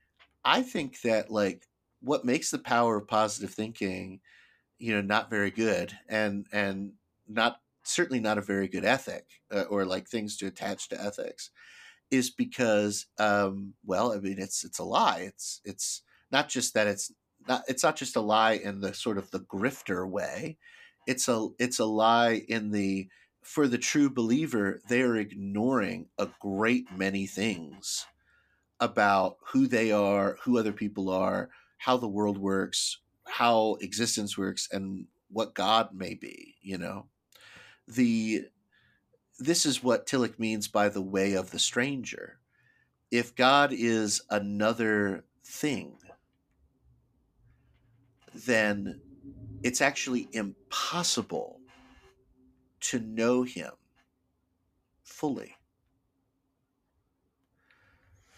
I 0.45 0.63
think 0.63 1.01
that 1.03 1.31
like 1.31 1.67
what 2.01 2.25
makes 2.25 2.51
the 2.51 2.59
power 2.59 2.97
of 2.97 3.07
positive 3.07 3.53
thinking, 3.53 4.21
you 4.79 4.95
know, 4.95 5.03
not 5.03 5.31
very 5.31 5.51
good 5.51 5.97
and 6.09 6.47
and 6.53 6.93
not 7.29 7.61
certainly 7.85 8.21
not 8.21 8.39
a 8.39 8.43
very 8.43 8.69
good 8.69 8.85
ethic 8.85 9.27
uh, 9.51 9.63
or 9.63 9.85
like 9.85 10.09
things 10.09 10.37
to 10.37 10.47
attach 10.47 10.89
to 10.89 11.03
ethics 11.03 11.51
is 12.11 12.31
because 12.31 13.07
um, 13.19 13.75
well 13.85 14.13
i 14.13 14.19
mean 14.19 14.39
it's 14.39 14.65
it's 14.65 14.79
a 14.79 14.85
lie. 14.85 15.21
It's 15.21 15.61
it's 15.65 16.03
not 16.31 16.49
just 16.49 16.75
that 16.75 16.87
it's 16.87 17.13
not 17.49 17.63
it's 17.69 17.83
not 17.83 17.97
just 17.97 18.17
a 18.17 18.21
lie 18.21 18.53
in 18.53 18.81
the 18.81 18.95
sort 18.95 19.19
of 19.19 19.31
the 19.31 19.41
grifter 19.41 20.09
way. 20.09 20.59
It's 21.07 21.29
a 21.29 21.49
it's 21.59 21.79
a 21.79 21.87
lie 21.87 22.43
in 22.49 22.71
the 22.71 23.09
for 23.43 23.67
the 23.67 23.79
true 23.79 24.11
believer 24.11 24.81
they 24.89 25.03
are 25.03 25.17
ignoring 25.17 26.09
a 26.19 26.29
great 26.41 26.87
many 26.97 27.27
things 27.27 28.07
about 28.81 29.39
who 29.53 29.67
they 29.67 29.91
are 29.91 30.39
who 30.43 30.59
other 30.59 30.73
people 30.73 31.09
are 31.09 31.49
how 31.79 31.97
the 31.97 32.09
world 32.09 32.37
works 32.39 32.99
how 33.27 33.77
existence 33.81 34.37
works 34.37 34.69
and 34.71 35.07
what 35.31 35.55
god 35.55 35.95
may 35.95 36.15
be 36.15 36.57
you 36.61 36.77
know? 36.79 37.07
The 37.87 38.45
this 39.39 39.67
is 39.67 39.83
what 39.83 40.07
Tillich 40.07 40.39
means 40.39 40.69
by 40.69 40.89
the 40.89 41.03
way 41.03 41.35
of 41.35 41.51
the 41.51 41.59
stranger. 41.59 42.41
If 43.11 43.35
God 43.37 43.73
is 43.73 44.23
another 44.31 45.27
thing, 45.45 45.99
then 48.33 48.99
it's 49.63 49.81
actually 49.81 50.29
impossible 50.35 51.63
to 52.81 52.99
know 52.99 53.43
him 53.45 53.73
fully 55.03 55.57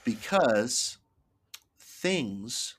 because 0.04 0.98
things 1.78 2.78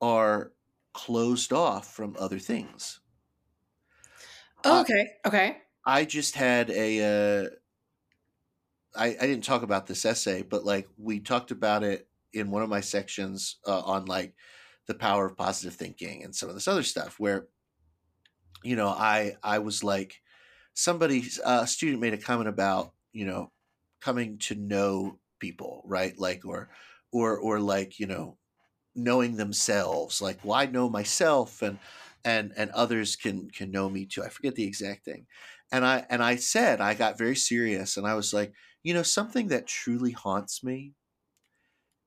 are 0.00 0.54
closed 0.94 1.52
off 1.52 1.92
from 1.94 2.16
other 2.18 2.38
things. 2.40 3.00
Oh, 4.64 4.80
okay. 4.82 5.16
Okay. 5.26 5.62
I 5.86 6.04
just 6.04 6.34
had 6.34 6.70
a. 6.70 7.46
Uh, 7.46 7.50
I, 8.96 9.06
I 9.06 9.26
didn't 9.26 9.44
talk 9.44 9.62
about 9.62 9.86
this 9.86 10.04
essay, 10.04 10.42
but 10.42 10.64
like 10.64 10.88
we 10.96 11.20
talked 11.20 11.50
about 11.50 11.82
it 11.82 12.08
in 12.32 12.50
one 12.50 12.62
of 12.62 12.68
my 12.68 12.80
sections 12.80 13.56
uh, 13.66 13.80
on 13.80 14.04
like 14.06 14.34
the 14.86 14.94
power 14.94 15.26
of 15.26 15.36
positive 15.36 15.74
thinking 15.74 16.22
and 16.22 16.34
some 16.34 16.48
of 16.48 16.54
this 16.54 16.68
other 16.68 16.82
stuff 16.82 17.18
where, 17.18 17.48
you 18.62 18.76
know, 18.76 18.88
I 18.88 19.36
I 19.42 19.58
was 19.58 19.84
like, 19.84 20.20
somebody 20.74 21.24
uh, 21.44 21.60
a 21.64 21.68
student 21.68 22.02
made 22.02 22.14
a 22.14 22.18
comment 22.18 22.48
about 22.48 22.94
you 23.12 23.26
know 23.26 23.52
coming 24.00 24.38
to 24.38 24.56
know 24.56 25.20
people 25.40 25.82
right 25.86 26.18
like 26.18 26.44
or 26.46 26.70
or 27.12 27.38
or 27.38 27.60
like 27.60 28.00
you 28.00 28.06
know 28.06 28.38
knowing 28.94 29.36
themselves 29.36 30.22
like 30.22 30.44
well 30.44 30.54
i 30.54 30.66
know 30.66 30.88
myself 30.90 31.62
and 31.62 31.78
and 32.24 32.52
and 32.56 32.70
others 32.72 33.16
can 33.16 33.50
can 33.50 33.70
know 33.70 33.88
me 33.90 34.06
too 34.06 34.22
i 34.24 34.28
forget 34.28 34.54
the 34.56 34.64
exact 34.64 35.04
thing 35.04 35.26
and 35.74 35.84
i 35.84 36.06
and 36.10 36.22
i 36.22 36.36
said 36.36 36.80
i 36.80 36.94
got 36.94 37.18
very 37.18 37.36
serious 37.36 37.96
and 37.96 38.06
i 38.06 38.14
was 38.14 38.32
like 38.32 38.52
you 38.84 38.94
know 38.94 39.02
something 39.02 39.48
that 39.48 39.66
truly 39.66 40.12
haunts 40.12 40.62
me 40.64 40.94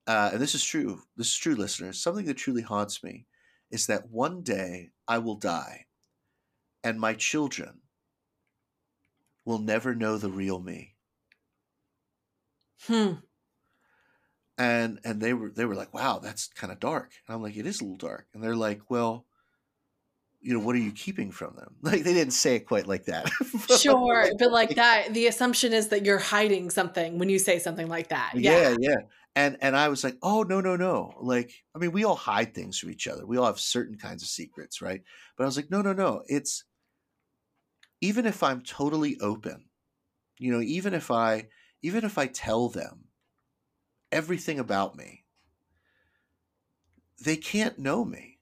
uh, 0.08 0.30
and 0.34 0.42
this 0.42 0.56
is 0.56 0.64
true 0.64 1.02
this 1.18 1.28
is 1.28 1.38
true 1.38 1.56
listeners 1.56 2.02
something 2.02 2.26
that 2.26 2.38
truly 2.38 2.62
haunts 2.62 3.04
me 3.04 3.26
is 3.72 3.88
that 3.88 4.10
one 4.10 4.42
day 4.42 4.92
i 5.08 5.18
will 5.18 5.36
die 5.36 5.86
and 6.84 7.00
my 7.00 7.14
children 7.14 7.82
will 9.46 9.60
never 9.60 9.96
know 9.96 10.18
the 10.18 10.30
real 10.30 10.60
me. 10.60 10.96
Hmm. 12.88 13.14
and 14.58 15.00
and 15.04 15.22
they 15.22 15.34
were 15.34 15.50
they 15.52 15.66
were 15.66 15.76
like 15.76 15.94
wow 15.94 16.20
that's 16.20 16.48
kind 16.50 16.72
of 16.74 16.80
dark. 16.80 17.12
And 17.28 17.36
i'm 17.36 17.42
like 17.44 17.58
it 17.58 17.66
is 17.66 17.82
a 17.82 17.84
little 17.84 17.98
dark. 17.98 18.28
And 18.34 18.44
they're 18.44 18.56
like 18.56 18.90
well 18.90 19.27
you 20.42 20.54
know 20.54 20.60
what 20.60 20.76
are 20.76 20.80
you 20.80 20.92
keeping 20.92 21.32
from 21.32 21.56
them? 21.56 21.76
Like 21.82 22.04
they 22.04 22.14
didn't 22.14 22.34
say 22.34 22.56
it 22.56 22.68
quite 22.68 22.88
like 22.88 23.06
that. 23.06 23.30
But, 23.68 23.80
Sure, 23.80 24.28
but 24.40 24.52
like 24.52 24.76
that, 24.76 25.14
the 25.14 25.28
assumption 25.28 25.74
is 25.74 25.90
that 25.90 26.06
you're 26.06 26.20
hiding 26.20 26.70
something 26.70 27.18
when 27.20 27.30
you 27.30 27.40
say 27.40 27.60
something 27.60 27.88
like 27.88 28.10
that. 28.10 28.34
yeah 28.36 28.76
yeah. 28.80 28.98
And 29.36 29.58
and 29.62 29.76
i 29.78 29.88
was 29.88 30.04
like 30.04 30.18
oh 30.24 30.44
no 30.44 30.62
no 30.62 30.76
no. 30.76 31.14
Like 31.22 31.52
i 31.76 31.80
mean 31.80 31.92
we 31.92 32.04
all 32.06 32.16
hide 32.16 32.54
things 32.54 32.80
from 32.80 32.92
each 32.92 33.08
other. 33.08 33.26
We 33.26 33.38
all 33.38 33.46
have 33.46 33.60
certain 33.60 33.98
kinds 33.98 34.24
of 34.24 34.30
secrets 34.30 34.82
right? 34.82 35.02
But 35.38 35.44
i 35.44 35.48
was 35.48 35.56
like 35.58 35.72
no 35.72 35.82
no 35.82 35.94
no. 35.94 36.24
It's 36.28 36.64
even 38.02 38.26
if 38.26 38.44
i'm 38.44 38.62
totally 38.62 39.18
open 39.22 39.66
you 40.38 40.52
know 40.52 40.62
even 40.62 40.94
if 40.94 41.10
i 41.12 41.48
even 41.82 42.04
if 42.04 42.18
i 42.18 42.28
tell 42.28 42.70
them 42.70 43.06
everything 44.12 44.60
about 44.60 44.96
me 44.96 45.26
they 47.24 47.36
can't 47.36 47.80
know 47.80 48.06
me 48.06 48.37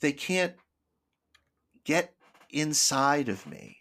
they 0.00 0.12
can't 0.12 0.54
get 1.84 2.14
inside 2.50 3.28
of 3.28 3.46
me 3.46 3.78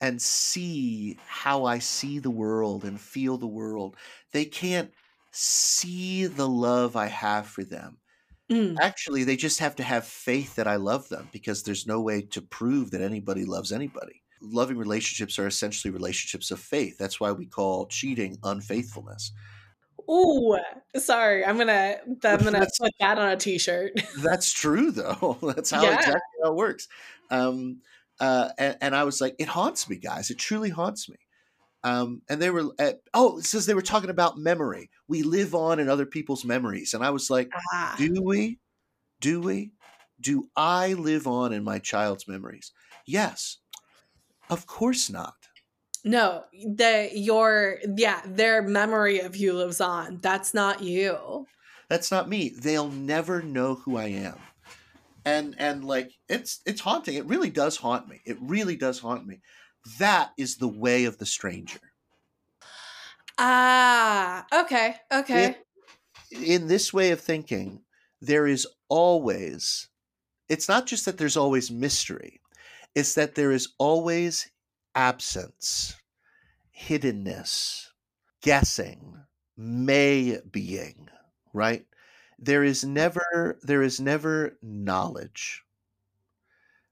and 0.00 0.20
see 0.20 1.18
how 1.26 1.64
I 1.64 1.78
see 1.78 2.18
the 2.18 2.30
world 2.30 2.84
and 2.84 3.00
feel 3.00 3.36
the 3.36 3.46
world. 3.46 3.96
They 4.32 4.46
can't 4.46 4.90
see 5.30 6.26
the 6.26 6.48
love 6.48 6.96
I 6.96 7.06
have 7.06 7.46
for 7.46 7.64
them. 7.64 7.98
Mm. 8.50 8.76
Actually, 8.80 9.24
they 9.24 9.36
just 9.36 9.60
have 9.60 9.76
to 9.76 9.82
have 9.82 10.04
faith 10.04 10.56
that 10.56 10.66
I 10.66 10.76
love 10.76 11.08
them 11.08 11.28
because 11.32 11.62
there's 11.62 11.86
no 11.86 12.00
way 12.00 12.22
to 12.22 12.42
prove 12.42 12.90
that 12.90 13.02
anybody 13.02 13.44
loves 13.44 13.72
anybody. 13.72 14.22
Loving 14.42 14.78
relationships 14.78 15.38
are 15.38 15.46
essentially 15.46 15.92
relationships 15.92 16.50
of 16.50 16.58
faith. 16.58 16.96
That's 16.98 17.20
why 17.20 17.30
we 17.30 17.46
call 17.46 17.86
cheating 17.86 18.38
unfaithfulness. 18.42 19.32
Ooh, 20.10 20.58
sorry. 20.96 21.44
I'm 21.44 21.56
gonna 21.58 21.96
I'm 22.06 22.16
gonna 22.18 22.50
That's- 22.50 22.78
put 22.78 22.92
that 23.00 23.18
on 23.18 23.28
a 23.32 23.36
t-shirt. 23.36 23.92
That's 24.18 24.52
true, 24.52 24.90
though. 24.90 25.38
That's 25.42 25.70
how 25.70 25.82
Yeah. 25.82 25.94
exactly 25.96 26.20
how 26.42 26.50
it 26.50 26.56
works. 26.56 26.88
Um, 27.30 27.80
uh, 28.18 28.50
and, 28.58 28.76
and 28.80 28.96
I 28.96 29.04
was 29.04 29.20
like, 29.20 29.36
it 29.38 29.48
haunts 29.48 29.88
me, 29.88 29.96
guys. 29.96 30.30
It 30.30 30.38
truly 30.38 30.68
haunts 30.70 31.08
me. 31.08 31.16
Um, 31.82 32.20
and 32.28 32.42
they 32.42 32.50
were, 32.50 32.64
at, 32.78 33.00
oh, 33.14 33.38
it 33.38 33.44
says 33.44 33.64
they 33.64 33.72
were 33.72 33.80
talking 33.80 34.10
about 34.10 34.36
memory. 34.36 34.90
We 35.08 35.22
live 35.22 35.54
on 35.54 35.78
in 35.78 35.88
other 35.88 36.04
people's 36.04 36.44
memories. 36.44 36.92
And 36.92 37.02
I 37.02 37.10
was 37.10 37.30
like, 37.30 37.50
Ah. 37.72 37.94
do 37.96 38.20
we? 38.22 38.58
Do 39.20 39.40
we? 39.40 39.72
Do 40.20 40.50
I 40.56 40.92
live 40.92 41.26
on 41.26 41.54
in 41.54 41.64
my 41.64 41.78
child's 41.78 42.28
memories? 42.28 42.72
Yes. 43.06 43.56
Of 44.50 44.66
course 44.66 45.08
not. 45.08 45.34
No, 46.04 46.44
the 46.52 47.10
your 47.12 47.78
yeah, 47.96 48.22
their 48.24 48.62
memory 48.62 49.20
of 49.20 49.36
you 49.36 49.52
lives 49.52 49.80
on. 49.80 50.18
That's 50.18 50.54
not 50.54 50.82
you. 50.82 51.46
That's 51.88 52.10
not 52.10 52.28
me. 52.28 52.48
They'll 52.48 52.90
never 52.90 53.42
know 53.42 53.74
who 53.74 53.96
I 53.96 54.06
am. 54.06 54.38
And 55.24 55.54
and 55.58 55.84
like 55.84 56.12
it's 56.28 56.60
it's 56.64 56.80
haunting. 56.80 57.16
It 57.16 57.26
really 57.26 57.50
does 57.50 57.76
haunt 57.76 58.08
me. 58.08 58.22
It 58.24 58.38
really 58.40 58.76
does 58.76 59.00
haunt 59.00 59.26
me. 59.26 59.40
That 59.98 60.32
is 60.38 60.56
the 60.56 60.68
way 60.68 61.04
of 61.04 61.18
the 61.18 61.26
stranger. 61.26 61.80
Ah, 63.38 64.46
okay, 64.52 64.96
okay. 65.12 65.56
In 66.30 66.68
this 66.68 66.92
way 66.92 67.10
of 67.10 67.20
thinking, 67.20 67.82
there 68.20 68.46
is 68.46 68.66
always 68.88 69.88
it's 70.48 70.68
not 70.68 70.86
just 70.86 71.04
that 71.06 71.16
there's 71.18 71.36
always 71.36 71.70
mystery. 71.70 72.40
It's 72.94 73.14
that 73.14 73.36
there 73.36 73.52
is 73.52 73.68
always 73.78 74.50
absence, 74.94 75.96
hiddenness, 76.76 77.88
guessing, 78.42 79.24
may 79.56 80.38
being, 80.50 81.08
right? 81.52 81.86
There 82.38 82.64
is 82.64 82.84
never 82.84 83.58
there 83.62 83.82
is 83.82 84.00
never 84.00 84.58
knowledge. 84.62 85.62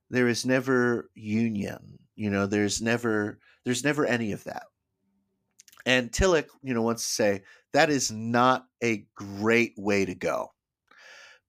There 0.09 0.27
is 0.27 0.45
never 0.45 1.09
union. 1.15 1.99
You 2.15 2.29
know, 2.29 2.45
there's 2.45 2.81
never 2.81 3.39
there's 3.65 3.83
never 3.83 4.05
any 4.05 4.31
of 4.31 4.43
that. 4.45 4.63
And 5.85 6.11
Tillich, 6.11 6.47
you 6.61 6.73
know, 6.73 6.81
wants 6.81 7.03
to 7.03 7.13
say 7.13 7.43
that 7.73 7.89
is 7.89 8.11
not 8.11 8.67
a 8.83 9.05
great 9.15 9.73
way 9.77 10.05
to 10.05 10.15
go 10.15 10.51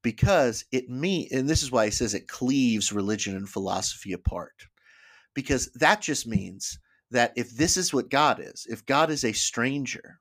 because 0.03 0.65
it 0.73 0.89
mean 0.89 1.29
and 1.33 1.49
this 1.49 1.63
is 1.63 1.71
why 1.71 1.87
he 1.87 1.91
says 1.91 2.15
it 2.15 2.29
cleaves 2.29 2.93
religion 2.93 3.37
and 3.37 3.49
philosophy 3.49 4.13
apart 4.13 4.67
because 5.35 5.71
that 5.73 6.01
just 6.01 6.27
means 6.27 6.79
that 7.11 7.33
if 7.37 7.51
this 7.51 7.77
is 7.77 7.93
what 7.93 8.11
god 8.11 8.41
is 8.41 8.67
if 8.69 8.85
god 8.87 9.11
is 9.11 9.25
a 9.25 9.33
stranger 9.33 10.21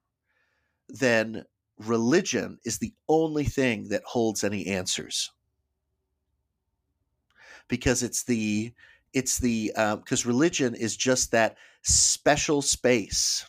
then 0.87 1.43
religion 1.77 2.57
is 2.65 2.77
the 2.77 2.93
only 3.07 3.43
thing 3.43 3.87
that 3.89 4.03
holds 4.05 4.43
any 4.43 4.67
answers 4.67 5.31
because 7.67 8.03
it's 8.03 8.23
the 8.23 8.73
it's 9.13 9.39
the 9.39 9.71
um, 9.75 9.99
because 9.99 10.25
religion 10.25 10.75
is 10.75 10.95
just 10.95 11.31
that 11.31 11.57
special 11.83 12.61
space 12.61 13.45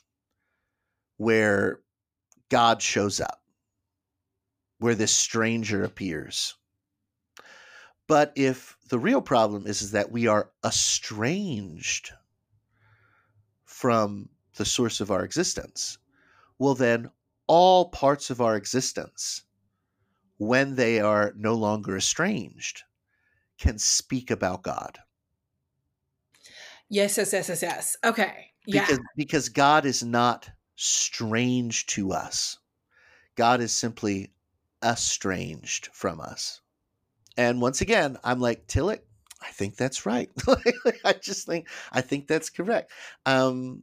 where 1.16 1.80
god 2.48 2.80
shows 2.80 3.20
up 3.20 3.40
where 4.80 4.94
this 4.94 5.14
stranger 5.14 5.84
appears. 5.84 6.56
But 8.10 8.32
if 8.34 8.76
the 8.88 8.98
real 8.98 9.22
problem 9.22 9.68
is, 9.68 9.82
is 9.82 9.92
that 9.92 10.10
we 10.10 10.26
are 10.26 10.50
estranged 10.66 12.10
from 13.64 14.28
the 14.56 14.64
source 14.64 15.00
of 15.00 15.12
our 15.12 15.22
existence, 15.24 15.96
well, 16.58 16.74
then 16.74 17.12
all 17.46 17.90
parts 17.90 18.28
of 18.28 18.40
our 18.40 18.56
existence, 18.56 19.44
when 20.38 20.74
they 20.74 20.98
are 20.98 21.32
no 21.36 21.54
longer 21.54 21.96
estranged, 21.96 22.82
can 23.60 23.78
speak 23.78 24.32
about 24.32 24.64
God. 24.64 24.98
Yes, 26.88 27.16
yes, 27.16 27.32
yes, 27.32 27.48
yes, 27.48 27.62
yes. 27.62 27.96
Okay. 28.04 28.50
Yeah. 28.66 28.86
Because, 28.86 29.00
because 29.16 29.48
God 29.50 29.86
is 29.86 30.02
not 30.02 30.50
strange 30.74 31.86
to 31.86 32.10
us. 32.10 32.58
God 33.36 33.60
is 33.60 33.70
simply 33.70 34.32
estranged 34.82 35.90
from 35.92 36.20
us. 36.20 36.60
And 37.40 37.58
once 37.58 37.80
again, 37.80 38.18
I'm 38.22 38.38
like, 38.38 38.66
Tillich, 38.66 39.00
I 39.40 39.48
think 39.48 39.76
that's 39.76 40.04
right. 40.04 40.28
I 41.06 41.14
just 41.14 41.46
think 41.46 41.68
I 41.90 42.02
think 42.02 42.28
that's 42.28 42.50
correct. 42.50 42.92
Um, 43.24 43.82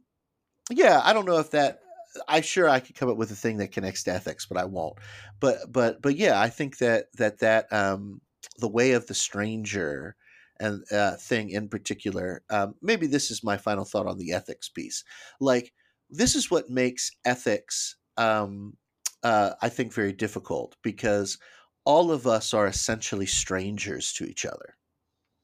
yeah, 0.70 1.02
I 1.04 1.12
don't 1.12 1.26
know 1.26 1.40
if 1.40 1.50
that 1.50 1.80
I'm 2.28 2.44
sure 2.44 2.68
I 2.68 2.78
could 2.78 2.94
come 2.94 3.10
up 3.10 3.16
with 3.16 3.32
a 3.32 3.34
thing 3.34 3.56
that 3.56 3.72
connects 3.72 4.04
to 4.04 4.12
ethics, 4.12 4.46
but 4.46 4.58
I 4.58 4.64
won't. 4.64 4.98
But 5.40 5.72
but 5.72 6.00
but 6.00 6.14
yeah, 6.14 6.40
I 6.40 6.50
think 6.50 6.78
that 6.78 7.06
that 7.16 7.40
that 7.40 7.72
um, 7.72 8.20
the 8.58 8.68
way 8.68 8.92
of 8.92 9.08
the 9.08 9.14
stranger 9.14 10.14
and 10.60 10.84
uh, 10.92 11.16
thing 11.16 11.50
in 11.50 11.68
particular. 11.68 12.44
Um, 12.50 12.76
maybe 12.80 13.08
this 13.08 13.28
is 13.32 13.42
my 13.42 13.56
final 13.56 13.84
thought 13.84 14.06
on 14.06 14.18
the 14.18 14.34
ethics 14.34 14.68
piece. 14.68 15.02
Like 15.40 15.72
this 16.08 16.36
is 16.36 16.48
what 16.48 16.70
makes 16.70 17.10
ethics 17.24 17.96
um, 18.16 18.76
uh, 19.22 19.50
I 19.60 19.68
think, 19.68 19.92
very 19.92 20.12
difficult 20.12 20.76
because 20.82 21.38
all 21.88 22.12
of 22.12 22.28
us 22.28 22.54
are 22.54 22.68
essentially 22.68 23.26
strangers 23.26 24.12
to 24.14 24.24
each 24.26 24.44
other. 24.46 24.76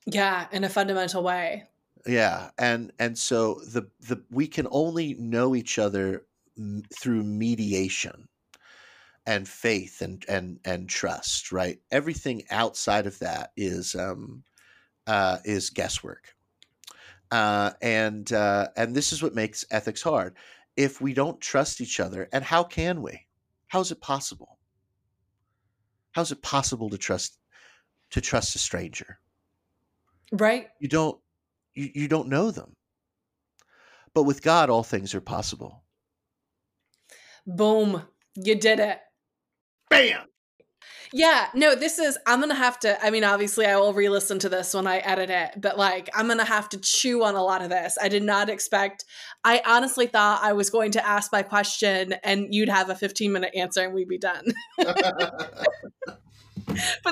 yeah, 0.06 0.48
in 0.52 0.64
a 0.64 0.68
fundamental 0.68 1.22
way. 1.22 1.68
Yeah, 2.06 2.50
and 2.58 2.92
and 2.98 3.18
so 3.18 3.60
the 3.66 3.90
the 4.00 4.24
we 4.30 4.46
can 4.46 4.66
only 4.70 5.14
know 5.14 5.54
each 5.54 5.78
other 5.78 6.26
m- 6.58 6.82
through 6.92 7.22
mediation 7.24 8.28
and 9.26 9.48
faith 9.48 10.02
and 10.02 10.24
and 10.28 10.60
and 10.64 10.88
trust, 10.88 11.52
right? 11.52 11.80
Everything 11.90 12.44
outside 12.50 13.06
of 13.06 13.18
that 13.20 13.52
is 13.56 13.94
um 13.94 14.44
uh 15.06 15.38
is 15.44 15.70
guesswork. 15.70 16.36
Uh 17.30 17.72
and 17.82 18.32
uh 18.32 18.68
and 18.76 18.94
this 18.96 19.12
is 19.12 19.22
what 19.22 19.34
makes 19.34 19.64
ethics 19.70 20.02
hard. 20.02 20.36
If 20.76 21.00
we 21.00 21.14
don't 21.14 21.40
trust 21.40 21.80
each 21.80 22.00
other, 22.00 22.28
and 22.32 22.44
how 22.44 22.64
can 22.64 23.02
we? 23.02 23.26
How 23.68 23.80
is 23.80 23.92
it 23.92 24.00
possible? 24.00 24.53
How 26.14 26.22
is 26.22 26.32
it 26.32 26.42
possible 26.42 26.90
to 26.90 26.98
trust 26.98 27.38
to 28.10 28.20
trust 28.20 28.54
a 28.54 28.58
stranger? 28.58 29.18
Right? 30.32 30.68
You 30.78 30.88
don't 30.88 31.18
you, 31.74 31.90
you 31.94 32.08
don't 32.08 32.28
know 32.28 32.50
them. 32.50 32.74
But 34.14 34.22
with 34.22 34.42
God 34.42 34.70
all 34.70 34.84
things 34.84 35.14
are 35.14 35.20
possible. 35.20 35.82
Boom. 37.46 38.02
You 38.36 38.54
did 38.54 38.80
it. 38.80 39.00
Bam. 39.90 40.26
Yeah, 41.12 41.48
no, 41.54 41.74
this 41.74 41.98
is, 41.98 42.18
I'm 42.26 42.40
going 42.40 42.50
to 42.50 42.56
have 42.56 42.78
to, 42.80 43.04
I 43.04 43.10
mean, 43.10 43.24
obviously, 43.24 43.66
I 43.66 43.76
will 43.76 43.92
re 43.92 44.08
listen 44.08 44.38
to 44.40 44.48
this 44.48 44.74
when 44.74 44.86
I 44.86 44.98
edit 44.98 45.30
it, 45.30 45.60
but 45.60 45.78
like, 45.78 46.08
I'm 46.14 46.26
going 46.26 46.38
to 46.38 46.44
have 46.44 46.68
to 46.70 46.78
chew 46.78 47.22
on 47.24 47.34
a 47.34 47.42
lot 47.42 47.62
of 47.62 47.70
this. 47.70 47.96
I 48.00 48.08
did 48.08 48.22
not 48.22 48.48
expect, 48.48 49.04
I 49.44 49.62
honestly 49.66 50.06
thought 50.06 50.40
I 50.42 50.52
was 50.52 50.70
going 50.70 50.92
to 50.92 51.06
ask 51.06 51.32
my 51.32 51.42
question 51.42 52.14
and 52.24 52.54
you'd 52.54 52.68
have 52.68 52.90
a 52.90 52.94
15 52.94 53.32
minute 53.32 53.54
answer 53.54 53.82
and 53.82 53.94
we'd 53.94 54.08
be 54.08 54.18
done. 54.18 54.44
but 54.76 54.96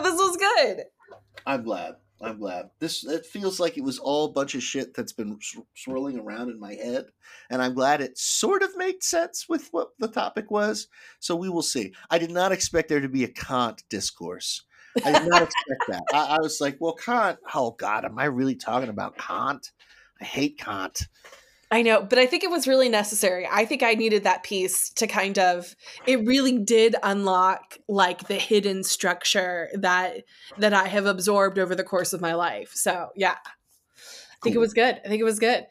this 0.03 0.15
was 0.15 0.37
good. 0.37 0.85
I'm 1.47 1.63
glad. 1.63 1.97
I'm 2.23 2.39
glad. 2.39 2.71
This 2.79 3.05
it 3.05 3.27
feels 3.27 3.59
like 3.59 3.77
it 3.77 3.85
was 3.85 3.99
all 3.99 4.27
a 4.27 4.33
bunch 4.33 4.55
of 4.55 4.63
shit 4.63 4.95
that's 4.95 5.13
been 5.13 5.39
swirling 5.75 6.19
around 6.19 6.51
in 6.51 6.61
my 6.61 6.75
head, 6.75 7.07
and 7.51 7.61
I'm 7.61 7.75
glad 7.75 8.01
it 8.01 8.17
sort 8.17 8.63
of 8.63 8.77
made 8.77 9.03
sense 9.03 9.47
with 9.49 9.69
what 9.73 9.89
the 9.99 10.09
topic 10.09 10.51
was. 10.51 10.89
So 11.19 11.35
we 11.35 11.49
will 11.49 11.63
see. 11.63 11.95
I 12.11 12.19
did 12.19 12.31
not 12.31 12.53
expect 12.53 12.89
there 12.89 13.01
to 13.01 13.09
be 13.09 13.25
a 13.25 13.29
Kant 13.29 13.83
discourse. 13.91 14.63
I 15.05 15.13
did 15.13 15.29
not 15.29 15.43
expect 15.43 15.83
that. 15.89 16.03
I, 16.13 16.37
I 16.37 16.39
was 16.41 16.61
like, 16.61 16.77
well, 16.79 16.95
Kant. 16.95 17.39
Oh 17.55 17.73
God, 17.73 18.05
am 18.05 18.19
I 18.19 18.27
really 18.27 18.55
talking 18.55 18.89
about 18.89 19.19
Kant? 19.19 19.73
I 20.21 20.25
hate 20.25 20.59
Kant. 20.59 21.09
I 21.73 21.81
know, 21.81 22.03
but 22.03 22.19
I 22.19 22.27
think 22.27 22.45
it 22.45 22.51
was 22.51 22.69
really 22.69 22.91
necessary. 22.91 23.49
I 23.51 23.65
think 23.65 23.83
I 23.83 23.95
needed 23.95 24.25
that 24.25 24.43
piece 24.43 24.91
to 24.91 25.07
kind 25.07 25.39
of 25.39 25.75
it 26.07 26.27
really 26.27 26.59
did 26.59 26.95
unlock 27.03 27.79
like 27.89 28.29
the 28.29 28.35
hidden 28.35 28.85
structure 28.85 29.71
that 29.73 30.25
that 30.59 30.75
I 30.75 30.87
have 30.87 31.07
absorbed 31.07 31.59
over 31.59 31.75
the 31.75 31.83
course 31.83 32.13
of 32.13 32.21
my 32.21 32.35
life. 32.35 32.73
So, 32.75 33.09
yeah. 33.17 33.37
I 33.47 34.45
think 34.45 34.55
cool. 34.55 34.57
it 34.57 34.67
was 34.67 34.75
good. 34.75 35.01
I 35.03 35.09
think 35.09 35.21
it 35.23 35.25
was 35.25 35.39
good. 35.39 35.65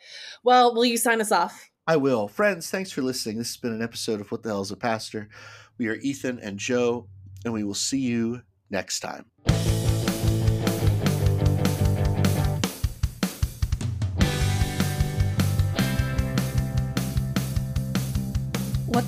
Well, 0.44 0.74
will 0.74 0.86
you 0.86 0.98
sign 0.98 1.22
us 1.22 1.32
off? 1.32 1.70
I 1.86 1.98
will. 1.98 2.28
Friends, 2.28 2.72
thanks 2.72 2.92
for 2.92 3.04
listening. 3.04 3.38
This 3.38 3.50
has 3.50 3.58
been 3.58 3.74
an 3.74 3.84
episode 3.84 4.22
of 4.22 4.32
What 4.32 4.42
the 4.42 4.50
Hell 4.50 4.62
is 4.62 4.72
a 4.72 4.78
Pastor. 4.78 5.30
We 5.78 5.88
are 5.88 5.96
Ethan 5.96 6.40
and 6.40 6.58
Joe, 6.58 7.08
and 7.46 7.54
we 7.54 7.64
will 7.64 7.76
see 7.76 8.00
you 8.00 8.42
next 8.72 9.02
time. 9.02 9.31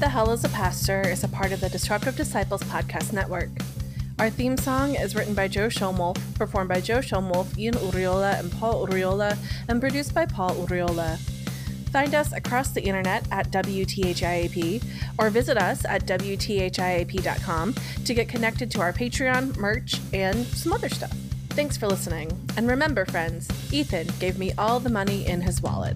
The 0.04 0.10
Hell 0.10 0.32
is 0.32 0.44
a 0.44 0.50
Pastor 0.50 1.00
is 1.08 1.24
a 1.24 1.30
part 1.30 1.54
of 1.54 1.62
the 1.62 1.70
Disruptive 1.70 2.18
Disciples 2.18 2.62
podcast 2.64 3.14
network. 3.14 3.48
Our 4.20 4.30
theme 4.30 4.58
song 4.58 4.96
is 4.96 5.16
written 5.16 5.34
by 5.34 5.48
Joe 5.48 5.68
Schomolf, 5.68 6.18
performed 6.36 6.68
by 6.68 6.82
Joe 6.82 6.98
Schomolf, 6.98 7.58
Ian 7.58 7.76
Uriola, 7.76 8.38
and 8.38 8.52
Paul 8.52 8.86
Uriola, 8.86 9.38
and 9.70 9.80
produced 9.80 10.14
by 10.14 10.26
Paul 10.26 10.56
Uriola. 10.56 11.18
Find 11.94 12.14
us 12.14 12.34
across 12.34 12.72
the 12.72 12.84
internet 12.84 13.26
at 13.32 13.50
WTHIAP 13.52 14.84
or 15.18 15.30
visit 15.30 15.56
us 15.58 15.86
at 15.86 16.06
WTHIAP.com 16.06 17.76
to 18.04 18.14
get 18.14 18.28
connected 18.28 18.70
to 18.72 18.82
our 18.82 18.92
Patreon, 18.92 19.56
merch, 19.56 20.02
and 20.12 20.46
some 20.48 20.74
other 20.74 20.90
stuff. 20.90 21.16
Thanks 21.52 21.78
for 21.78 21.88
listening. 21.88 22.30
And 22.58 22.68
remember, 22.68 23.06
friends, 23.06 23.48
Ethan 23.72 24.08
gave 24.20 24.38
me 24.38 24.52
all 24.58 24.82
the 24.82 24.90
money 24.90 25.26
in 25.26 25.40
his 25.40 25.62
wallet. 25.62 25.96